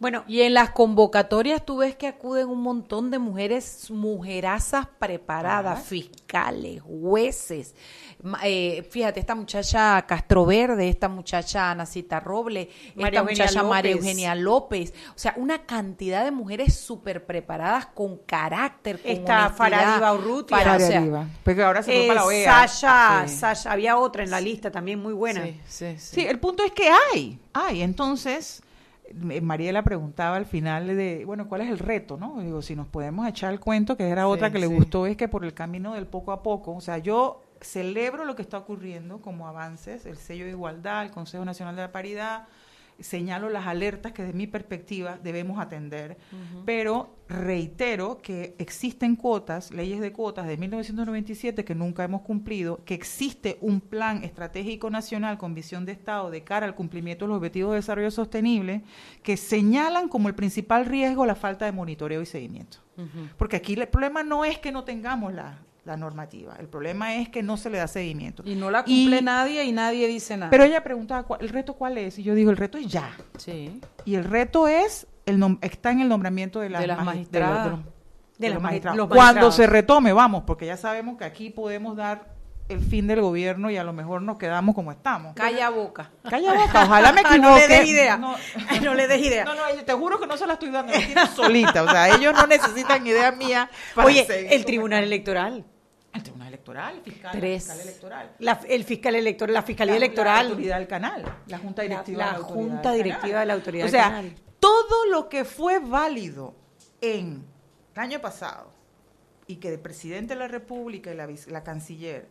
Bueno, 0.00 0.22
Y 0.28 0.42
en 0.42 0.54
las 0.54 0.70
convocatorias 0.70 1.64
tú 1.66 1.78
ves 1.78 1.96
que 1.96 2.06
acuden 2.06 2.48
un 2.48 2.62
montón 2.62 3.10
de 3.10 3.18
mujeres, 3.18 3.90
mujerazas 3.90 4.86
preparadas, 4.98 5.82
fiscales, 5.84 6.80
jueces. 6.82 7.74
Ma- 8.22 8.38
eh, 8.44 8.86
fíjate, 8.90 9.18
esta 9.20 9.34
muchacha 9.34 10.04
Castro 10.06 10.44
Verde, 10.46 10.88
esta 10.88 11.08
muchacha 11.08 11.70
Anacita 11.72 12.20
Roble, 12.20 12.68
María 12.96 13.20
esta 13.20 13.20
Eugenia 13.20 13.44
muchacha 13.46 13.62
María. 13.64 13.92
Eugenia 13.92 14.34
López. 14.34 14.92
O 15.10 15.18
sea, 15.18 15.34
una 15.36 15.62
cantidad 15.66 16.24
de 16.24 16.30
mujeres 16.30 16.74
súper 16.78 17.26
preparadas 17.26 17.86
con 17.86 18.18
carácter, 18.18 19.00
con 19.02 19.10
Está 19.10 19.46
honestidad. 19.46 19.56
Faradiva 19.56 20.12
Urrutia. 20.14 20.56
Para- 20.56 20.76
o 20.76 20.78
sea. 20.80 21.26
Porque 21.44 21.62
ahora 21.62 21.82
se 21.82 21.92
fue 21.92 22.04
eh, 22.04 22.08
para 22.08 22.20
la 22.20 22.26
OEA. 22.26 22.68
Sasha, 22.68 23.24
Sí. 23.28 23.34
Sasha, 23.36 23.72
había 23.72 23.96
otra 23.98 24.22
en 24.24 24.30
la 24.30 24.40
lista 24.40 24.70
también 24.70 25.00
muy 25.00 25.12
buena. 25.12 25.44
Sí, 25.44 25.60
sí, 25.66 25.86
sí. 25.98 26.14
Sí, 26.20 26.26
el 26.26 26.38
punto 26.38 26.62
es 26.64 26.70
que 26.72 26.88
hay, 27.12 27.38
hay. 27.52 27.82
Entonces, 27.82 28.60
eh, 28.60 28.67
Mariela 29.14 29.82
preguntaba 29.82 30.36
al 30.36 30.46
final 30.46 30.86
de, 30.86 31.24
bueno, 31.24 31.48
¿cuál 31.48 31.62
es 31.62 31.70
el 31.70 31.78
reto, 31.78 32.16
no? 32.16 32.40
Digo, 32.40 32.62
si 32.62 32.76
nos 32.76 32.86
podemos 32.88 33.26
echar 33.28 33.52
el 33.52 33.60
cuento, 33.60 33.96
que 33.96 34.08
era 34.08 34.28
otra 34.28 34.48
Sí, 34.48 34.52
que 34.54 34.58
le 34.60 34.68
sí. 34.68 34.74
gustó, 34.74 35.06
es 35.06 35.16
que 35.16 35.28
por 35.28 35.44
el 35.44 35.54
camino 35.54 35.94
del 35.94 36.06
poco 36.06 36.32
a 36.32 36.42
poco, 36.42 36.74
o 36.74 36.80
sea, 36.80 36.98
yo 36.98 37.42
celebro 37.60 38.24
lo 38.24 38.36
que 38.36 38.42
está 38.42 38.58
ocurriendo 38.58 39.20
como 39.20 39.48
avances, 39.48 40.06
el 40.06 40.16
sello 40.16 40.44
de 40.44 40.50
igualdad, 40.52 41.02
el 41.02 41.10
Consejo 41.10 41.44
Nacional 41.44 41.74
de 41.76 41.82
la 41.82 41.92
Paridad, 41.92 42.46
señalo 42.98 43.48
las 43.48 43.66
alertas 43.66 44.12
que 44.12 44.22
desde 44.22 44.36
mi 44.36 44.46
perspectiva 44.46 45.18
debemos 45.22 45.60
atender, 45.60 46.16
pero 46.64 47.16
reitero 47.28 48.18
que 48.18 48.56
existen 48.58 49.14
cuotas, 49.14 49.70
leyes 49.70 50.00
de 50.00 50.12
cuotas 50.12 50.46
de 50.46 50.56
1997 50.56 51.64
que 51.64 51.74
nunca 51.74 52.04
hemos 52.04 52.22
cumplido, 52.22 52.82
que 52.84 52.94
existe 52.94 53.58
un 53.60 53.80
plan 53.80 54.24
estratégico 54.24 54.90
nacional 54.90 55.38
con 55.38 55.54
visión 55.54 55.84
de 55.84 55.92
Estado 55.92 56.30
de 56.30 56.42
cara 56.42 56.66
al 56.66 56.74
cumplimiento 56.74 57.24
de 57.24 57.28
los 57.28 57.38
objetivos 57.38 57.72
de 57.72 57.76
desarrollo 57.76 58.10
sostenible 58.10 58.82
que 59.22 59.36
señalan 59.36 60.08
como 60.08 60.28
el 60.28 60.34
principal 60.34 60.86
riesgo 60.86 61.26
la 61.26 61.34
falta 61.34 61.64
de 61.64 61.72
monitoreo 61.72 62.22
y 62.22 62.26
seguimiento. 62.26 62.78
Porque 63.36 63.54
aquí 63.54 63.74
el 63.74 63.86
problema 63.86 64.24
no 64.24 64.44
es 64.44 64.58
que 64.58 64.72
no 64.72 64.82
tengamos 64.82 65.32
la, 65.32 65.60
la 65.88 65.96
normativa, 65.96 66.54
el 66.60 66.68
problema 66.68 67.14
es 67.16 67.28
que 67.28 67.42
no 67.42 67.56
se 67.56 67.70
le 67.70 67.78
da 67.78 67.88
seguimiento. 67.88 68.42
Y 68.46 68.54
no 68.54 68.70
la 68.70 68.84
cumple 68.84 69.18
Y- 69.18 69.22
nadie 69.22 69.64
y 69.64 69.72
nadie 69.72 70.06
dice 70.06 70.36
nada. 70.36 70.50
Pero 70.50 70.62
ella 70.64 70.84
preguntaba, 70.84 71.24
¿cuál- 71.24 71.40
¿el 71.42 71.48
reto 71.48 71.74
cuál 71.74 71.98
es? 71.98 72.18
Y 72.18 72.22
yo 72.22 72.34
digo, 72.34 72.50
el 72.50 72.56
reto 72.56 72.78
es 72.78 72.86
ya. 72.86 73.10
sí. 73.38 73.80
Y 74.04 74.14
el 74.14 74.24
reto 74.24 74.68
es, 74.68 75.06
el 75.26 75.38
nom- 75.38 75.58
está 75.62 75.90
en 75.90 76.00
el 76.00 76.08
nombramiento 76.08 76.60
de 76.60 76.70
las, 76.70 76.80
De 76.82 76.86
las 76.86 77.04
magistradas. 77.04 77.64
de 77.64 77.70
los- 77.70 77.78
de 77.80 77.84
los- 77.84 77.94
De 78.38 78.46
de 78.46 78.48
las 78.48 78.54
los 78.54 78.62
magi- 78.62 78.66
magistrados. 78.82 79.08
Cuando 79.08 79.50
se 79.50 79.66
retome, 79.66 80.12
vamos, 80.12 80.44
porque 80.46 80.66
ya 80.66 80.76
sabemos 80.76 81.18
que 81.18 81.24
aquí 81.24 81.50
podemos 81.50 81.96
dar 81.96 82.36
el 82.68 82.80
fin 82.80 83.06
del 83.06 83.22
gobierno 83.22 83.70
y 83.70 83.78
a 83.78 83.82
lo 83.82 83.94
mejor 83.94 84.20
nos 84.20 84.36
quedamos 84.36 84.74
como 84.74 84.92
estamos. 84.92 85.34
Calla 85.34 85.70
boca. 85.70 86.10
Calla 86.28 86.52
boca, 86.66 86.84
ojalá 86.84 87.12
me 87.14 87.22
no 87.22 87.28
equivoque. 87.30 87.66
le 87.66 87.68
des 87.78 87.88
idea. 87.88 88.16
No, 88.18 88.34
No 88.84 88.94
le 88.94 89.08
des 89.08 89.22
idea. 89.22 89.44
no, 89.46 89.54
no, 89.54 89.62
te 89.84 89.92
juro 89.94 90.20
que 90.20 90.26
no 90.26 90.36
se 90.36 90.46
la 90.46 90.52
estoy 90.52 90.68
dando, 90.70 90.92
la 91.14 91.26
solita. 91.28 91.82
O 91.82 91.88
sea, 91.90 92.14
ellos 92.14 92.34
no 92.34 92.46
necesitan 92.46 93.06
idea 93.06 93.32
mía. 93.32 93.70
para 93.94 94.06
Oye, 94.06 94.24
seguir 94.26 94.52
el 94.52 94.64
Tribunal. 94.66 95.02
Electoral, 95.02 95.64
Electoral, 96.48 96.96
el 96.96 97.02
fiscal, 97.02 97.32
Tres. 97.32 97.52
el 97.52 97.60
fiscal 97.60 97.80
electoral. 97.80 98.32
la- 98.40 98.60
el 98.68 98.84
fiscal 98.84 99.14
electoral, 99.14 99.54
la 99.54 99.62
Fiscalía 99.62 99.94
La- 99.94 99.98
La 100.00 100.04
Electoral. 100.06 100.46
autoridad 100.48 100.78
del 100.78 100.88
canal, 100.88 101.36
la 101.46 101.58
Junta 101.58 101.82
Directiva 101.82 102.18
la 102.18 102.26
de 102.26 102.32
la 102.32 102.38
Autoridad 102.38 102.68
Junta 102.72 102.92
Directiva 102.92 103.20
Canal. 103.22 103.40
de 103.40 103.46
la 103.46 103.54
Autoridad 103.54 103.84
O 103.84 103.90
del 103.90 104.00
sea, 104.00 104.04
Canal. 104.10 104.34
todo 104.60 105.06
lo 105.06 105.28
que 105.28 105.44
fue 105.44 105.78
válido 105.78 106.54
en 107.00 107.44
el 107.94 108.00
año 108.00 108.20
pasado 108.20 108.70
y 109.46 109.56
que 109.56 109.72
el 109.72 109.80
presidente 109.80 110.34
de 110.34 110.40
la 110.40 110.48
República 110.48 111.12
y 111.12 111.16
la, 111.16 111.28
la 111.48 111.62
canciller, 111.64 112.28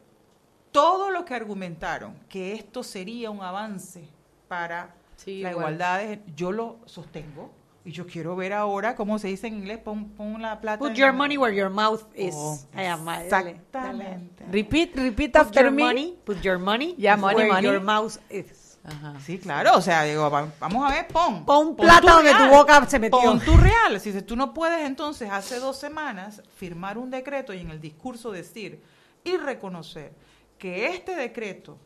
todo 0.71 1.09
lo 1.09 1.25
que 1.25 1.33
argumentaron 1.33 2.15
que 2.29 2.53
esto 2.53 2.83
sería 2.83 3.31
un 3.31 3.41
avance 3.41 4.07
para 4.47 4.93
Sí, 5.15 5.41
la 5.41 5.49
igual. 5.51 5.73
igualdad, 5.75 6.19
yo 6.35 6.51
lo 6.51 6.77
sostengo. 6.85 7.51
Y 7.87 7.91
yo 7.93 8.05
quiero 8.05 8.35
ver 8.35 8.51
ahora, 8.51 8.97
cómo 8.97 9.17
se 9.17 9.29
dice 9.29 9.47
en 9.47 9.59
inglés, 9.59 9.77
pon, 9.77 10.09
pon 10.09 10.41
la 10.41 10.59
plata. 10.59 10.77
Put 10.79 10.91
your 10.95 11.13
money 11.13 11.37
where 11.37 11.55
your 11.55 11.69
mouth 11.69 12.01
is. 12.13 12.35
Oh, 12.35 12.59
dale. 12.75 13.23
Exactamente. 13.23 14.43
Repeat, 14.51 14.93
repeat 14.97 15.31
Put 15.31 15.41
after 15.41 15.63
your 15.63 15.71
me. 15.71 15.83
money, 15.83 16.19
put 16.25 16.41
your 16.41 16.59
money 16.59 16.95
where 16.97 17.47
money. 17.47 17.65
your 17.65 17.79
mouth 17.79 18.17
is. 18.29 18.77
Ajá. 18.83 19.17
Sí, 19.21 19.37
claro, 19.39 19.77
o 19.77 19.81
sea, 19.81 20.03
digo, 20.03 20.29
va- 20.29 20.51
vamos 20.59 20.85
a 20.85 20.93
ver, 20.93 21.07
pon. 21.07 21.45
Pon 21.45 21.67
pon 21.67 21.75
plata 21.77 22.01
tu 22.01 22.07
donde 22.07 22.33
tu 22.33 22.47
boca 22.49 22.85
se 22.87 22.99
metió. 22.99 23.19
Pon 23.21 23.39
tu 23.39 23.55
real. 23.55 23.97
Si 24.01 24.21
tú 24.21 24.35
no 24.35 24.53
puedes 24.53 24.85
entonces 24.85 25.29
hace 25.31 25.57
dos 25.59 25.77
semanas 25.77 26.41
firmar 26.57 26.97
un 26.97 27.09
decreto 27.09 27.53
y 27.53 27.59
en 27.61 27.71
el 27.71 27.79
discurso 27.79 28.31
decir 28.33 28.81
y 29.23 29.37
reconocer 29.37 30.11
que 30.57 30.87
este 30.87 31.15
decreto 31.15 31.77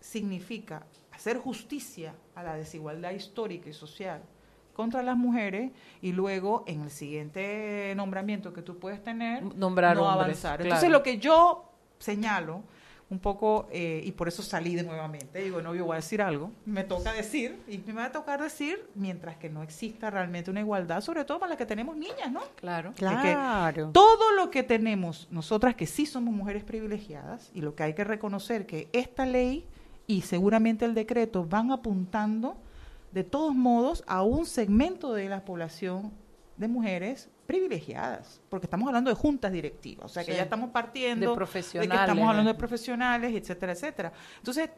significa 0.00 0.86
hacer 1.12 1.36
justicia 1.38 2.14
a 2.34 2.42
la 2.42 2.54
desigualdad 2.54 3.10
histórica 3.12 3.68
y 3.68 3.74
social 3.74 4.22
contra 4.74 5.02
las 5.02 5.16
mujeres 5.16 5.70
y 6.02 6.12
luego 6.12 6.64
en 6.66 6.82
el 6.82 6.90
siguiente 6.90 7.94
nombramiento 7.96 8.52
que 8.52 8.60
tú 8.62 8.78
puedes 8.78 9.02
tener 9.02 9.42
Nombrar 9.56 9.96
no 9.96 10.02
hombres, 10.02 10.44
avanzar. 10.44 10.56
claro. 10.58 10.64
Entonces 10.64 10.90
lo 10.90 11.02
que 11.02 11.18
yo 11.18 11.70
señalo 11.98 12.62
un 13.10 13.18
poco, 13.18 13.68
eh, 13.70 14.02
y 14.04 14.12
por 14.12 14.28
eso 14.28 14.42
salí 14.42 14.74
de 14.74 14.82
nuevamente, 14.82 15.40
digo, 15.42 15.60
no, 15.60 15.74
yo 15.74 15.84
voy 15.84 15.92
a 15.92 15.96
decir 15.96 16.22
algo, 16.22 16.50
me 16.64 16.84
toca 16.84 17.12
decir, 17.12 17.60
y 17.68 17.78
me 17.78 17.92
va 17.92 18.06
a 18.06 18.12
tocar 18.12 18.42
decir, 18.42 18.88
mientras 18.94 19.36
que 19.36 19.50
no 19.50 19.62
exista 19.62 20.10
realmente 20.10 20.50
una 20.50 20.60
igualdad, 20.60 21.02
sobre 21.02 21.24
todo 21.24 21.38
para 21.38 21.50
las 21.50 21.58
que 21.58 21.66
tenemos 21.66 21.96
niñas, 21.96 22.32
¿no? 22.32 22.40
Claro. 22.56 22.92
Que 22.92 22.96
Claro. 23.00 23.90
todo 23.92 24.32
lo 24.32 24.50
que 24.50 24.62
tenemos 24.62 25.28
nosotras 25.30 25.74
que 25.76 25.86
sí 25.86 26.06
somos 26.06 26.34
mujeres 26.34 26.64
privilegiadas, 26.64 27.50
y 27.54 27.60
lo 27.60 27.74
que 27.74 27.82
hay 27.84 27.94
que 27.94 28.04
reconocer 28.04 28.66
que 28.66 28.88
esta 28.92 29.26
ley 29.26 29.66
y 30.06 30.22
seguramente 30.22 30.84
el 30.86 30.94
decreto 30.94 31.44
van 31.44 31.72
apuntando 31.72 32.56
de 33.14 33.24
todos 33.24 33.54
modos 33.54 34.02
a 34.06 34.22
un 34.22 34.44
segmento 34.44 35.14
de 35.14 35.28
la 35.28 35.44
población 35.44 36.12
de 36.56 36.68
mujeres 36.68 37.30
privilegiadas, 37.46 38.40
porque 38.48 38.66
estamos 38.66 38.86
hablando 38.88 39.10
de 39.10 39.16
juntas 39.16 39.52
directivas, 39.52 40.06
o 40.06 40.08
sea 40.08 40.24
que 40.24 40.32
Sí. 40.32 40.36
ya 40.36 40.42
estamos 40.44 40.70
partiendo 40.70 41.26
De 41.26 41.32
que 41.32 41.36
profesionales. 41.36 42.00
estamos 42.00 42.28
hablando 42.28 42.52
de 42.52 42.58
profesionales, 42.58 43.34
etcétera, 43.34 43.72
etcétera. 43.72 44.12
Entonces, 44.38 44.70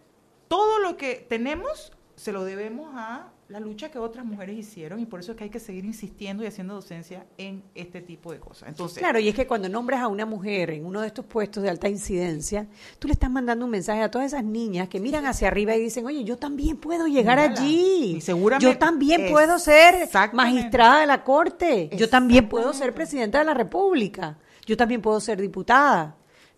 todo 0.49 0.79
lo 0.81 0.97
que 0.97 1.27
tenemos 1.29 1.93
se 2.15 2.33
lo 2.33 2.45
debemos 2.45 2.91
a 2.95 3.29
la 3.49 3.61
lucha 3.61 3.91
que 3.91 3.99
otras 3.99 4.25
mujeres 4.27 4.57
hicieron 4.59 4.99
y 4.99 5.07
por 5.07 5.21
eso 5.21 5.31
es 5.33 5.39
que 5.39 5.45
hay 5.45 5.51
que 5.51 5.61
seguir 5.61 5.85
insistiendo 5.85 6.43
y 6.43 6.47
haciendo 6.47 6.75
docencia 6.75 7.27
en 7.39 7.63
este 7.77 8.01
tipo 8.01 8.33
de 8.33 8.41
cosas. 8.41 8.69
Entonces, 8.71 8.99
Claro, 8.99 9.21
y 9.21 9.29
es 9.29 9.35
que 9.37 9.47
cuando 9.47 9.69
nombras 9.69 10.01
a 10.03 10.09
una 10.09 10.27
mujer 10.27 10.71
en 10.71 10.85
uno 10.85 11.01
de 11.01 11.07
estos 11.07 11.25
puestos 11.27 11.63
de 11.63 11.71
alta 11.71 11.89
incidencia, 11.89 12.67
tú 12.99 13.07
le 13.07 13.13
estás 13.13 13.31
mandando 13.31 13.65
un 13.65 13.71
mensaje 13.71 14.03
a 14.03 14.11
todas 14.11 14.27
esas 14.33 14.43
niñas 14.43 14.89
que 14.89 14.99
miran 14.99 15.27
hacia 15.27 15.47
arriba 15.47 15.77
y 15.77 15.81
dicen, 15.81 16.05
oye, 16.07 16.25
yo 16.25 16.37
también 16.37 16.77
puedo 16.77 17.07
llegar 17.07 17.39
allí. 17.39 18.17
Y 18.17 18.21
seguramente- 18.21 18.73
yo 18.73 18.79
también 18.79 19.31
puedo 19.31 19.59
ser 19.61 20.09
magistrada 20.33 21.01
de 21.03 21.07
la 21.07 21.23
corte. 21.23 21.91
Yo 21.97 22.09
también 22.09 22.49
puedo 22.49 22.73
ser 22.73 22.95
presidenta 22.95 23.39
de 23.39 23.45
la 23.45 23.55
República. 23.55 24.39
Yo 24.67 24.77
también 24.77 25.01
puedo 25.01 25.21
ser 25.21 25.41
diputada. 25.41 26.17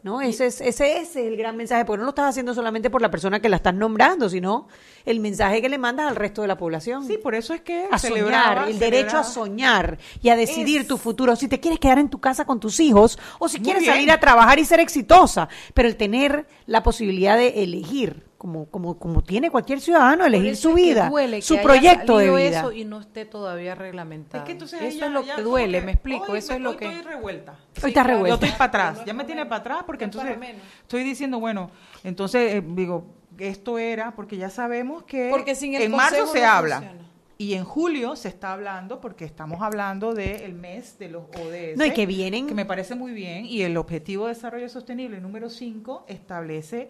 ¿No? 0.09 0.23
Ese 0.23 0.47
es, 0.47 0.61
ese, 0.63 0.99
es 1.03 1.17
el 1.17 1.37
gran 1.37 1.55
mensaje, 1.57 1.85
porque 1.85 1.99
no 1.99 2.05
lo 2.05 2.11
estás 2.11 2.31
haciendo 2.31 2.55
solamente 2.55 2.89
por 2.89 3.03
la 3.03 3.11
persona 3.11 3.41
que 3.41 3.49
la 3.51 3.57
estás 3.57 3.75
nombrando, 3.75 4.31
sino 4.31 4.67
el 5.05 5.21
mensaje 5.21 5.61
que 5.61 5.69
le 5.69 5.77
mandas 5.77 6.09
al 6.09 6.17
resto 6.17 6.41
de 6.43 6.49
la 6.49 6.57
población 6.57 7.07
sí, 7.07 7.19
por 7.19 7.35
eso 7.35 7.53
es 7.53 7.61
que 7.61 7.87
a 7.91 7.99
soñar, 7.99 8.69
el 8.69 8.79
derecho 8.79 9.19
a 9.19 9.25
soñar 9.25 9.99
y 10.23 10.31
a 10.31 10.37
decidir 10.37 10.81
Es- 10.83 10.87
tu 10.89 10.97
futuro, 10.97 11.37
si 11.37 11.47
te 11.47 11.61
quieres 11.61 11.79
quedar 11.79 11.99
en 11.99 12.09
tu 12.09 12.21
casa 12.21 12.47
con 12.47 12.59
tus 12.59 12.81
hijos 12.81 13.19
o 13.39 13.49
si 13.51 13.59
Muy 13.59 13.65
quieres 13.65 13.83
bien. 13.83 13.95
salir 13.95 14.11
a 14.11 14.19
trabajar 14.19 14.59
y 14.59 14.65
ser 14.65 14.81
exitosa, 14.81 15.49
pero 15.75 15.89
el 15.89 15.97
tener 15.97 16.47
la 16.67 16.83
posibilidad 16.83 17.37
de 17.37 17.63
elegir, 17.63 18.25
como, 18.39 18.67
como, 18.71 18.99
como 19.01 19.23
tiene 19.23 19.51
cualquier 19.51 19.81
ciudadano, 19.81 20.25
elegir 20.25 20.57
su 20.57 20.73
vida, 20.73 21.09
duele 21.11 21.43
su 21.43 21.55
haya 21.55 21.63
proyecto 21.65 22.19
de 22.19 22.31
vida. 22.31 22.61
eso 22.61 22.71
y 22.73 22.85
no 22.85 23.01
esté 23.01 23.25
todavía 23.25 23.75
reglamentado. 23.75 24.45
Es 24.45 24.47
que 24.47 24.53
entonces 24.53 24.81
eso 24.81 24.97
ella 24.97 25.07
es 25.07 25.13
lo 25.13 25.25
ya 25.25 25.37
que 25.37 25.43
duele, 25.43 25.81
que, 25.81 25.87
me 25.87 25.93
explico, 25.93 26.33
hoy 26.33 26.39
eso 26.39 26.53
me- 26.53 26.57
es 26.57 26.63
lo 26.63 26.71
hoy 26.71 26.77
que 26.77 26.85
estoy 26.87 27.03
revuelta. 27.03 27.53
Hoy 27.53 27.59
está 27.75 27.91
claro. 27.91 28.09
revuelta. 28.11 28.29
Yo 28.29 28.35
estoy 28.47 28.51
para 28.59 28.65
atrás, 28.69 28.99
No 28.99 29.05
ya 29.07 29.13
me 29.13 29.25
tiene 29.25 29.45
para 29.45 29.61
atrás 29.61 29.79
porque 29.85 30.07
No 30.07 30.13
entonces 30.13 30.39
estoy 30.83 31.03
diciendo, 31.03 31.41
bueno, 31.41 31.71
entonces 32.05 32.55
eh, 32.55 32.63
digo, 32.65 33.07
esto 33.39 33.77
era 33.77 34.13
porque 34.15 34.37
ya 34.37 34.51
sabemos 34.51 35.03
que 35.03 35.29
Porque 35.31 35.57
sin 35.57 35.75
el 35.75 35.83
en 35.83 35.91
marzo 35.93 36.27
se 36.29 36.41
no 36.41 36.49
habla. 36.49 36.77
funciona. 36.77 37.05
Y 37.41 37.55
en 37.55 37.65
julio 37.65 38.15
se 38.17 38.29
está 38.29 38.53
hablando 38.53 39.01
porque 39.01 39.25
estamos 39.25 39.63
hablando 39.63 40.13
del 40.15 40.55
mes 40.55 40.97
de 40.99 41.09
los 41.09 41.25
ODS. 41.37 41.77
No, 41.77 41.85
y 41.85 41.93
que 41.93 42.05
vienen- 42.07 42.47
Que 42.49 42.55
me 42.55 42.65
parece 42.65 42.95
muy 42.97 43.13
bien. 43.13 43.47
Y 43.47 43.63
el 43.63 43.77
Objetivo 43.77 44.27
de 44.27 44.35
Desarrollo 44.35 44.69
Sostenible 44.69 45.21
número 45.21 45.49
5 45.51 46.05
establece 46.09 46.89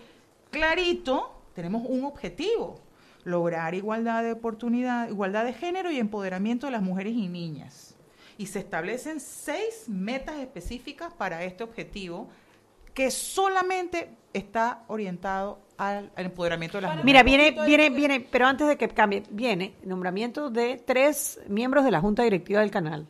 clarito, 0.51 1.38
tenemos 1.59 1.83
un 1.89 2.05
objetivo, 2.05 2.79
lograr 3.25 3.75
igualdad 3.75 4.23
de 4.23 4.31
oportunidad, 4.31 5.09
igualdad 5.09 5.45
de 5.45 5.53
género 5.53 5.91
y 5.91 5.99
empoderamiento 5.99 6.69
de 6.69 6.71
las 6.71 6.83
mujeres 6.83 7.15
y 7.15 7.27
niñas. 7.27 7.97
Y 8.37 8.47
se 8.47 8.61
establecen 8.61 9.19
seis 9.19 9.89
metas 9.89 10.37
específicas 10.37 11.13
para 11.13 11.43
este 11.43 11.65
objetivo 11.65 12.29
que 12.95 13.11
solamente 13.11 14.09
está 14.33 14.85
orientado 14.87 15.59
al, 15.79 16.13
al 16.15 16.27
empoderamiento 16.27 16.77
de 16.79 16.83
las 16.83 16.91
mujeres. 16.93 17.05
Mira, 17.05 17.25
viene, 17.25 17.57
viene, 17.67 17.91
viene, 17.91 18.21
pero 18.21 18.47
antes 18.47 18.69
de 18.69 18.77
que 18.77 18.87
cambie, 18.87 19.25
viene 19.29 19.75
el 19.83 19.89
nombramiento 19.89 20.51
de 20.51 20.81
tres 20.87 21.41
miembros 21.49 21.85
de 21.85 21.91
la 21.91 22.01
Junta 22.01 22.23
Directiva 22.23 22.61
del 22.61 22.71
canal, 22.71 23.09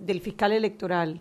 del 0.00 0.20
fiscal 0.20 0.50
electoral, 0.50 1.20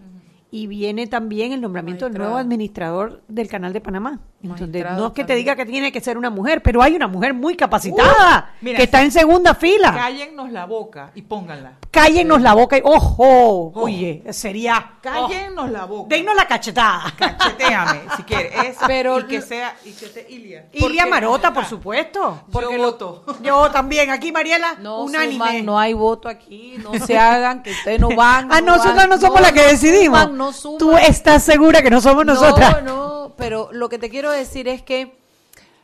y 0.49 0.66
viene 0.66 1.05
también 1.05 1.51
el 1.51 1.61
nombramiento 1.61 2.05
del 2.05 2.18
nuevo 2.18 2.38
administrador 2.38 3.22
del 3.28 3.49
canal 3.49 3.72
de 3.72 3.82
Panamá. 3.82 4.20
Entonces, 4.53 4.85
no 4.97 5.07
es 5.07 5.13
que 5.13 5.23
te 5.23 5.35
diga 5.35 5.55
que 5.55 5.65
tiene 5.65 5.91
que 5.91 6.01
ser 6.01 6.17
una 6.17 6.29
mujer, 6.29 6.61
pero 6.61 6.81
hay 6.81 6.95
una 6.95 7.07
mujer 7.07 7.33
muy 7.33 7.55
capacitada, 7.55 8.49
Uh, 8.51 8.57
mira, 8.61 8.77
que 8.77 8.83
está 8.83 9.01
en 9.01 9.11
segunda 9.11 9.53
fila. 9.55 9.93
Cállennos 9.93 10.51
la 10.51 10.65
boca 10.65 11.11
y 11.15 11.21
pónganla. 11.21 11.73
Cállennos 11.91 12.41
la 12.41 12.53
boca 12.53 12.77
y, 12.77 12.81
ojo, 12.83 13.71
oye, 13.75 14.23
sería, 14.31 14.93
Cállennos 15.01 15.69
la 15.71 15.85
boca. 15.85 16.15
dennos 16.15 16.35
la 16.35 16.47
cachetada. 16.47 17.13
Cacheteame, 17.17 18.01
si 18.17 18.23
quieres. 18.23 18.51
Es, 18.65 18.77
Pero 18.87 19.19
y 19.19 19.23
que 19.25 19.41
sea, 19.41 19.75
y 19.83 19.91
que 19.91 20.07
te 20.07 20.25
Ilia. 20.29 20.67
Ilia 20.73 21.05
Marota, 21.05 21.53
por 21.53 21.65
supuesto. 21.65 22.43
Porque 22.51 22.75
Yo 22.77 22.83
voto. 22.83 23.23
Yo 23.41 23.69
también, 23.71 24.09
aquí 24.09 24.31
Mariela, 24.31 24.75
No, 24.79 25.03
unánime. 25.03 25.33
suman, 25.33 25.65
no 25.65 25.79
hay 25.79 25.93
voto 25.93 26.27
aquí, 26.29 26.75
no 26.83 26.93
se 27.05 27.17
hagan, 27.17 27.63
que 27.63 27.71
ustedes 27.71 27.99
no 27.99 28.09
van. 28.15 28.49
Ah, 28.51 28.61
nosotros 28.61 29.07
no 29.07 29.17
somos 29.19 29.41
las 29.41 29.51
que 29.51 29.61
decidimos. 29.63 30.19
suman, 30.21 30.37
no 30.37 30.53
suman. 30.53 30.77
Tú 30.79 30.97
estás 30.97 31.43
segura 31.43 31.81
que 31.81 31.89
no 31.89 32.01
somos 32.01 32.25
nosotras. 32.25 32.83
No, 32.83 33.27
no, 33.27 33.33
pero 33.37 33.69
lo 33.71 33.89
que 33.89 33.99
te 33.99 34.09
quiero 34.09 34.31
decir 34.36 34.67
es 34.67 34.81
que, 34.81 35.13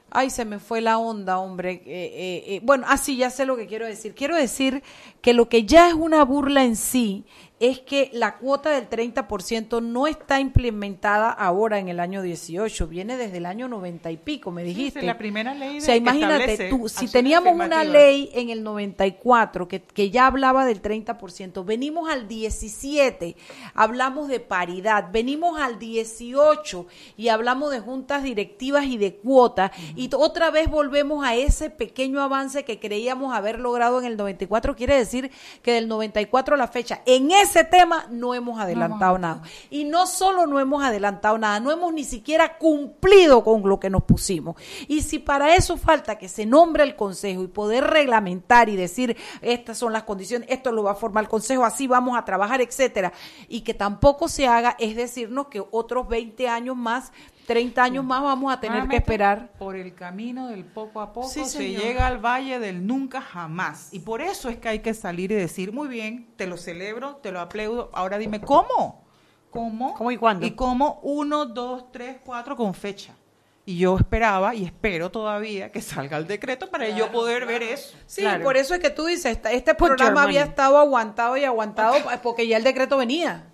ay, 0.09 0.29
se 0.29 0.45
me 0.45 0.59
fue 0.59 0.81
la 0.81 0.97
onda, 0.97 1.39
hombre. 1.39 1.71
Eh, 1.71 1.81
eh, 1.85 2.43
eh, 2.47 2.59
bueno, 2.63 2.85
así 2.87 3.17
ya 3.17 3.29
sé 3.29 3.45
lo 3.45 3.55
que 3.57 3.67
quiero 3.67 3.85
decir. 3.85 4.13
Quiero 4.13 4.35
decir 4.35 4.83
que 5.21 5.33
lo 5.33 5.49
que 5.49 5.65
ya 5.65 5.87
es 5.87 5.93
una 5.93 6.23
burla 6.23 6.63
en 6.63 6.75
sí 6.75 7.25
es 7.61 7.77
que 7.79 8.09
la 8.11 8.37
cuota 8.39 8.71
del 8.71 8.89
30% 8.89 9.83
no 9.83 10.07
está 10.07 10.39
implementada 10.39 11.29
ahora 11.29 11.77
en 11.77 11.89
el 11.89 11.99
año 11.99 12.23
18, 12.23 12.87
viene 12.87 13.17
desde 13.17 13.37
el 13.37 13.45
año 13.45 13.67
90 13.67 14.09
y 14.09 14.17
pico, 14.17 14.49
me 14.49 14.63
Sí, 14.63 14.69
dijiste. 14.69 14.99
es 15.01 15.05
la 15.05 15.19
primera 15.19 15.53
ley 15.53 15.77
O 15.77 15.81
sea, 15.81 15.95
imagínate, 15.95 16.69
tú, 16.71 16.89
si 16.89 17.07
teníamos 17.07 17.53
una 17.53 17.83
ley 17.83 18.31
en 18.33 18.49
el 18.49 18.63
94 18.63 19.67
que, 19.67 19.79
que 19.83 20.09
ya 20.09 20.25
hablaba 20.25 20.65
del 20.65 20.81
30%, 20.81 21.63
venimos 21.63 22.09
al 22.09 22.27
17, 22.27 23.35
hablamos 23.75 24.27
de 24.27 24.39
paridad, 24.39 25.09
venimos 25.11 25.59
al 25.61 25.77
18 25.77 26.87
y 27.15 27.27
hablamos 27.27 27.69
de 27.69 27.79
juntas 27.79 28.23
directivas 28.23 28.85
y 28.85 28.97
de 28.97 29.17
cuotas, 29.17 29.69
y 29.95 30.09
otra 30.15 30.49
vez 30.49 30.67
volvemos 30.67 31.23
a 31.23 31.35
ese 31.35 31.69
pequeño 31.69 32.21
avance 32.21 32.65
que 32.65 32.79
creíamos 32.79 33.35
haber 33.35 33.59
logrado 33.59 33.99
en 33.99 34.05
el 34.07 34.17
94, 34.17 34.75
quiere 34.75 34.95
decir 34.95 35.29
que 35.61 35.73
del 35.73 35.87
94 35.87 36.55
a 36.55 36.57
la 36.57 36.67
fecha, 36.67 37.03
en 37.05 37.29
ese 37.29 37.50
tema 37.63 38.05
no 38.09 38.33
hemos 38.33 38.59
adelantado 38.59 39.17
nada. 39.17 39.41
Y 39.69 39.83
no 39.83 40.07
solo 40.07 40.47
no 40.47 40.59
hemos 40.59 40.83
adelantado 40.83 41.37
nada, 41.37 41.59
no 41.59 41.71
hemos 41.71 41.93
ni 41.93 42.03
siquiera 42.03 42.57
cumplido 42.57 43.43
con 43.43 43.61
lo 43.67 43.79
que 43.79 43.89
nos 43.89 44.03
pusimos. 44.03 44.55
Y 44.87 45.01
si 45.01 45.19
para 45.19 45.55
eso 45.55 45.77
falta 45.77 46.17
que 46.17 46.27
se 46.27 46.45
nombre 46.45 46.83
el 46.83 46.95
consejo 46.95 47.43
y 47.43 47.47
poder 47.47 47.85
reglamentar 47.85 48.69
y 48.69 48.75
decir 48.75 49.17
estas 49.41 49.77
son 49.77 49.93
las 49.93 50.03
condiciones, 50.03 50.47
esto 50.49 50.71
lo 50.71 50.83
va 50.83 50.91
a 50.91 50.95
formar 50.95 51.25
el 51.25 51.29
consejo, 51.29 51.65
así 51.65 51.87
vamos 51.87 52.17
a 52.17 52.25
trabajar, 52.25 52.61
etcétera, 52.61 53.13
y 53.47 53.61
que 53.61 53.73
tampoco 53.73 54.27
se 54.27 54.47
haga, 54.47 54.75
es 54.79 54.95
decirnos 54.95 55.47
que 55.47 55.63
otros 55.71 56.07
20 56.07 56.47
años 56.47 56.75
más, 56.75 57.11
30 57.45 57.83
años 57.83 58.05
más 58.05 58.21
vamos 58.21 58.53
a 58.53 58.59
tener 58.59 58.87
que 58.87 58.97
esperar. 58.97 59.51
Por 59.59 59.75
el 59.75 59.93
camino 59.93 60.47
del 60.47 60.63
poco 60.65 61.01
a 61.01 61.11
poco 61.13 61.27
Sí, 61.27 61.43
se 61.45 61.57
señor. 61.59 61.81
llega 61.81 62.07
al 62.07 62.17
valle 62.23 62.59
del 62.59 62.85
nunca 62.87 63.21
jamás. 63.21 63.89
Y 63.91 63.99
por 63.99 64.21
eso 64.21 64.49
es 64.49 64.57
que 64.57 64.69
hay 64.69 64.79
que 64.79 64.93
salir 64.93 65.31
y 65.31 65.35
decir, 65.35 65.71
muy 65.73 65.87
bien, 65.87 66.31
te 66.37 66.47
lo 66.47 66.57
celebro, 66.57 67.17
te 67.17 67.31
lo 67.31 67.39
aplaudo. 67.39 67.89
Ahora 67.93 68.17
dime, 68.17 68.41
¿cómo? 68.41 69.03
¿Cómo? 69.49 69.93
¿Cómo 69.95 70.11
y 70.11 70.17
cuándo? 70.17 70.45
Y 70.45 70.51
cómo 70.51 70.99
uno, 71.03 71.45
dos, 71.45 71.91
tres, 71.91 72.17
cuatro 72.23 72.55
con 72.55 72.73
fecha. 72.73 73.13
Y 73.63 73.77
yo 73.77 73.95
esperaba 73.95 74.55
y 74.55 74.65
espero 74.65 75.11
todavía 75.11 75.71
que 75.71 75.81
salga 75.81 76.17
el 76.17 76.25
decreto 76.25 76.69
para 76.71 76.89
yo 76.89 77.11
poder 77.11 77.45
ver 77.45 77.61
eso. 77.61 77.95
Sí, 78.07 78.21
Claro. 78.21 78.43
por 78.43 78.57
eso 78.57 78.73
es 78.73 78.79
que 78.79 78.89
tú 78.89 79.05
dices, 79.05 79.37
este 79.51 79.71
your 79.71 79.77
programa 79.77 80.23
había 80.23 80.43
estado 80.43 80.77
aguantado 80.79 81.37
y 81.37 81.43
aguantado 81.43 81.95
porque 82.23 82.47
ya 82.47 82.57
el 82.57 82.63
decreto 82.63 82.97
venía. 82.97 83.50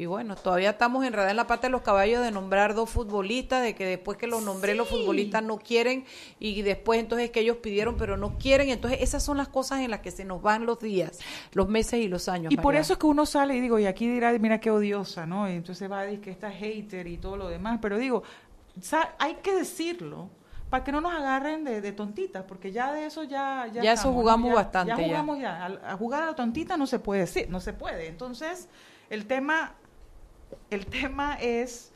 Y 0.00 0.06
bueno, 0.06 0.36
todavía 0.36 0.70
estamos 0.70 1.04
enredados 1.04 1.32
en 1.32 1.36
la 1.36 1.48
pata 1.48 1.66
de 1.66 1.72
los 1.72 1.82
caballos 1.82 2.22
de 2.22 2.30
nombrar 2.30 2.72
dos 2.76 2.88
futbolistas, 2.88 3.64
de 3.64 3.74
que 3.74 3.84
después 3.84 4.16
que 4.16 4.28
los 4.28 4.44
nombré 4.44 4.76
los 4.76 4.88
futbolistas 4.88 5.42
no 5.42 5.58
quieren 5.58 6.04
y 6.38 6.62
después 6.62 7.00
entonces 7.00 7.30
que 7.30 7.40
ellos 7.40 7.56
pidieron 7.56 7.96
pero 7.96 8.16
no 8.16 8.38
quieren. 8.38 8.68
Entonces 8.70 9.00
esas 9.02 9.24
son 9.24 9.36
las 9.38 9.48
cosas 9.48 9.80
en 9.80 9.90
las 9.90 9.98
que 9.98 10.12
se 10.12 10.24
nos 10.24 10.40
van 10.40 10.66
los 10.66 10.78
días, 10.78 11.18
los 11.52 11.68
meses 11.68 11.94
y 12.00 12.06
los 12.06 12.28
años. 12.28 12.52
Y 12.52 12.56
por 12.58 12.76
eso 12.76 12.92
es 12.92 12.98
que 13.00 13.06
uno 13.06 13.26
sale 13.26 13.56
y 13.56 13.60
digo, 13.60 13.76
y 13.80 13.86
aquí 13.86 14.06
dirá, 14.08 14.30
mira 14.38 14.60
qué 14.60 14.70
odiosa, 14.70 15.26
¿no? 15.26 15.48
Y 15.50 15.54
entonces 15.54 15.90
va 15.90 15.98
a 15.98 16.02
decir 16.04 16.20
que 16.20 16.30
está 16.30 16.48
hater 16.48 17.08
y 17.08 17.16
todo 17.16 17.36
lo 17.36 17.48
demás, 17.48 17.80
pero 17.82 17.98
digo, 17.98 18.22
hay 19.18 19.34
que 19.42 19.52
decirlo 19.52 20.30
para 20.70 20.84
que 20.84 20.92
no 20.92 21.00
nos 21.00 21.12
agarren 21.12 21.64
de, 21.64 21.80
de 21.80 21.90
tontitas, 21.92 22.44
porque 22.46 22.70
ya 22.70 22.92
de 22.92 23.06
eso 23.06 23.24
ya... 23.24 23.66
Ya 23.72 23.92
eso 23.94 24.12
jugamos 24.12 24.50
Ya- 24.50 24.54
bastante, 24.54 24.92
Ya 24.92 24.98
ya. 25.00 25.04
jugamos 25.08 25.38
ya. 25.40 25.64
Al- 25.64 25.80
A, 25.84 25.96
jugar 25.96 26.22
a 26.22 26.26
la 26.26 26.34
tontita 26.36 26.76
no 26.76 26.86
se 26.86 27.00
puede 27.00 27.22
decir, 27.22 27.48
no 27.50 27.58
se 27.58 27.72
puede. 27.72 28.06
Entonces, 28.06 28.68
el 29.08 29.26
tema, 29.26 29.74
el 30.70 30.86
tema 30.86 31.34
es... 31.40 31.92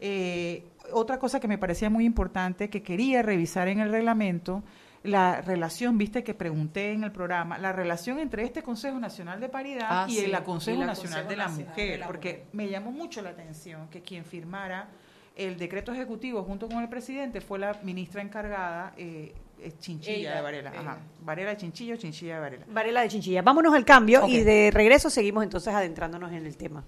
eh, 0.00 0.64
otra 0.92 1.18
cosa 1.18 1.38
que 1.40 1.46
me 1.48 1.56
parecía 1.58 1.88
muy 1.90 2.04
importante, 2.04 2.68
que 2.68 2.82
quería 2.82 3.22
revisar 3.22 3.68
en 3.68 3.78
el 3.80 3.90
reglamento, 3.92 4.62
la 5.02 5.40
relación, 5.40 5.98
viste 5.98 6.24
que 6.24 6.34
pregunté 6.34 6.92
en 6.92 7.04
el 7.04 7.12
programa, 7.12 7.58
la 7.58 7.72
relación 7.72 8.18
entre 8.18 8.42
este 8.42 8.62
Consejo 8.62 8.98
Nacional 8.98 9.40
de 9.40 9.48
Paridad 9.48 9.86
Ah, 9.88 10.06
y 10.08 10.16
sí, 10.16 10.24
el 10.24 10.30
y 10.32 10.34
Consejo 10.42 10.80
la 10.80 10.86
Nacional 10.86 11.24
Consejo 11.24 11.28
de 11.30 11.36
la 11.36 11.44
Nacional 11.44 11.70
Mujer, 11.70 11.90
de 11.92 11.98
la 11.98 12.06
porque 12.06 12.28
Mujer. 12.32 12.46
me 12.52 12.68
llamó 12.68 12.90
mucho 12.90 13.22
la 13.22 13.30
atención 13.30 13.88
que 13.88 14.02
quien 14.02 14.24
firmara 14.24 14.88
el 15.36 15.58
decreto 15.58 15.92
ejecutivo 15.92 16.42
junto 16.42 16.68
con 16.68 16.82
el 16.82 16.88
presidente 16.88 17.40
fue 17.40 17.58
la 17.60 17.78
ministra 17.82 18.20
encargada, 18.20 18.92
eh, 18.96 19.32
Chinchilla 19.78 20.16
Ella, 20.16 20.36
de 20.36 20.42
Varela. 20.42 20.70
Ajá. 20.76 20.98
Varela 21.20 21.50
de 21.50 21.56
Chinchilla 21.58 21.94
o 21.94 21.96
Chinchilla 21.96 22.34
de 22.34 22.40
Varela. 22.40 22.66
Varela 22.68 23.02
de 23.02 23.08
Chinchilla. 23.08 23.42
Vámonos 23.42 23.72
al 23.74 23.84
cambio 23.84 24.26
y 24.26 24.40
de 24.40 24.70
regreso 24.72 25.08
seguimos 25.08 25.44
entonces 25.44 25.72
adentrándonos 25.72 26.32
en 26.32 26.44
el 26.46 26.56
tema. 26.56 26.84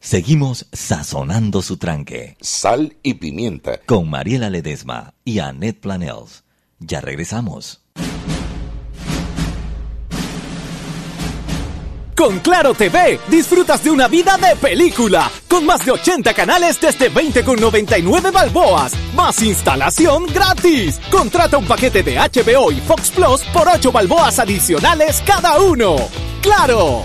Seguimos 0.00 0.66
sazonando 0.72 1.60
su 1.60 1.76
tranque 1.76 2.36
Sal 2.40 2.96
y 3.02 3.14
pimienta. 3.14 3.80
con 3.84 4.08
Mariela 4.08 4.48
Ledesma 4.48 5.14
y 5.24 5.40
Annette 5.40 5.80
Planels. 5.80 6.44
Ya 6.78 7.00
regresamos. 7.00 7.80
Con 12.16 12.40
Claro 12.40 12.74
TV, 12.74 13.20
disfrutas 13.28 13.84
de 13.84 13.90
una 13.92 14.08
vida 14.08 14.36
de 14.38 14.56
película. 14.56 15.30
Con 15.48 15.64
más 15.64 15.84
de 15.84 15.92
80 15.92 16.34
canales 16.34 16.80
desde 16.80 17.12
20,99 17.12 18.32
balboas. 18.32 18.92
Más 19.14 19.40
instalación 19.42 20.26
gratis. 20.26 21.00
Contrata 21.10 21.58
un 21.58 21.66
paquete 21.66 22.02
de 22.02 22.16
HBO 22.18 22.72
y 22.72 22.80
Fox 22.80 23.10
Plus 23.10 23.42
por 23.52 23.68
8 23.68 23.92
balboas 23.92 24.38
adicionales 24.40 25.22
cada 25.24 25.60
uno. 25.60 25.96
¡Claro! 26.42 27.04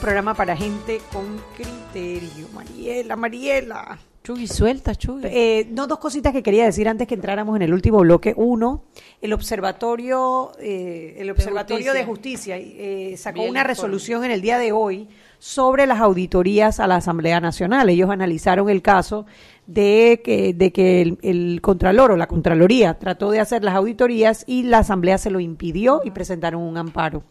un 0.00 0.04
programa 0.04 0.32
para 0.32 0.56
gente 0.56 0.98
con 1.12 1.26
criterio. 1.54 2.48
Mariela, 2.54 3.16
Mariela. 3.16 3.98
Chuy, 4.24 4.46
suelta, 4.46 4.94
Chuy. 4.94 5.20
Eh, 5.24 5.68
no, 5.72 5.86
dos 5.86 5.98
cositas 5.98 6.32
que 6.32 6.42
quería 6.42 6.64
decir 6.64 6.88
antes 6.88 7.06
que 7.06 7.14
entráramos 7.14 7.54
en 7.56 7.62
el 7.62 7.74
último 7.74 7.98
bloque. 7.98 8.32
Uno, 8.34 8.84
el 9.20 9.34
observatorio, 9.34 10.52
eh, 10.58 11.16
el 11.18 11.30
observatorio 11.30 11.92
de 11.92 12.04
justicia, 12.04 12.56
eh, 12.58 13.14
sacó 13.18 13.40
Bien 13.40 13.50
una 13.50 13.60
informe. 13.60 13.74
resolución 13.74 14.24
en 14.24 14.30
el 14.30 14.40
día 14.40 14.58
de 14.58 14.72
hoy 14.72 15.06
sobre 15.38 15.86
las 15.86 16.00
auditorías 16.00 16.80
a 16.80 16.86
la 16.86 16.96
Asamblea 16.96 17.40
Nacional. 17.40 17.90
Ellos 17.90 18.08
analizaron 18.08 18.70
el 18.70 18.80
caso 18.80 19.26
de 19.66 20.22
que, 20.24 20.54
de 20.54 20.72
que 20.72 21.02
el, 21.02 21.18
el 21.22 21.60
Contralor 21.60 22.12
o 22.12 22.16
la 22.16 22.26
Contraloría 22.26 22.98
trató 22.98 23.30
de 23.30 23.40
hacer 23.40 23.64
las 23.64 23.74
auditorías 23.74 24.44
y 24.46 24.62
la 24.62 24.78
Asamblea 24.78 25.18
se 25.18 25.30
lo 25.30 25.40
impidió 25.40 26.00
y 26.04 26.10
presentaron 26.10 26.62
un 26.62 26.76
amparo. 26.78 27.22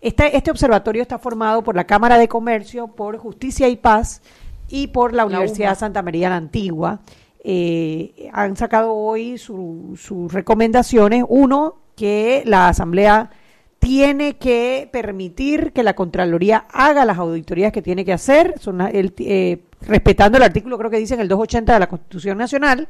Este, 0.00 0.36
este 0.36 0.50
observatorio 0.50 1.02
está 1.02 1.18
formado 1.18 1.62
por 1.62 1.76
la 1.76 1.84
Cámara 1.84 2.16
de 2.18 2.28
Comercio, 2.28 2.88
por 2.88 3.18
Justicia 3.18 3.68
y 3.68 3.76
Paz 3.76 4.22
y 4.68 4.86
por 4.88 5.12
la 5.12 5.26
Universidad 5.26 5.70
UMA. 5.70 5.74
Santa 5.74 6.02
María 6.02 6.30
la 6.30 6.36
Antigua. 6.36 7.00
Eh, 7.44 8.28
han 8.32 8.56
sacado 8.56 8.94
hoy 8.94 9.36
su- 9.38 9.98
sus 10.00 10.32
recomendaciones. 10.32 11.24
Uno, 11.28 11.76
que 11.96 12.42
la 12.46 12.68
Asamblea 12.68 13.30
tiene 13.78 14.36
que 14.36 14.88
permitir 14.92 15.72
que 15.72 15.82
la 15.82 15.94
Contraloría 15.94 16.66
haga 16.70 17.04
las 17.04 17.18
auditorías 17.18 17.72
que 17.72 17.82
tiene 17.82 18.04
que 18.04 18.12
hacer, 18.12 18.54
son 18.58 18.80
el- 18.82 19.14
eh, 19.18 19.62
respetando 19.82 20.36
el 20.36 20.44
artículo, 20.44 20.76
creo 20.78 20.90
que 20.90 20.98
dicen 20.98 21.20
el 21.20 21.28
280 21.28 21.72
de 21.74 21.80
la 21.80 21.88
Constitución 21.88 22.36
Nacional. 22.38 22.88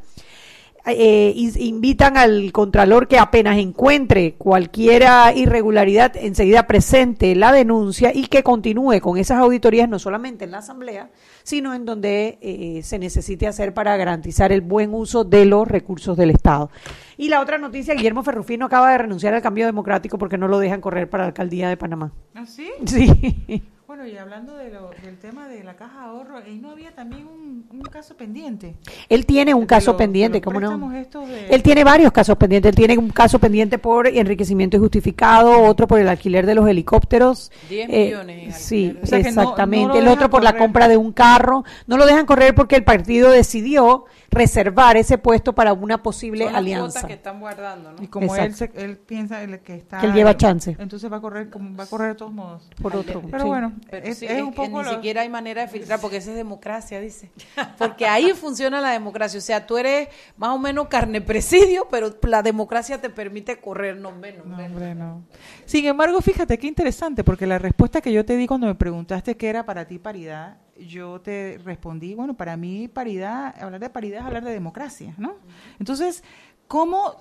Eh, 0.86 1.32
in- 1.36 1.52
invitan 1.60 2.16
al 2.16 2.52
Contralor 2.52 3.06
que 3.06 3.18
apenas 3.18 3.58
encuentre 3.58 4.34
cualquier 4.36 5.04
irregularidad, 5.36 6.16
enseguida 6.16 6.66
presente 6.66 7.34
la 7.34 7.52
denuncia 7.52 8.12
y 8.14 8.26
que 8.28 8.42
continúe 8.42 8.98
con 9.00 9.18
esas 9.18 9.38
auditorías 9.38 9.88
no 9.90 9.98
solamente 9.98 10.44
en 10.46 10.52
la 10.52 10.58
Asamblea, 10.58 11.10
sino 11.42 11.74
en 11.74 11.84
donde 11.84 12.38
eh, 12.40 12.80
se 12.82 12.98
necesite 12.98 13.46
hacer 13.46 13.74
para 13.74 13.96
garantizar 13.96 14.52
el 14.52 14.62
buen 14.62 14.94
uso 14.94 15.24
de 15.24 15.44
los 15.44 15.68
recursos 15.68 16.16
del 16.16 16.30
Estado. 16.30 16.70
Y 17.18 17.28
la 17.28 17.40
otra 17.40 17.58
noticia, 17.58 17.94
Guillermo 17.94 18.22
Ferrufino 18.22 18.64
acaba 18.66 18.90
de 18.92 18.98
renunciar 18.98 19.34
al 19.34 19.42
cambio 19.42 19.66
democrático 19.66 20.16
porque 20.16 20.38
no 20.38 20.48
lo 20.48 20.58
dejan 20.58 20.80
correr 20.80 21.10
para 21.10 21.24
la 21.24 21.28
alcaldía 21.28 21.68
de 21.68 21.76
Panamá. 21.76 22.12
¿Ah, 22.34 22.46
sí? 22.46 22.70
Sí. 22.86 23.62
Bueno, 24.00 24.14
y 24.14 24.16
hablando 24.18 24.56
de 24.56 24.70
lo- 24.70 24.90
del 25.04 25.18
tema 25.18 25.46
de 25.46 25.62
la 25.62 25.76
caja 25.76 25.98
de 26.00 26.06
ahorro, 26.06 26.38
¿y 26.48 26.56
no 26.58 26.70
había 26.70 26.90
también 26.94 27.26
un, 27.26 27.66
un 27.70 27.82
caso 27.82 28.16
pendiente? 28.16 28.74
Él 29.10 29.26
tiene 29.26 29.52
un 29.52 29.60
De 29.62 29.66
caso 29.66 29.94
pendiente, 29.94 30.40
¿cómo 30.40 30.58
no? 30.58 30.70
de- 30.88 31.48
Él 31.50 31.62
tiene 31.62 31.84
varios 31.84 32.10
casos 32.10 32.38
pendientes. 32.38 32.70
Él 32.70 32.76
tiene 32.76 32.96
un 32.96 33.10
caso 33.10 33.38
pendiente 33.38 33.76
por 33.78 34.06
enriquecimiento 34.06 34.78
injustificado, 34.78 35.64
otro 35.64 35.86
por 35.86 35.98
el 36.00 36.08
alquiler 36.08 36.46
de 36.46 36.54
los 36.54 36.66
helicópteros. 36.66 37.52
10 37.68 37.88
Eh, 37.90 38.04
millones 38.06 38.56
Sí, 38.56 38.86
alquiler. 38.86 39.04
O 39.04 39.06
sea 39.06 39.18
que 39.18 39.32
no- 39.32 39.42
exactamente. 39.42 39.88
no 39.88 39.94
el 40.00 40.08
otro 40.08 40.30
por 40.30 40.42
la 40.42 40.56
compra 40.56 40.88
de 40.88 40.96
un 40.96 41.12
carro. 41.12 41.64
No 41.86 41.98
lo 41.98 42.06
dejan 42.06 42.24
correr 42.24 42.54
porque 42.54 42.76
el 42.76 42.84
partido 42.84 43.30
decidió 43.30 44.06
reservar 44.30 44.96
ese 44.96 45.18
puesto 45.18 45.52
para 45.54 45.72
una 45.72 46.02
posible 46.02 46.44
Son 46.44 46.52
las 46.52 46.60
alianza. 46.60 46.84
cuotas 47.00 47.04
que 47.04 47.12
están 47.14 47.40
guardando, 47.40 47.92
¿no? 47.92 48.02
Y 48.02 48.06
como 48.06 48.34
él, 48.36 48.54
se- 48.54 48.70
él 48.76 48.96
piensa 48.96 49.42
el 49.42 49.58
que 49.60 49.74
está... 49.74 49.98
Que 49.98 50.06
él 50.06 50.12
lleva 50.12 50.36
chance. 50.36 50.76
Entonces 50.78 51.10
va 51.12 51.16
a 51.16 51.20
correr, 51.20 51.50
como- 51.50 51.76
va 51.76 51.84
a 51.84 51.86
correr 51.88 52.10
de 52.10 52.14
todos 52.14 52.32
modos. 52.32 52.68
Por 52.80 52.94
otro. 52.94 53.22
Pero 53.28 53.42
sí. 53.42 53.48
bueno, 53.48 53.72
Pero 53.90 54.06
es, 54.06 54.18
sí, 54.18 54.26
es 54.26 54.32
es 54.32 54.42
un 54.42 54.50
que 54.52 54.56
poco 54.56 54.78
ni 54.82 54.84
lo- 54.88 54.94
siquiera 54.94 55.22
hay 55.22 55.28
manera 55.28 55.62
de 55.62 55.68
filtrar 55.68 56.00
porque 56.00 56.18
esa 56.18 56.30
es 56.30 56.36
democracia, 56.36 57.00
dice. 57.00 57.30
Porque 57.76 58.06
ahí 58.06 58.30
funciona 58.34 58.80
la 58.80 58.90
democracia. 58.90 59.38
O 59.38 59.42
sea, 59.42 59.66
tú 59.66 59.78
eres 59.78 60.08
más 60.36 60.50
o 60.50 60.58
menos 60.58 60.86
carne 60.88 61.20
presidio, 61.20 61.88
pero 61.90 62.14
la 62.22 62.42
democracia 62.42 63.00
te 63.00 63.10
permite 63.10 63.60
correr, 63.60 63.96
no 63.96 64.12
menos. 64.12 64.46
No, 64.46 64.56
hombre, 64.64 64.94
no. 64.94 65.22
Sin 65.64 65.84
embargo, 65.86 66.20
fíjate 66.20 66.56
qué 66.58 66.68
interesante, 66.68 67.24
porque 67.24 67.46
la 67.46 67.58
respuesta 67.58 68.00
que 68.00 68.12
yo 68.12 68.24
te 68.24 68.36
di 68.36 68.46
cuando 68.46 68.66
me 68.68 68.74
preguntaste 68.76 69.36
qué 69.36 69.48
era 69.48 69.66
para 69.66 69.86
ti 69.86 69.98
paridad, 69.98 70.58
yo 70.86 71.20
te 71.20 71.58
respondí, 71.64 72.14
bueno, 72.14 72.34
para 72.34 72.56
mí 72.56 72.88
paridad, 72.88 73.54
hablar 73.60 73.80
de 73.80 73.90
paridad 73.90 74.20
es 74.20 74.26
hablar 74.26 74.44
de 74.44 74.52
democracia, 74.52 75.14
¿no? 75.18 75.34
Entonces, 75.78 76.24
¿cómo 76.68 77.16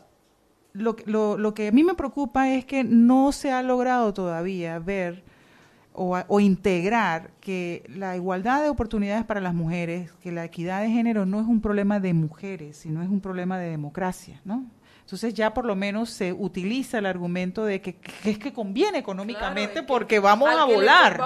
lo, 0.73 0.95
lo, 1.05 1.37
lo 1.37 1.53
que 1.53 1.67
a 1.67 1.71
mí 1.71 1.83
me 1.83 1.95
preocupa 1.95 2.49
es 2.49 2.65
que 2.65 2.83
no 2.83 3.31
se 3.31 3.51
ha 3.51 3.61
logrado 3.63 4.13
todavía 4.13 4.79
ver 4.79 5.23
o, 5.93 6.17
o 6.27 6.39
integrar 6.39 7.31
que 7.41 7.83
la 7.89 8.15
igualdad 8.15 8.63
de 8.63 8.69
oportunidades 8.69 9.25
para 9.25 9.41
las 9.41 9.53
mujeres, 9.53 10.11
que 10.21 10.31
la 10.31 10.45
equidad 10.45 10.81
de 10.81 10.89
género 10.89 11.25
no 11.25 11.41
es 11.41 11.47
un 11.47 11.61
problema 11.61 11.99
de 11.99 12.13
mujeres, 12.13 12.77
sino 12.77 13.01
es 13.01 13.09
un 13.09 13.19
problema 13.19 13.57
de 13.57 13.69
democracia, 13.69 14.41
¿no? 14.45 14.65
Entonces 15.09 15.33
ya 15.33 15.55
por 15.55 15.65
lo 15.65 15.75
menos 15.75 16.11
se 16.11 16.33
utiliza 16.33 16.99
el 16.99 17.07
argumento 17.07 17.65
de 17.65 17.81
que, 17.81 17.95
que 17.95 18.29
es 18.29 18.37
que 18.37 18.53
conviene 18.53 18.99
económicamente 18.99 19.71
Claro, 19.71 19.81
es 19.81 19.87
porque 19.87 20.19
vamos 20.19 20.49
a 20.51 20.65
volar. 20.65 21.19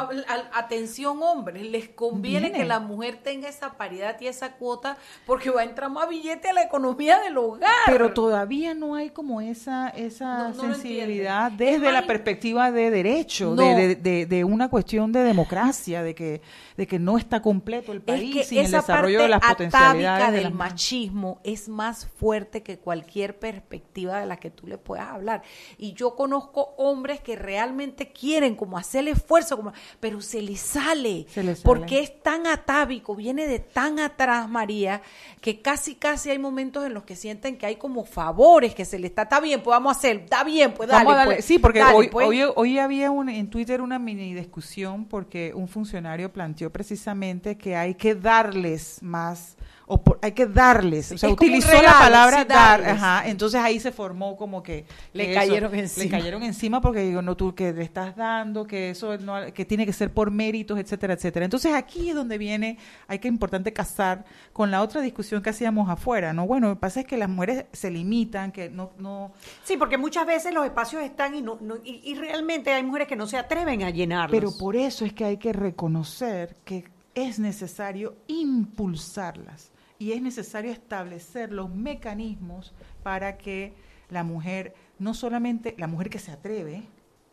atención, 0.54 1.22
hombres, 1.22 1.64
les 1.70 1.90
conviene 1.90 2.54
que 2.54 2.64
la 2.64 2.80
mujer 2.80 3.18
tenga 3.22 3.50
esa 3.50 3.74
paridad 3.74 4.16
y 4.22 4.28
esa 4.28 4.54
cuota 4.54 4.96
porque 5.26 5.50
va 5.50 5.62
a 5.62 5.64
entrar 5.66 5.90
más 5.90 6.08
billete 6.08 6.50
a 6.50 6.54
la 6.54 6.64
economía 6.64 7.20
del 7.20 7.38
hogar. 7.38 7.70
Pero 7.86 8.14
todavía 8.14 8.74
no 8.74 8.96
hay 8.96 9.10
como 9.10 9.42
esa, 9.42 9.90
esa 9.90 10.38
No, 10.38 10.50
no 10.54 10.68
lo 10.68 10.74
sensibilidad 10.76 11.52
desde 11.52 11.88
Es 11.88 11.94
la 11.94 12.08
perspectiva 12.08 12.72
de 12.72 12.90
derecho, 12.90 13.54
No. 13.54 13.64
de, 13.64 13.76
de, 13.76 13.96
de- 13.96 14.26
de 14.28 14.44
una 14.46 14.70
cuestión 14.70 15.12
de 15.12 15.24
democracia, 15.24 16.04
de 16.04 16.16
que, 16.16 16.42
de 16.78 16.88
que 16.88 17.00
no 17.00 17.18
está 17.18 17.42
completo 17.42 17.92
el 17.92 17.98
es 17.98 18.04
país 18.06 18.34
que 18.34 18.44
sin 18.46 18.60
el 18.60 18.66
esa 18.68 18.78
desarrollo 18.78 19.20
parte 19.20 19.24
de 19.24 19.30
las 19.30 19.42
potencialidades 19.42 20.28
de 20.28 20.34
del 20.36 20.44
las 20.46 20.54
machismo 20.54 21.42
es 21.44 21.68
más 21.68 22.06
fuerte 22.16 22.64
que 22.64 22.78
cualquier 22.80 23.38
per- 23.38 23.64
perspectiva 23.74 24.20
de 24.20 24.28
la 24.28 24.38
que 24.38 24.52
tú 24.52 24.68
le 24.68 24.78
puedas 24.78 25.08
hablar. 25.10 25.42
Y 25.78 25.94
yo 25.94 26.16
conozco 26.16 26.74
hombres 26.78 27.22
que 27.22 27.36
realmente 27.36 28.12
quieren 28.12 28.56
como 28.56 28.78
hacer 28.78 29.02
el 29.02 29.08
esfuerzo, 29.10 29.58
como, 29.58 29.74
pero 30.00 30.22
se 30.22 30.42
les 30.42 30.60
sale, 30.60 31.26
Se 31.30 31.44
les 31.44 31.60
sale. 31.60 31.66
porque 31.66 32.00
es 32.00 32.22
tan 32.22 32.46
atávico, 32.46 33.16
viene 33.16 33.48
de 33.48 33.60
tan 33.60 34.00
atrás, 34.00 34.48
María, 34.48 35.02
que 35.42 35.62
casi, 35.62 35.96
casi 35.96 36.30
hay 36.30 36.38
momentos 36.40 36.86
en 36.86 36.94
los 36.94 37.04
que 37.04 37.16
sienten 37.16 37.58
que 37.58 37.66
hay 37.66 37.76
como 37.78 38.06
favores 38.06 38.76
que 38.76 38.86
se 38.86 39.00
le 39.00 39.08
está, 39.08 39.24
está 39.24 39.40
bien, 39.40 39.62
pues 39.64 39.74
vamos 39.74 39.96
a 39.96 40.00
hacer, 40.00 40.18
está 40.18 40.44
bien, 40.44 40.74
pues 40.74 40.90
dale. 40.90 41.04
Vamos 41.06 41.16
a 41.16 41.18
darle- 41.26 41.36
pues, 41.36 41.46
sí, 41.46 41.58
porque 41.60 41.80
dale, 41.80 41.96
hoy, 41.96 42.10
pues. 42.10 42.28
hoy, 42.28 42.42
hoy 42.56 42.78
había 42.80 43.10
un, 43.12 43.30
en 43.30 43.50
Twitter 43.50 43.82
una 43.82 43.98
mini 43.98 44.34
discusión 44.36 45.06
porque 45.06 45.52
un 45.56 45.68
funcionario 45.68 46.32
planteó 46.32 46.72
precisamente 46.72 47.58
que 47.58 47.76
hay 47.76 47.96
que 47.96 48.14
darles 48.16 49.02
más, 49.02 49.58
o 49.86 50.02
por- 50.02 50.18
hay 50.22 50.32
que 50.32 50.46
darles, 50.46 51.12
o 51.12 51.18
sea, 51.18 51.30
utilizó 51.30 51.68
regalo, 51.68 51.88
la 51.88 52.00
palabra 52.00 52.42
sí, 52.44 52.48
dar, 52.48 52.84
ajá, 52.90 53.28
entonces 53.28 53.60
ahí 53.60 53.80
se 53.82 53.92
formó 53.92 54.38
como 54.38 54.64
que 54.64 54.86
Le 55.12 55.34
cayeron 55.34 55.72
le 55.74 55.80
encima. 55.80 56.10
cayeron 56.18 56.42
encima 56.44 56.80
porque 56.82 57.02
digo, 57.02 57.22
no, 57.22 57.36
tú 57.36 57.54
que 57.54 57.74
le 57.74 57.84
estás 57.84 58.16
dando, 58.16 58.66
que 58.66 58.92
eso 58.92 59.18
no, 59.18 59.54
que 59.54 59.66
tiene 59.66 59.86
que 59.86 59.92
ser 59.94 60.12
por 60.14 60.32
méritos, 60.32 60.80
etcétera, 60.80 61.14
etcétera. 61.16 61.44
Entonces 61.46 61.74
aquí 61.74 62.10
es 62.10 62.16
donde 62.16 62.38
viene, 62.38 62.78
hay 63.08 63.20
que 63.20 63.28
importante 63.28 63.74
casar 63.74 64.24
con 64.54 64.72
la 64.72 64.82
otra 64.82 65.02
discusión 65.02 65.42
que 65.44 65.50
hacíamos 65.50 65.90
afuera, 65.90 66.32
¿no? 66.32 66.48
Bueno, 66.48 66.70
lo 66.70 66.76
que 66.76 66.80
pasa 66.80 67.02
es 67.02 67.06
que 67.06 67.18
las 67.18 67.28
mujeres 67.30 67.66
se 67.74 67.92
limitan, 67.92 68.52
que 68.54 68.70
no, 68.70 68.92
no, 69.00 69.34
Sí, 69.66 69.76
porque 69.76 69.98
muchas 69.98 70.26
veces 70.26 70.54
los 70.54 70.64
espacios 70.66 71.04
están 71.04 71.36
y, 71.36 71.42
no, 71.42 71.58
no- 71.60 71.76
y, 71.84 72.02
y 72.06 72.16
realmente 72.16 72.72
hay 72.72 72.84
mujeres 72.84 73.08
que 73.10 73.16
no 73.18 73.28
se 73.28 73.38
atreven 73.38 73.84
a 73.84 73.90
llenarlos. 73.90 74.40
Pero 74.40 74.58
por 74.58 74.76
eso 74.78 75.04
es 75.04 75.12
que 75.12 75.26
hay 75.26 75.38
que 75.38 75.52
reconocer 75.52 76.56
que 76.64 76.86
es 77.16 77.38
necesario 77.38 78.16
impulsarlas 78.28 79.72
y 80.04 80.12
es 80.12 80.22
necesario 80.22 80.70
establecer 80.70 81.54
los 81.54 81.74
mecanismos 81.74 82.74
para 83.04 83.38
que 83.38 83.74
la 84.10 84.26
mujer, 84.26 84.74
no 85.00 85.14
solamente 85.14 85.76
la 85.78 85.88
mujer 85.88 86.10
que 86.10 86.20
se 86.20 86.34
atreve, 86.34 86.84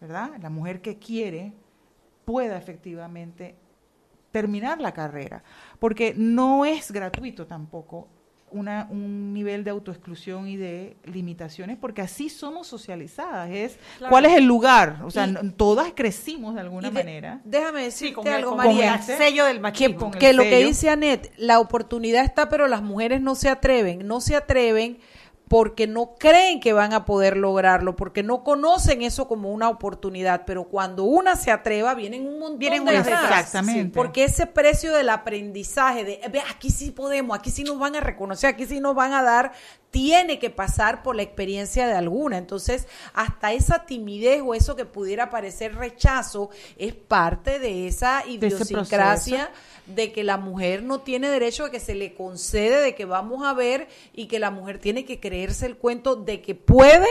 ¿verdad? 0.00 0.30
La 0.40 0.50
mujer 0.50 0.80
que 0.80 0.96
quiere, 0.96 1.52
pueda 2.24 2.56
efectivamente 2.56 3.56
terminar 4.30 4.80
la 4.80 4.94
carrera. 4.94 5.42
Porque 5.80 6.14
no 6.16 6.64
es 6.64 6.92
gratuito 6.92 7.44
tampoco 7.48 8.06
una, 8.52 8.88
un 8.90 9.32
nivel 9.32 9.64
de 9.64 9.70
autoexclusión 9.70 10.48
y 10.48 10.56
de 10.56 10.96
limitaciones, 11.04 11.76
porque 11.80 12.02
así 12.02 12.28
somos 12.28 12.66
socializadas. 12.66 13.50
Es 13.50 13.78
Claro. 13.98 14.10
cuál 14.10 14.26
es 14.26 14.32
el 14.36 14.44
lugar. 14.44 15.00
O 15.04 15.10
sea, 15.10 15.26
Y- 15.26 15.50
todas 15.50 15.92
crecimos 15.94 16.54
de 16.54 16.60
alguna 16.60 16.88
de- 16.90 16.94
manera. 16.94 17.40
Déjame 17.44 17.82
decirte 17.84 18.14
con 18.14 18.26
el- 18.26 18.34
algo, 18.34 18.50
con 18.50 18.58
María. 18.58 18.94
el 18.96 19.02
sello 19.02 19.44
del 19.44 19.56
que, 19.56 19.60
machismo. 19.62 20.10
El 20.12 20.18
que 20.18 20.32
lo 20.32 20.42
que 20.42 20.64
dice 20.64 20.90
Anet, 20.90 21.32
la 21.36 21.60
oportunidad 21.60 22.24
está, 22.24 22.48
pero 22.48 22.66
las 22.68 22.82
mujeres 22.82 23.20
no 23.20 23.34
se 23.34 23.48
atreven. 23.48 24.06
No 24.06 24.20
se 24.20 24.36
atreven 24.36 24.98
porque 25.50 25.88
no 25.88 26.14
creen 26.14 26.60
que 26.60 26.72
van 26.72 26.92
a 26.92 27.04
poder 27.04 27.36
lograrlo, 27.36 27.96
porque 27.96 28.22
no 28.22 28.44
conocen 28.44 29.02
eso 29.02 29.26
como 29.26 29.50
una 29.50 29.68
oportunidad. 29.68 30.44
Pero 30.46 30.68
cuando 30.68 31.02
una 31.02 31.34
se 31.34 31.50
atreva, 31.50 31.94
vienen 31.94 32.24
un 32.24 32.38
montón 32.38 32.60
Vienen 32.60 32.84
de. 32.84 32.96
Exactamente. 32.96 33.92
Porque 33.92 34.22
ese 34.22 34.46
precio 34.46 34.94
del 34.94 35.08
aprendizaje, 35.08 36.04
de 36.04 36.20
ve, 36.30 36.40
aquí 36.54 36.70
sí 36.70 36.92
podemos, 36.92 37.36
aquí 37.36 37.50
sí 37.50 37.64
nos 37.64 37.80
van 37.80 37.96
a 37.96 38.00
reconocer, 38.00 38.50
aquí 38.50 38.64
sí 38.64 38.78
nos 38.78 38.94
van 38.94 39.12
a 39.12 39.24
dar, 39.24 39.50
tiene 39.90 40.38
que 40.38 40.50
pasar 40.50 41.02
por 41.02 41.16
la 41.16 41.22
experiencia 41.22 41.86
de 41.86 41.94
alguna. 41.94 42.38
Entonces, 42.38 42.86
hasta 43.12 43.52
esa 43.52 43.86
timidez 43.86 44.42
o 44.44 44.54
eso 44.54 44.76
que 44.76 44.84
pudiera 44.84 45.30
parecer 45.30 45.74
rechazo 45.74 46.50
es 46.78 46.94
parte 46.94 47.58
de 47.58 47.88
esa 47.88 48.24
idiosincrasia 48.26 49.50
de 49.86 50.12
que 50.12 50.22
la 50.22 50.36
mujer 50.36 50.82
no 50.82 51.00
tiene 51.00 51.28
derecho 51.28 51.64
a 51.64 51.70
que 51.70 51.80
se 51.80 51.94
le 51.94 52.14
concede, 52.14 52.80
de 52.80 52.94
que 52.94 53.04
vamos 53.04 53.44
a 53.44 53.52
ver 53.54 53.88
y 54.14 54.26
que 54.26 54.38
la 54.38 54.50
mujer 54.50 54.78
tiene 54.78 55.04
que 55.04 55.18
creerse 55.18 55.66
el 55.66 55.76
cuento 55.76 56.16
de 56.16 56.40
que 56.40 56.54
puede 56.54 57.08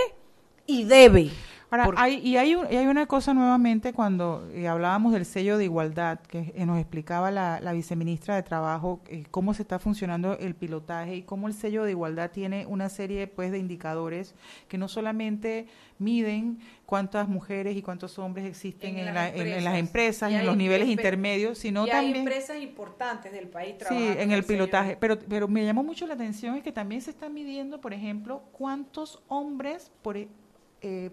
y 0.65 0.85
debe. 0.85 1.31
Ahora, 1.71 1.85
Porque- 1.85 2.01
hay, 2.01 2.15
y 2.27 2.37
hay, 2.37 2.55
un- 2.55 2.65
y 2.71 2.75
hay 2.77 2.87
una 2.87 3.05
cosa 3.05 3.33
nuevamente 3.35 3.93
cuando 3.93 4.49
eh, 4.53 4.67
hablábamos 4.67 5.13
del 5.13 5.23
sello 5.25 5.57
de 5.57 5.65
igualdad, 5.65 6.19
que 6.19 6.51
eh, 6.55 6.65
nos 6.65 6.79
explicaba 6.79 7.29
la, 7.29 7.59
la 7.61 7.73
viceministra 7.73 8.35
de 8.35 8.41
Trabajo 8.41 9.01
eh, 9.07 9.25
cómo 9.29 9.53
se 9.53 9.61
está 9.61 9.77
funcionando 9.77 10.35
el 10.39 10.55
pilotaje 10.55 11.15
y 11.17 11.21
cómo 11.21 11.47
el 11.47 11.53
sello 11.53 11.83
de 11.83 11.91
igualdad 11.91 12.31
tiene 12.31 12.65
una 12.65 12.89
serie 12.89 13.27
pues, 13.27 13.51
de 13.51 13.59
indicadores 13.59 14.33
que 14.67 14.79
no 14.79 14.87
solamente 14.87 15.67
miden 15.99 16.57
cuántas 16.87 17.27
mujeres 17.27 17.77
y 17.77 17.83
cuántos 17.83 18.17
hombres 18.17 18.45
existen 18.47 18.97
en, 18.97 19.13
la- 19.13 19.29
en- 19.29 19.47
en 19.47 19.63
las 19.63 19.77
empresas, 19.77 20.31
Y 20.31 20.35
en 20.35 20.45
los 20.47 20.57
niveles 20.57 20.87
intermedios, 20.87 21.59
sino 21.59 21.85
y 21.85 21.91
hay 21.91 21.95
también... 21.97 22.15
empresas 22.17 22.57
importantes 22.61 23.31
del 23.31 23.47
país 23.47 23.73
Sí, 23.73 23.77
trabajando 23.85 24.19
en 24.21 24.31
el 24.31 24.43
pilotaje. 24.43 24.97
Pero, 24.99 25.19
pero 25.19 25.47
me 25.47 25.63
llamó 25.63 25.83
mucho 25.83 26.07
la 26.07 26.15
atención 26.15 26.55
es 26.55 26.63
que 26.63 26.71
también 26.71 27.01
se 27.01 27.11
está 27.11 27.29
midiendo, 27.29 27.79
por 27.79 27.93
ejemplo, 27.93 28.41
cuántos 28.53 29.21
hombres 29.27 29.91
por, 30.01 30.17
eh, 30.17 31.11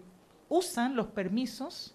usan 0.49 0.95
los 0.95 1.07
permisos 1.07 1.93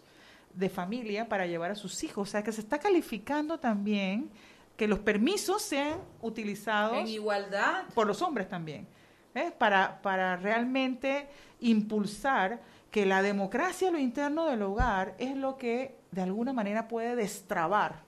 de 0.55 0.69
familia 0.69 1.29
para 1.29 1.47
llevar 1.47 1.71
a 1.71 1.75
sus 1.75 2.03
hijos. 2.05 2.29
O 2.29 2.31
sea, 2.31 2.43
que 2.43 2.53
se 2.53 2.61
está 2.61 2.79
calificando 2.79 3.59
también 3.59 4.31
que 4.77 4.87
los 4.89 4.99
permisos 4.99 5.63
sean 5.63 5.99
utilizados 6.21 6.99
En 6.99 7.09
igualdad. 7.09 7.85
por 7.95 8.07
los 8.07 8.21
hombres 8.23 8.49
también, 8.49 8.87
¿ves? 9.35 9.53
Para, 9.53 10.01
para 10.03 10.37
realmente 10.37 11.29
impulsar 11.61 12.61
que 12.91 13.07
la 13.07 13.23
democracia 13.23 13.89
a 13.89 13.93
lo 13.93 13.99
interno 13.99 14.47
del 14.47 14.63
hogar 14.63 15.15
es 15.19 15.37
lo 15.37 15.57
que 15.57 15.97
de 16.11 16.23
alguna 16.23 16.53
manera 16.53 16.89
puede 16.89 17.17
destrabar. 17.17 18.03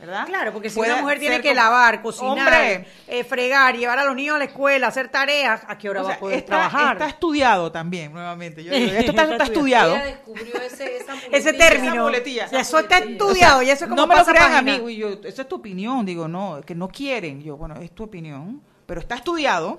¿Verdad? 0.00 0.24
Claro, 0.26 0.52
porque 0.52 0.70
si 0.70 0.76
Puede 0.76 0.92
una 0.94 1.02
mujer 1.02 1.18
tiene 1.18 1.40
que 1.42 1.54
lavar, 1.54 2.00
cocinar, 2.00 2.30
Hombre, 2.38 2.86
eh, 3.06 3.22
fregar, 3.22 3.76
llevar 3.76 3.98
a 3.98 4.04
los 4.06 4.14
niños 4.16 4.36
a 4.36 4.38
la 4.38 4.44
escuela, 4.46 4.86
hacer 4.86 5.08
tareas, 5.08 5.60
¿a 5.68 5.76
qué 5.76 5.90
hora 5.90 6.00
o 6.00 6.04
va 6.04 6.08
sea, 6.10 6.16
a 6.16 6.20
poder 6.20 6.38
está, 6.38 6.46
trabajar? 6.48 6.92
está 6.96 7.08
estudiado 7.08 7.70
también, 7.70 8.10
nuevamente. 8.12 8.64
Yo 8.64 8.72
esto 8.74 9.10
está, 9.10 9.22
Está 9.22 9.32
está 9.34 9.44
estudiado. 9.44 9.94
Ella 9.96 10.04
descubrió 10.06 10.54
ese, 10.56 10.96
esa 10.96 11.14
Ese 11.30 11.52
muletilla. 11.52 11.68
término. 11.68 12.08
Esa 12.08 12.60
eso 12.60 12.78
está 12.78 12.98
estudiado, 12.98 13.62
y 13.62 13.68
eso 13.70 13.84
es 13.84 13.90
como 13.90 13.96
no 13.96 14.06
me 14.06 14.14
lo 14.14 14.20
pasa 14.20 14.32
crean 14.32 14.54
a 14.54 14.62
mí, 14.62 14.96
yo, 14.96 15.08
esa 15.22 15.42
es 15.42 15.48
tu 15.48 15.56
opinión, 15.56 16.06
digo, 16.06 16.26
no, 16.28 16.62
que 16.64 16.74
no 16.74 16.88
quieren. 16.88 17.42
Yo, 17.42 17.58
bueno, 17.58 17.74
es 17.76 17.90
tu 17.94 18.04
opinión, 18.04 18.62
pero 18.86 19.00
está 19.02 19.16
estudiado. 19.16 19.78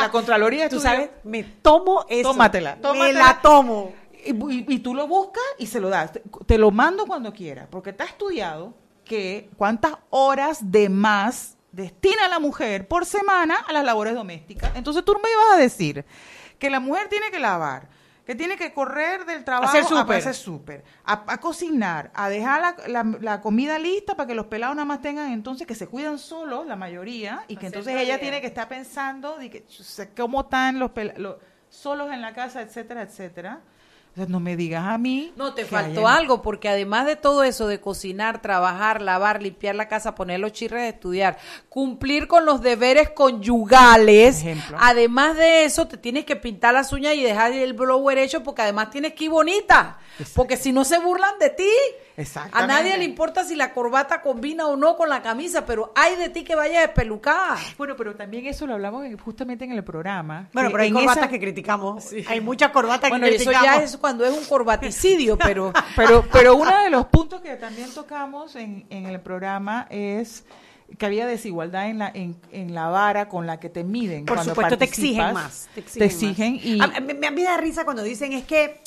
la 0.00 0.10
Contraloría 0.10 0.68
Tú 0.70 0.80
sabes, 0.80 1.10
me 1.24 1.42
tomo 1.44 2.06
eso. 2.08 2.30
Tómatela, 2.30 2.76
Me 2.76 2.82
tómatela. 2.82 3.18
la 3.26 3.40
tomo. 3.42 3.92
Y, 4.24 4.30
y- 4.32 4.64
y 4.68 4.78
tú 4.80 4.94
lo 4.94 5.06
buscas 5.06 5.42
y 5.58 5.66
se 5.66 5.80
lo 5.80 5.88
das. 5.88 6.12
Te, 6.12 6.22
te 6.46 6.58
lo 6.58 6.70
mando 6.70 7.06
cuando 7.06 7.32
quieras, 7.32 7.68
porque 7.70 7.90
está 7.90 8.04
estudiado 8.04 8.74
que 9.10 9.50
cuántas 9.56 9.94
horas 10.10 10.70
de 10.70 10.88
más 10.88 11.56
destina 11.72 12.28
la 12.28 12.38
mujer 12.38 12.86
por 12.86 13.04
semana 13.04 13.56
a 13.66 13.72
las 13.72 13.84
labores 13.84 14.14
domésticas. 14.14 14.70
Entonces 14.76 15.04
tú 15.04 15.14
me 15.14 15.28
ibas 15.28 15.54
a 15.54 15.60
decir 15.60 16.04
que 16.60 16.70
la 16.70 16.78
mujer 16.78 17.08
tiene 17.08 17.28
que 17.32 17.40
lavar, 17.40 17.88
que 18.24 18.36
tiene 18.36 18.56
que 18.56 18.72
correr 18.72 19.24
del 19.26 19.42
trabajo 19.44 19.68
Hacer 19.68 19.82
a 19.82 20.02
hacer 20.18 20.34
súper, 20.34 20.84
a, 21.04 21.24
a 21.26 21.38
cocinar, 21.40 22.12
a 22.14 22.28
dejar 22.28 22.60
la, 22.60 23.02
la- 23.02 23.18
la 23.20 23.40
comida 23.40 23.80
lista 23.80 24.14
para 24.14 24.28
que 24.28 24.34
los 24.36 24.46
pelados 24.46 24.76
nada 24.76 24.86
más 24.86 25.02
tengan 25.02 25.32
entonces 25.32 25.66
que 25.66 25.74
se 25.74 25.88
cuidan 25.88 26.20
solos, 26.20 26.64
la 26.68 26.76
mayoría, 26.76 27.42
y 27.48 27.56
que 27.56 27.66
Hacer 27.66 27.78
entonces 27.78 28.00
ella 28.00 28.20
tiene 28.20 28.40
que 28.40 28.46
estar 28.46 28.68
pensando 28.68 29.38
de 29.38 29.50
que, 29.50 29.64
cómo 30.16 30.42
están 30.42 30.78
los, 30.78 30.92
los 31.16 31.34
solos 31.68 32.12
en 32.12 32.20
la 32.20 32.32
casa, 32.32 32.62
etcétera, 32.62 33.02
etcétera. 33.02 33.60
O 34.12 34.16
sea, 34.16 34.26
no 34.26 34.40
me 34.40 34.56
digas 34.56 34.84
a 34.86 34.98
mí. 34.98 35.32
No, 35.36 35.54
te 35.54 35.64
faltó 35.64 36.08
algo, 36.08 36.42
porque 36.42 36.68
además 36.68 37.06
de 37.06 37.14
todo 37.16 37.44
eso 37.44 37.68
de 37.68 37.80
cocinar, 37.80 38.42
trabajar, 38.42 39.00
lavar, 39.02 39.40
limpiar 39.40 39.76
la 39.76 39.86
casa, 39.86 40.14
poner 40.16 40.40
los 40.40 40.52
chirres 40.52 40.82
de 40.82 40.88
estudiar, 40.88 41.38
cumplir 41.68 42.26
con 42.26 42.44
los 42.44 42.60
deberes 42.60 43.10
conyugales, 43.10 44.44
además 44.78 45.36
de 45.36 45.64
eso 45.64 45.86
te 45.86 45.96
tienes 45.96 46.24
que 46.24 46.36
pintar 46.36 46.74
las 46.74 46.92
uñas 46.92 47.14
y 47.14 47.22
dejar 47.22 47.52
el 47.52 47.72
blower 47.72 48.18
hecho, 48.18 48.42
porque 48.42 48.62
además 48.62 48.90
tienes 48.90 49.14
que 49.14 49.24
ir 49.24 49.30
bonita, 49.30 49.98
porque 50.34 50.56
si 50.56 50.72
no 50.72 50.84
se 50.84 50.98
burlan 50.98 51.38
de 51.38 51.50
ti. 51.50 51.70
A 52.52 52.66
nadie 52.66 52.98
le 52.98 53.04
importa 53.04 53.44
si 53.44 53.56
la 53.56 53.72
corbata 53.72 54.20
combina 54.20 54.66
o 54.66 54.76
no 54.76 54.94
con 54.96 55.08
la 55.08 55.22
camisa, 55.22 55.64
pero 55.64 55.90
hay 55.96 56.16
de 56.16 56.28
ti 56.28 56.44
que 56.44 56.54
vaya 56.54 56.80
despelucada. 56.82 57.56
Bueno, 57.78 57.94
pero 57.96 58.14
también 58.14 58.44
eso 58.46 58.66
lo 58.66 58.74
hablamos 58.74 59.06
en- 59.06 59.16
justamente 59.16 59.64
en 59.64 59.72
el 59.72 59.82
programa. 59.82 60.48
Bueno, 60.52 60.68
pero 60.70 60.82
hay 60.82 60.92
corbatas 60.92 61.16
esa- 61.18 61.28
que 61.28 61.40
criticamos. 61.40 62.08
Hay 62.28 62.40
muchas 62.42 62.72
corbatas 62.72 63.08
Bueno, 63.08 63.24
que 63.26 63.36
eso 63.36 63.44
criticamos. 63.50 63.78
ya 63.78 63.82
es 63.84 63.96
cuando 64.00 64.24
es 64.24 64.36
un 64.36 64.44
corbaticidio, 64.44 65.36
pero... 65.38 65.72
Pero, 65.96 66.24
pero 66.32 66.56
uno 66.56 66.82
de 66.82 66.90
los 66.90 67.06
puntos 67.06 67.40
que 67.40 67.56
también 67.56 67.92
tocamos 67.92 68.56
en, 68.56 68.86
en 68.90 69.06
el 69.06 69.20
programa 69.20 69.86
es 69.90 70.44
que 70.98 71.06
había 71.06 71.26
desigualdad 71.26 71.88
en 71.88 71.98
la, 71.98 72.10
en, 72.12 72.36
en 72.50 72.74
la 72.74 72.88
vara 72.88 73.28
con 73.28 73.46
la 73.46 73.60
que 73.60 73.68
te 73.68 73.84
miden. 73.84 74.24
Por 74.24 74.36
cuando 74.36 74.54
supuesto, 74.54 74.78
te 74.78 74.84
exigen 74.84 75.32
más. 75.34 75.68
Te 75.74 75.82
Te 75.82 76.04
exigen, 76.04 76.54
exigen, 76.56 76.78
más. 76.78 76.90
y... 76.90 76.96
A, 76.96 77.00
me, 77.00 77.30
me 77.30 77.42
da 77.44 77.56
risa 77.56 77.84
cuando 77.84 78.02
dicen 78.02 78.32
es 78.32 78.44
que 78.44 78.80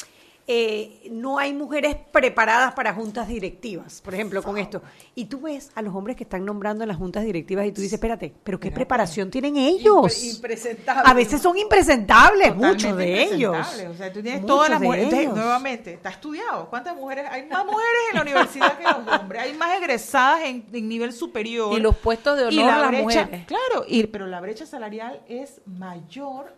eh, 0.46 1.08
no 1.10 1.40
hay 1.40 1.54
mujeres 1.54 1.96
preparadas 2.12 2.74
para 2.74 2.94
juntas 2.94 3.30
directivas, 3.30 4.02
por 4.02 4.14
ejemplo, 4.14 4.44
con 4.44 4.58
esto. 4.58 4.82
Y 5.16 5.26
tú 5.26 5.40
ves 5.42 5.72
a 5.74 5.82
los 5.82 5.96
hombres 5.96 6.18
que 6.18 6.24
están 6.24 6.44
nombrando 6.44 6.84
en 6.84 6.90
las 6.90 6.98
juntas 6.98 7.24
directivas 7.24 7.66
y 7.66 7.72
tú 7.72 7.80
dices, 7.80 7.94
espérate, 7.94 8.34
pero 8.44 8.60
¿qué 8.60 8.68
Espérate. 8.68 8.86
preparación 8.86 9.32
tienen 9.32 9.56
ellos? 9.56 10.04
Impre- 10.22 10.36
impresentables. 10.36 11.06
A 11.10 11.14
veces 11.14 11.42
son 11.42 11.58
impresentables, 11.58 12.50
Totalmente 12.50 12.68
muchos 12.88 12.98
de 12.98 13.24
ellos. 13.24 13.56
impresentables. 13.56 13.88
O 13.88 13.98
sea, 13.98 14.12
tú 14.12 14.22
tienes 14.22 14.42
Muchos 14.42 14.56
todas 14.58 14.70
las 14.70 14.82
mujeres. 14.82 15.06
Entonces, 15.14 15.34
nuevamente, 15.34 15.94
está 15.94 16.10
estudiado. 16.10 16.70
¿Cuántas 16.70 16.96
mujeres? 16.98 17.26
Hay 17.32 17.46
más 17.46 17.66
mujeres 17.66 18.02
en 18.12 18.16
la 18.18 18.22
universidad 18.24 18.78
que 18.78 18.84
los 18.84 19.20
hombres. 19.22 19.42
Hay 19.44 19.54
más 19.54 19.78
egresadas 19.80 20.42
en, 20.44 20.66
en 20.74 20.90
nivel 20.90 21.14
superior. 21.14 21.78
Y 21.78 21.80
los 21.80 21.96
puestos 21.96 22.38
de 22.38 22.54
Y 22.54 22.60
honor 22.60 22.72
la 22.72 22.82
las 22.82 22.92
brecha- 22.92 23.02
mujeres. 23.26 23.46
Claro, 23.46 23.86
y, 23.88 24.08
pero 24.08 24.28
la 24.28 24.42
brecha 24.42 24.66
salarial 24.66 25.22
es 25.30 25.62
mayor 25.66 26.54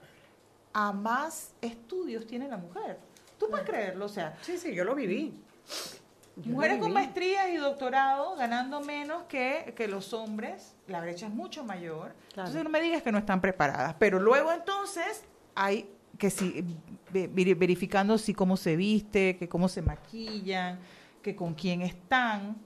a 0.74 0.92
más 0.92 1.52
estudios 1.62 2.26
tiene 2.26 2.48
la 2.48 2.58
mujer. 2.58 2.98
¿Tú 3.38 3.48
puedes 3.50 3.66
creerlo? 3.66 4.06
O 4.06 4.10
sea, 4.10 4.38
Sí, 4.42 4.58
sí, 4.58 4.74
yo 4.74 4.84
lo 4.84 4.96
viví. 4.96 5.34
Yo 6.38 6.52
mujeres 6.52 6.80
con 6.80 6.92
maestrías 6.92 7.50
y 7.50 7.56
doctorado 7.58 8.36
ganando 8.36 8.82
menos 8.82 9.24
que, 9.24 9.74
que 9.76 9.88
los 9.88 10.12
hombres, 10.14 10.74
la 10.88 11.00
brecha 11.00 11.28
es 11.28 11.34
mucho 11.34 11.64
mayor. 11.64 12.14
Claro. 12.34 12.50
Entonces 12.50 12.64
no 12.64 12.70
me 12.70 12.82
digas 12.82 13.02
que 13.02 13.12
no 13.12 13.18
están 13.18 13.40
preparadas. 13.40 13.96
Pero 14.00 14.20
luego 14.20 14.52
entonces 14.52 15.24
hay 15.56 15.90
que 16.18 16.30
si 16.30 16.66
ve- 17.14 17.30
veri- 17.32 17.58
verificando 17.58 18.18
si 18.18 18.34
cómo 18.34 18.58
se 18.58 18.76
viste, 18.76 19.38
que 19.38 19.48
cómo 19.48 19.70
se 19.70 19.82
maquillan, 19.82 20.78
que 21.22 21.36
con 21.36 21.54
quién 21.54 21.82
están. 21.82 22.58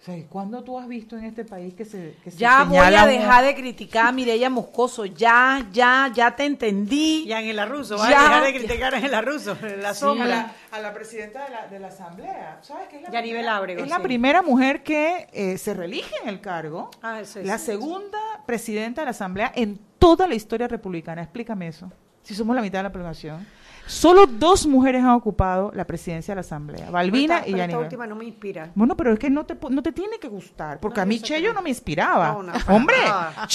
O 0.00 0.04
sea, 0.04 0.14
¿cuándo 0.28 0.62
tú 0.62 0.78
has 0.78 0.86
visto 0.86 1.18
en 1.18 1.24
este 1.24 1.44
país 1.44 1.74
que 1.74 1.84
se, 1.84 2.14
que 2.22 2.30
se 2.30 2.38
Ya 2.38 2.62
voy 2.62 2.78
a 2.78 3.04
dejar 3.04 3.44
de 3.44 3.54
criticar 3.56 4.06
a 4.06 4.12
Mireya 4.12 4.48
Moscoso. 4.48 5.04
Ya, 5.04 5.66
ya, 5.72 6.10
ya 6.14 6.36
te 6.36 6.44
entendí. 6.44 7.24
Y 7.26 7.32
a 7.32 7.38
Ángela 7.38 7.66
Russo, 7.66 7.96
Ya. 7.96 8.02
va 8.02 8.06
a 8.06 8.22
dejar 8.22 8.44
de 8.44 8.54
criticar 8.54 8.94
a 8.94 8.96
Ángela 8.98 9.20
Russo, 9.22 9.56
la 9.82 9.88
a 9.90 9.94
sombra. 9.94 10.26
la, 10.26 10.52
a 10.70 10.78
la 10.78 10.94
presidenta 10.94 11.44
de 11.44 11.50
la, 11.50 11.66
de 11.66 11.78
la 11.80 11.88
asamblea, 11.88 12.58
¿sabes 12.62 12.86
qué 12.88 12.96
es 12.98 13.02
la 13.02 13.10
primera- 13.20 13.56
Ábrego, 13.56 13.82
Es 13.82 13.90
la 13.90 13.96
sí. 13.96 14.02
primera 14.02 14.40
mujer 14.42 14.84
que 14.84 15.26
eh, 15.32 15.58
se 15.58 15.74
reelige 15.74 16.14
en 16.22 16.28
el 16.28 16.40
cargo. 16.40 16.90
Ah, 17.02 17.20
sí, 17.24 17.40
la 17.42 17.58
sí, 17.58 17.66
segunda 17.66 18.18
presidenta 18.46 19.00
de 19.00 19.06
la 19.06 19.10
asamblea 19.10 19.52
en 19.56 19.80
toda 19.98 20.28
la 20.28 20.36
historia 20.36 20.68
republicana. 20.68 21.22
Explícame 21.22 21.66
eso. 21.66 21.90
Si 22.22 22.34
somos 22.36 22.54
la 22.54 22.62
mitad 22.62 22.78
de 22.80 22.82
la 22.84 22.92
población. 22.92 23.44
Solo 23.88 24.26
dos 24.26 24.66
mujeres 24.66 25.02
han 25.02 25.10
ocupado 25.10 25.72
la 25.74 25.86
presidencia 25.86 26.32
de 26.32 26.36
la 26.36 26.40
asamblea, 26.42 26.90
Balbina 26.90 27.42
y 27.46 27.52
pero 27.52 27.64
esta 27.64 27.78
última 27.78 28.06
no 28.06 28.14
me 28.16 28.26
inspira. 28.26 28.70
Bueno, 28.74 28.96
pero 28.96 29.14
es 29.14 29.18
que 29.18 29.30
no 29.30 29.46
te, 29.46 29.56
no 29.70 29.82
te 29.82 29.92
tiene 29.92 30.18
que 30.18 30.28
gustar, 30.28 30.78
porque 30.78 30.98
No, 30.98 31.02
a 31.02 31.06
mí 31.06 31.18
que 31.18 31.24
Cheyo 31.24 31.54
no. 31.54 31.62
me 31.62 31.70
inspiraba. 31.70 32.32
No, 32.32 32.42
no, 32.42 32.52
para 32.52 32.74
Hombre, 32.74 32.96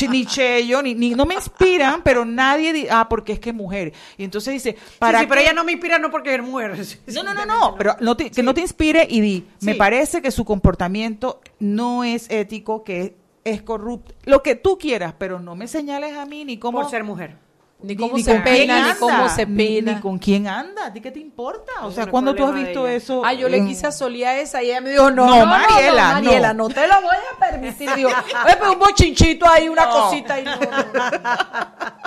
ni 0.09 0.25
Cheyo, 0.25 0.81
ni, 0.81 0.95
ni- 0.95 1.11
no 1.11 1.25
me 1.27 1.35
inspiran, 1.35 2.01
pero 2.03 2.25
nadie, 2.25 2.73
di- 2.73 2.87
ah, 2.89 3.07
porque 3.07 3.33
es 3.33 3.39
que 3.39 3.51
es 3.51 3.55
mujer. 3.55 3.93
Y 4.17 4.23
entonces 4.23 4.53
dice, 4.53 4.75
para 4.97 5.19
sí, 5.19 5.25
sí, 5.25 5.29
pero 5.29 5.41
ella 5.41 5.53
no 5.53 5.63
me 5.63 5.71
inspira 5.73 5.99
no 5.99 6.09
porque 6.09 6.33
es 6.33 6.41
mujer. 6.41 6.75
no, 7.13 7.23
no, 7.23 7.33
no, 7.35 7.45
no, 7.45 7.75
pero 7.77 7.95
no 7.99 8.17
te- 8.17 8.31
que 8.31 8.41
no 8.41 8.53
te 8.55 8.61
inspire 8.61 9.05
y 9.09 9.21
di, 9.21 9.47
me 9.61 9.75
parece 9.75 10.21
que 10.21 10.31
su 10.31 10.43
comportamiento 10.45 11.41
no 11.59 12.03
es 12.03 12.29
ético, 12.31 12.83
que 12.83 13.01
es, 13.01 13.11
es 13.43 13.61
corrupto, 13.61 14.15
lo 14.25 14.41
que 14.41 14.55
tú 14.55 14.77
quieras, 14.79 15.13
pero 15.17 15.39
no 15.39 15.55
me 15.55 15.67
señales 15.67 16.17
a 16.17 16.25
mí 16.25 16.43
ni 16.43 16.57
cómo... 16.57 16.81
Por 16.81 16.89
ser 16.89 17.03
mujer. 17.03 17.37
Ni 17.83 17.95
ni- 17.95 18.01
cómo 18.01 18.15
ni 18.17 18.23
se 18.23 18.39
peina, 18.39 18.93
ni 18.93 18.99
cómo 18.99 19.29
se 19.29 19.45
ni- 19.45 19.57
peina. 19.57 19.93
Ni 19.95 20.01
con 20.01 20.17
quién 20.17 20.47
anda, 20.47 20.85
¿a 20.87 20.93
ti 20.93 21.01
qué 21.01 21.11
te 21.11 21.19
importa? 21.19 21.71
O 21.83 21.91
sea, 21.91 22.07
cuando 22.07 22.33
tú 22.33 22.45
has 22.45 22.55
visto 22.55 22.87
eso? 22.87 23.23
Ah, 23.25 23.33
yo 23.33 23.49
le 23.49 23.65
quise 23.65 23.87
a 23.87 23.91
Solía 23.91 24.39
esa 24.39 24.63
y 24.63 24.67
ella 24.71 24.81
me 24.81 24.91
dijo, 24.91 25.11
no, 25.11 25.25
No, 25.25 25.45
Mariela, 25.45 26.07
no, 26.07 26.13
Mariela, 26.23 26.53
no. 26.53 26.67
no. 26.69 26.73
te 26.73 26.87
lo 26.87 26.95
voy 27.01 27.15
a 27.35 27.39
permitir. 27.39 27.89
Digo, 27.95 28.09
pero 28.45 28.73
un 28.73 28.79
bochinchito 28.79 29.45
ahí, 29.47 29.67
una 29.69 29.87
cosita 29.89 30.35
ahí. 30.35 30.45
no. 30.45 30.53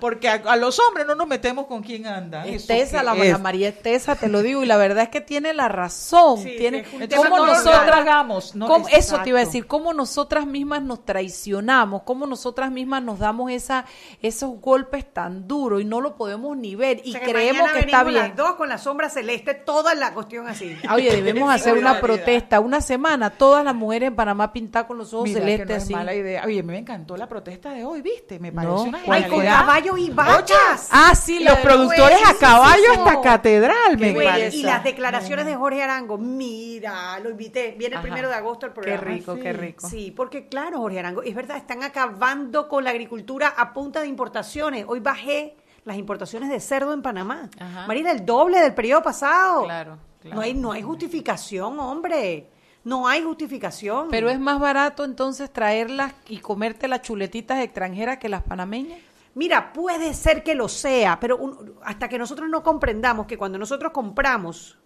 Porque 0.00 0.28
a, 0.28 0.34
a 0.34 0.56
los 0.56 0.78
hombres 0.80 1.06
no 1.06 1.14
nos 1.14 1.26
metemos 1.26 1.66
con 1.66 1.82
quién 1.82 2.06
anda. 2.06 2.46
Es 2.46 2.56
¿Eso 2.64 2.66
tesa, 2.68 2.98
qué 2.98 3.04
la, 3.04 3.14
es? 3.16 3.32
la 3.32 3.38
María 3.38 3.68
es 3.68 3.82
tesa, 3.82 4.14
te 4.16 4.28
lo 4.28 4.42
digo, 4.42 4.62
y 4.62 4.66
la 4.66 4.76
verdad 4.76 5.04
es 5.04 5.08
que 5.08 5.20
tiene 5.20 5.52
la 5.52 5.68
razón. 5.68 6.38
Sí, 6.42 6.54
tiene, 6.58 6.84
¿Cómo 7.16 7.38
nosotras, 7.46 7.90
hagamos, 7.92 8.52
cómo- 8.52 8.88
eso 8.88 9.18
te 9.20 9.30
iba 9.30 9.40
a 9.40 9.44
decir, 9.44 9.66
cómo 9.66 9.92
nosotras 9.92 10.46
mismas 10.46 10.82
nos 10.82 11.04
traicionamos, 11.04 12.02
cómo 12.02 12.26
nosotras 12.26 12.70
mismas 12.70 13.02
nos 13.02 13.18
damos 13.18 13.50
esa, 13.50 13.84
esos 14.22 14.60
golpes 14.60 15.12
tan 15.14 15.48
duros 15.48 15.80
y 15.80 15.84
no 15.84 16.00
lo 16.02 16.16
podemos 16.16 16.56
ni 16.56 16.74
ver 16.74 17.00
y 17.04 17.10
O 17.10 17.12
sea, 17.12 17.22
creemos 17.22 17.70
que 17.70 17.78
está 17.78 18.02
bien. 18.04 18.18
las 18.20 18.36
dos 18.36 18.56
con 18.56 18.68
la 18.68 18.76
sombra 18.78 19.08
celeste, 19.08 19.54
toda 19.54 19.94
la 19.94 20.12
cuestión 20.12 20.46
así. 20.48 20.76
Oye, 20.92 21.10
debemos 21.14 21.50
hacer 21.54 21.78
una 21.78 22.00
protesta, 22.00 22.60
una 22.60 22.80
semana, 22.80 23.30
todas 23.30 23.64
las 23.64 23.74
mujeres 23.74 24.08
en 24.08 24.16
Panamá 24.16 24.52
pintadas 24.52 24.86
con 24.88 24.98
los 24.98 25.14
ojos 25.14 25.28
Mira, 25.28 25.40
que 25.40 25.46
celestes 25.46 25.68
no 25.68 25.74
es 25.76 25.82
así. 25.84 25.92
mala 25.94 26.14
idea. 26.14 26.42
Oye, 26.44 26.62
me 26.62 26.76
encantó 26.78 27.16
la 27.16 27.28
protesta 27.28 27.70
de 27.70 27.84
hoy, 27.84 28.02
¿viste? 28.02 28.38
Me 28.40 28.52
pareció 28.52 28.74
No, 28.76 28.82
una 28.82 29.02
¿cuál 29.02 29.22
Ay, 29.22 29.30
con 29.30 29.38
genialidad. 29.40 29.60
caballos 29.66 29.98
y 29.98 30.10
vacas. 30.10 30.88
Ah, 30.90 31.14
sí, 31.14 31.44
Los 31.44 31.58
productores 31.58 32.18
a 32.28 32.34
caballo 32.34 32.92
hasta 32.92 33.20
catedral, 33.20 33.96
me 33.98 34.10
y 34.52 34.62
las 34.64 34.82
declaraciones 34.82 35.46
de 35.46 35.54
Jorge 35.54 35.82
Arango, 35.82 36.18
mira, 36.18 37.18
lo 37.20 37.30
invité, 37.30 37.74
viene 37.78 37.96
el 37.96 38.02
primero 38.02 38.28
de 38.28 38.34
agosto 38.34 38.66
el 38.66 38.72
Qué 38.72 38.80
programa. 38.80 39.02
rico, 39.02 39.34
Sí. 39.36 39.40
qué 39.40 39.52
rico. 39.52 39.88
Sí, 39.88 40.10
porque 40.10 40.48
claro, 40.48 40.78
Jorge 40.78 40.98
Arango, 40.98 41.22
es 41.22 41.34
verdad, 41.34 41.56
están 41.56 41.82
acabando 41.82 42.68
con 42.68 42.82
la 42.84 42.90
agricultura 42.90 43.54
a 43.56 43.72
punta 43.72 44.00
de 44.00 44.08
importaciones. 44.08 44.84
Hoy 44.88 45.00
bajé 45.04 45.56
las 45.84 45.96
importaciones 45.96 46.48
de 46.50 46.58
cerdo 46.58 46.92
en 46.92 47.02
Panamá. 47.02 47.48
Ajá. 47.60 47.86
Marina, 47.86 48.10
el 48.10 48.24
doble 48.26 48.58
del 48.60 48.74
periodo 48.74 49.02
pasado. 49.02 49.62
Claro, 49.64 49.98
claro. 50.20 50.34
No 50.36 50.40
hay, 50.42 50.54
no 50.54 50.72
hay 50.72 50.82
justificación, 50.82 51.78
hombre. 51.78 52.50
No 52.82 53.06
hay 53.06 53.22
justificación. 53.22 54.08
Pero 54.10 54.28
es 54.28 54.38
más 54.40 54.58
barato 54.58 55.04
entonces 55.04 55.50
traerlas 55.52 56.12
y 56.28 56.38
comerte 56.38 56.88
las 56.88 57.02
chuletitas 57.02 57.60
extranjeras 57.62 58.18
que 58.18 58.28
las 58.28 58.42
panameñas. 58.42 58.98
Mira, 59.34 59.72
puede 59.72 60.12
ser 60.14 60.42
que 60.42 60.54
lo 60.54 60.68
sea, 60.68 61.18
pero 61.18 61.36
un- 61.38 61.74
hasta 61.84 62.08
que 62.08 62.18
nosotros 62.18 62.48
no 62.50 62.62
comprendamos 62.62 63.26
que 63.26 63.36
cuando 63.38 63.58
nosotros 63.58 63.90
compramos 63.92 64.78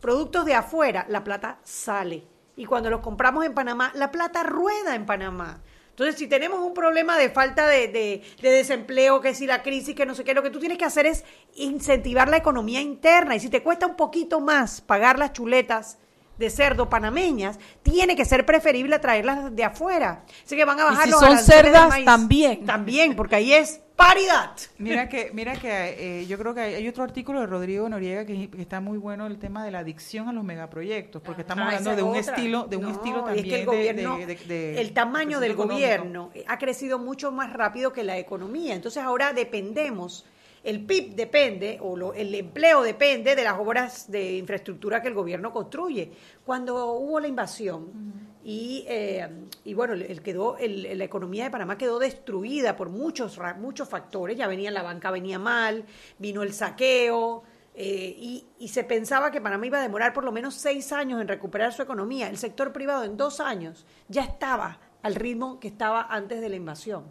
productos 0.00 0.44
de 0.44 0.54
afuera, 0.54 1.06
la 1.08 1.24
plata 1.24 1.58
sale. 1.62 2.26
Y 2.56 2.66
cuando 2.66 2.90
los 2.90 3.00
compramos 3.00 3.44
en 3.44 3.54
Panamá, 3.54 3.90
la 3.94 4.10
plata 4.12 4.42
rueda 4.42 4.94
en 4.94 5.06
Panamá. 5.06 5.60
Entonces, 5.94 6.16
si 6.16 6.26
tenemos 6.26 6.58
un 6.58 6.74
problema 6.74 7.16
de 7.16 7.30
falta 7.30 7.68
de, 7.68 7.86
de- 7.86 8.22
de 8.42 8.50
desempleo, 8.50 9.20
que 9.20 9.32
si 9.32 9.46
la 9.46 9.62
crisis, 9.62 9.94
que 9.94 10.04
no 10.06 10.16
sé 10.16 10.24
qué, 10.24 10.34
lo 10.34 10.42
que 10.42 10.50
tú 10.50 10.58
tienes 10.58 10.76
que 10.76 10.84
hacer 10.84 11.06
es 11.06 11.24
incentivar 11.54 12.28
la 12.28 12.36
economía 12.36 12.80
interna. 12.80 13.36
Y 13.36 13.40
si 13.40 13.48
te 13.48 13.62
cuesta 13.62 13.86
un 13.86 13.94
poquito 13.94 14.40
más 14.40 14.80
pagar 14.80 15.20
las 15.20 15.32
chuletas 15.32 15.98
de 16.38 16.50
cerdo 16.50 16.88
panameñas, 16.88 17.58
tiene 17.82 18.16
que 18.16 18.24
ser 18.24 18.44
preferible 18.44 18.98
traerlas 18.98 19.54
de 19.54 19.64
afuera. 19.64 20.24
Así 20.44 20.56
que 20.56 20.64
van 20.64 20.80
a 20.80 20.84
bajar 20.84 21.04
si 21.04 21.10
los 21.10 21.20
son 21.20 21.38
cerdas, 21.38 21.88
maíz. 21.88 22.04
también. 22.04 22.64
También, 22.66 23.14
porque 23.16 23.36
ahí 23.36 23.52
es 23.52 23.80
paridad. 23.94 24.50
Mira 24.78 25.08
que, 25.08 25.30
mira 25.32 25.54
que 25.54 26.20
eh, 26.22 26.26
yo 26.26 26.36
creo 26.36 26.52
que 26.52 26.60
hay, 26.60 26.74
hay 26.74 26.88
otro 26.88 27.04
artículo 27.04 27.38
de 27.40 27.46
Rodrigo 27.46 27.88
Noriega 27.88 28.24
que, 28.26 28.50
que 28.50 28.60
está 28.60 28.80
muy 28.80 28.98
bueno 28.98 29.26
el 29.28 29.38
tema 29.38 29.64
de 29.64 29.70
la 29.70 29.78
adicción 29.78 30.28
a 30.28 30.32
los 30.32 30.42
megaproyectos, 30.42 31.22
porque 31.22 31.42
estamos 31.42 31.62
Ah, 31.62 31.66
hablando 31.68 31.90
esa 31.90 31.96
de 31.96 32.02
un 32.02 32.08
otra. 32.18 32.20
estilo, 32.34 32.64
de 32.64 32.76
un 32.76 32.82
No, 32.82 32.90
estilo 32.90 33.18
y 33.18 33.22
también 33.24 33.44
es 33.46 33.52
que 33.52 33.60
el 33.60 33.66
gobierno, 33.66 34.16
de- 34.18 34.26
de- 34.26 34.34
de- 34.34 34.80
el 34.80 34.92
tamaño 34.92 35.38
de 35.38 35.44
del 35.46 35.52
económico. 35.52 35.76
gobierno 35.80 36.30
ha 36.48 36.58
crecido 36.58 36.98
mucho 36.98 37.30
más 37.30 37.52
rápido 37.52 37.92
que 37.92 38.02
la 38.02 38.18
economía. 38.18 38.74
Entonces 38.74 39.00
ahora 39.00 39.32
dependemos, 39.32 40.26
el 40.64 40.84
PIB 40.84 41.14
depende, 41.14 41.78
o 41.80 41.96
lo- 41.96 42.14
el 42.14 42.34
empleo 42.34 42.82
depende 42.82 43.36
de 43.36 43.44
las 43.44 43.58
obras 43.58 44.10
de 44.10 44.36
infraestructura 44.38 45.00
que 45.02 45.08
el 45.08 45.14
gobierno 45.14 45.52
construye. 45.52 46.10
Cuando 46.44 46.94
hubo 46.94 47.20
la 47.20 47.28
invasión 47.28 47.92
y, 48.42 48.84
eh, 48.88 49.28
y 49.64 49.74
bueno, 49.74 49.92
el, 49.94 50.22
quedó, 50.22 50.56
el- 50.58 50.98
la 50.98 51.04
economía 51.04 51.44
de 51.44 51.50
Panamá 51.50 51.78
quedó 51.78 51.98
destruida 51.98 52.76
por 52.76 52.88
muchos, 52.88 53.38
muchos 53.58 53.88
factores. 53.88 54.36
Ya 54.36 54.46
venía 54.48 54.70
la 54.70 54.82
banca, 54.82 55.10
venía 55.10 55.38
mal, 55.38 55.84
vino 56.18 56.42
el 56.42 56.52
saqueo. 56.52 57.42
eh, 57.76 58.14
y, 58.16 58.46
y 58.60 58.68
se 58.68 58.84
pensaba 58.84 59.32
que 59.32 59.40
Panamá 59.40 59.66
iba 59.66 59.78
a 59.78 59.82
demorar 59.82 60.12
por 60.12 60.22
lo 60.22 60.30
menos 60.30 60.54
seis 60.54 60.92
años 60.92 61.20
en 61.20 61.26
recuperar 61.26 61.72
su 61.72 61.82
economía. 61.82 62.28
El 62.30 62.38
sector 62.38 62.72
privado 62.72 63.02
en 63.02 63.16
dos 63.16 63.40
años 63.40 63.84
ya 64.06 64.22
estaba 64.22 64.78
al 65.04 65.14
ritmo 65.14 65.60
que 65.60 65.68
estaba 65.68 66.02
antes 66.10 66.40
de 66.40 66.48
la 66.48 66.56
invasión. 66.56 67.04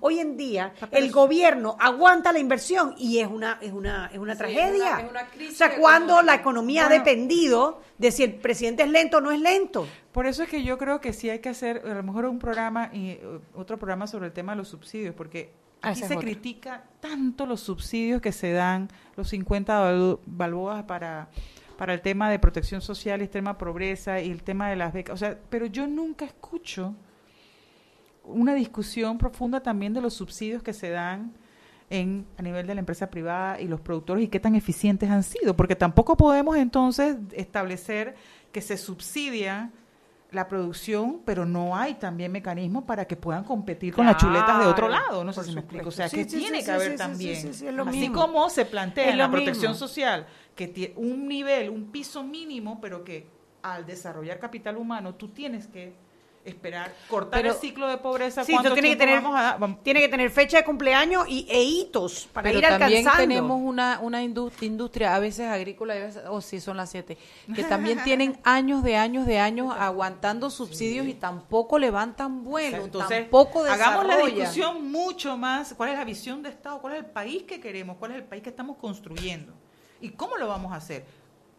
Hoy 0.00 0.20
en 0.20 0.36
día 0.36 0.72
el 0.92 1.10
gobierno 1.12 1.76
aguanta 1.78 2.32
la 2.32 2.38
inversión 2.38 2.94
y 2.96 3.18
es 3.18 3.26
una 3.28 3.58
es 3.60 3.72
una 3.72 4.06
es 4.12 4.18
una 4.18 4.32
Sí, 4.34 4.38
tragedia. 4.38 4.70
es 4.70 4.80
una- 4.94 5.00
es 5.02 5.10
una 5.10 5.26
crisis 5.26 5.54
o 5.54 5.58
sea, 5.58 5.76
cuando 5.76 6.12
económica. 6.14 6.34
la 6.34 6.40
economía 6.40 6.82
Bueno. 6.86 6.94
ha 6.94 6.98
dependido 7.04 7.80
de 7.98 8.10
si 8.12 8.22
el 8.22 8.34
presidente 8.36 8.84
es 8.84 8.90
lento 8.90 9.18
o 9.18 9.20
no 9.20 9.30
es 9.32 9.40
lento. 9.40 9.86
Por 10.12 10.26
eso 10.26 10.42
es 10.44 10.48
que 10.48 10.62
yo 10.62 10.78
creo 10.78 11.00
que 11.00 11.12
sí 11.12 11.28
hay 11.30 11.40
que 11.40 11.48
hacer 11.50 11.82
a 11.84 11.94
lo 11.94 12.02
mejor 12.02 12.26
un 12.26 12.38
programa 12.38 12.90
y 12.92 13.10
eh, 13.10 13.40
otro 13.54 13.76
programa 13.78 14.06
sobre 14.06 14.26
el 14.26 14.32
tema 14.32 14.52
de 14.52 14.56
los 14.58 14.68
subsidios, 14.68 15.14
porque 15.14 15.52
Ah, 15.84 15.90
aquí 15.90 16.02
se 16.02 16.16
critica 16.16 16.84
tanto 17.00 17.44
los 17.44 17.60
subsidios 17.60 18.20
que 18.22 18.30
se 18.30 18.52
dan, 18.52 18.88
los 19.16 19.28
50 19.30 19.80
bal- 19.80 20.20
balboas 20.26 20.84
para 20.84 21.28
para 21.76 21.94
el 21.94 22.00
tema 22.02 22.30
de 22.30 22.38
protección 22.38 22.80
social, 22.80 23.20
extrema 23.22 23.58
pobreza 23.58 24.20
y 24.20 24.30
el 24.30 24.44
tema 24.44 24.70
de 24.70 24.76
las 24.76 24.92
becas, 24.92 25.14
o 25.14 25.16
sea, 25.16 25.36
pero 25.50 25.66
yo 25.66 25.88
nunca 25.88 26.24
escucho 26.24 26.94
una 28.24 28.54
discusión 28.54 29.18
profunda 29.18 29.60
también 29.60 29.92
de 29.94 30.00
los 30.00 30.14
subsidios 30.14 30.62
que 30.62 30.72
se 30.72 30.90
dan 30.90 31.32
en, 31.90 32.26
a 32.38 32.42
nivel 32.42 32.66
de 32.66 32.74
la 32.74 32.80
empresa 32.80 33.10
privada 33.10 33.60
y 33.60 33.68
los 33.68 33.80
productores 33.80 34.24
y 34.24 34.28
qué 34.28 34.40
tan 34.40 34.54
eficientes 34.54 35.10
han 35.10 35.22
sido, 35.22 35.54
porque 35.56 35.76
tampoco 35.76 36.16
podemos 36.16 36.56
entonces 36.56 37.16
establecer 37.32 38.14
que 38.52 38.60
se 38.62 38.76
subsidia 38.78 39.70
la 40.30 40.48
producción, 40.48 41.20
pero 41.26 41.44
no 41.44 41.76
hay 41.76 41.92
también 41.94 42.32
mecanismos 42.32 42.84
para 42.84 43.04
que 43.06 43.16
puedan 43.16 43.44
competir 43.44 43.92
con 43.92 44.06
las 44.06 44.16
chuletas 44.16 44.60
de 44.60 44.66
otro 44.66 44.88
lado, 44.88 45.22
no 45.24 45.32
sé 45.34 45.44
si 45.44 45.52
me 45.52 45.60
explico, 45.60 45.90
o 45.90 45.92
sea, 45.92 46.08
que 46.08 46.24
Sí, 46.24 46.38
tiene 46.38 46.60
sí, 46.60 46.64
que 46.64 46.70
haber 46.70 46.96
también, 46.96 47.36
así 47.50 47.64
mismo. 47.64 48.14
como 48.14 48.48
se 48.48 48.64
plantea 48.64 49.10
en 49.10 49.18
la 49.18 49.30
protección 49.30 49.72
mismo. 49.72 49.86
social, 49.86 50.26
que 50.56 50.68
tiene 50.68 50.94
un 50.96 51.28
nivel, 51.28 51.68
un 51.68 51.90
piso 51.92 52.22
mínimo, 52.24 52.80
pero 52.80 53.04
que 53.04 53.26
al 53.60 53.84
desarrollar 53.84 54.38
capital 54.38 54.78
humano 54.78 55.14
tú 55.16 55.28
tienes 55.28 55.66
que 55.66 55.92
esperar, 56.44 56.92
cortar 57.08 57.40
Pero- 57.40 57.54
el 57.54 57.60
ciclo 57.60 57.86
de 57.88 57.98
pobreza. 57.98 58.44
Sí, 58.44 58.52
¿Cuánto 58.52 58.70
tú 58.70 58.74
tiene 58.74 58.90
que 58.90 58.96
tener, 58.96 59.22
vamos 59.22 59.38
a 59.38 59.42
dar? 59.42 59.58
Vamos- 59.60 59.82
tiene 59.82 60.00
que 60.00 60.08
tener 60.08 60.30
fecha 60.30 60.56
de 60.58 60.64
cumpleaños 60.64 61.24
y, 61.28 61.46
e 61.48 61.62
hitos 61.62 62.28
para 62.32 62.44
Pero 62.50 62.58
ir 62.58 62.64
también 62.66 62.98
alcanzando. 63.06 63.18
tenemos 63.34 63.60
una, 63.62 64.00
una 64.00 64.22
industria, 64.22 64.66
industria, 64.66 65.14
a 65.14 65.18
veces 65.18 65.46
agrícola, 65.48 65.94
y 65.94 65.98
a 65.98 66.04
veces, 66.06 66.22
oh 66.28 66.40
sí, 66.40 66.60
son 66.60 66.76
las 66.76 66.90
siete, 66.90 67.16
que 67.54 67.64
también 67.64 68.02
tienen 68.04 68.40
años 68.44 68.82
de 68.82 68.96
años 68.96 69.26
de 69.26 69.38
años 69.38 69.72
aguantando 69.78 70.50
subsidios 70.50 71.06
y 71.06 71.14
tampoco 71.14 71.78
levantan 71.78 72.42
vuelo, 72.44 72.84
Entonces, 72.84 73.20
tampoco 73.20 73.64
hagamos 73.64 74.06
la 74.06 74.16
discusión 74.18 74.90
mucho 74.90 75.36
más. 75.36 75.74
¿Cuál 75.74 75.90
es 75.90 75.98
la 75.98 76.04
visión 76.04 76.42
de 76.42 76.48
Estado? 76.48 76.80
¿Cuál 76.80 76.94
es 76.94 76.98
el 77.00 77.06
país 77.06 77.44
que 77.44 77.60
queremos? 77.60 77.96
¿Cuál 77.98 78.12
es 78.12 78.16
el 78.18 78.24
país 78.24 78.42
que 78.42 78.50
estamos 78.50 78.76
construyendo? 78.78 79.52
¿Y 80.00 80.10
cómo 80.10 80.36
lo 80.36 80.48
vamos 80.48 80.72
a 80.72 80.76
hacer? 80.76 81.04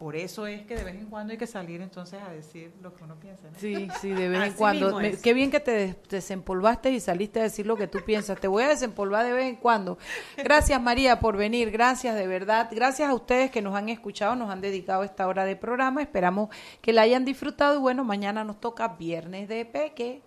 Por 0.04 0.16
eso 0.16 0.46
es 0.46 0.66
que 0.66 0.76
de 0.76 0.84
vez 0.84 0.96
en 0.96 1.06
cuando 1.06 1.30
hay 1.32 1.38
que 1.38 1.46
salir 1.46 1.80
entonces 1.80 2.20
a 2.20 2.30
decir 2.30 2.74
lo 2.82 2.94
que 2.94 3.04
uno 3.04 3.14
piensa. 3.18 3.48
¿no? 3.50 3.58
Sí, 3.58 3.88
sí, 4.02 4.10
de 4.10 4.28
vez 4.28 4.48
en 4.48 4.52
cuando. 4.52 4.98
Me- 5.00 5.12
qué 5.16 5.32
bien 5.32 5.50
que 5.50 5.60
te 5.60 5.70
des- 5.70 5.96
desempolvaste 6.10 6.90
y 6.90 7.00
saliste 7.00 7.40
a 7.40 7.44
decir 7.44 7.64
lo 7.66 7.74
que 7.78 7.86
tú 7.86 8.00
piensas. 8.04 8.38
Te 8.38 8.46
voy 8.46 8.64
a 8.64 8.68
desempolvar 8.68 9.24
de 9.24 9.32
vez 9.32 9.46
en 9.46 9.56
cuando. 9.56 9.96
Gracias 10.36 10.78
María 10.82 11.20
por 11.20 11.38
venir, 11.38 11.70
gracias 11.70 12.16
de 12.16 12.26
verdad. 12.26 12.68
Gracias 12.70 13.08
a 13.08 13.14
ustedes 13.14 13.50
que 13.50 13.62
nos 13.62 13.74
han 13.74 13.88
escuchado, 13.88 14.36
nos 14.36 14.50
han 14.50 14.60
dedicado 14.60 15.04
esta 15.04 15.26
hora 15.26 15.46
de 15.46 15.56
programa. 15.56 16.02
Esperamos 16.02 16.50
que 16.82 16.92
la 16.92 17.00
hayan 17.00 17.24
disfrutado 17.24 17.76
y 17.76 17.78
bueno, 17.78 18.04
mañana 18.04 18.44
nos 18.44 18.60
toca 18.60 18.88
Viernes 18.88 19.48
de 19.48 19.64
Peque. 19.64 20.20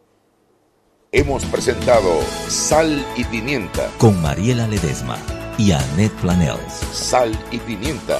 Hemos 1.12 1.46
presentado 1.46 2.20
Sal 2.48 3.06
y 3.16 3.24
Pimienta. 3.26 3.92
Con 4.00 4.20
Mariela 4.24 4.68
Ledesma 4.68 5.20
y 5.60 5.72
Annette 5.72 6.14
Planels. 6.20 6.74
Sal 6.92 7.38
y 7.52 7.60
Pimienta. 7.60 8.20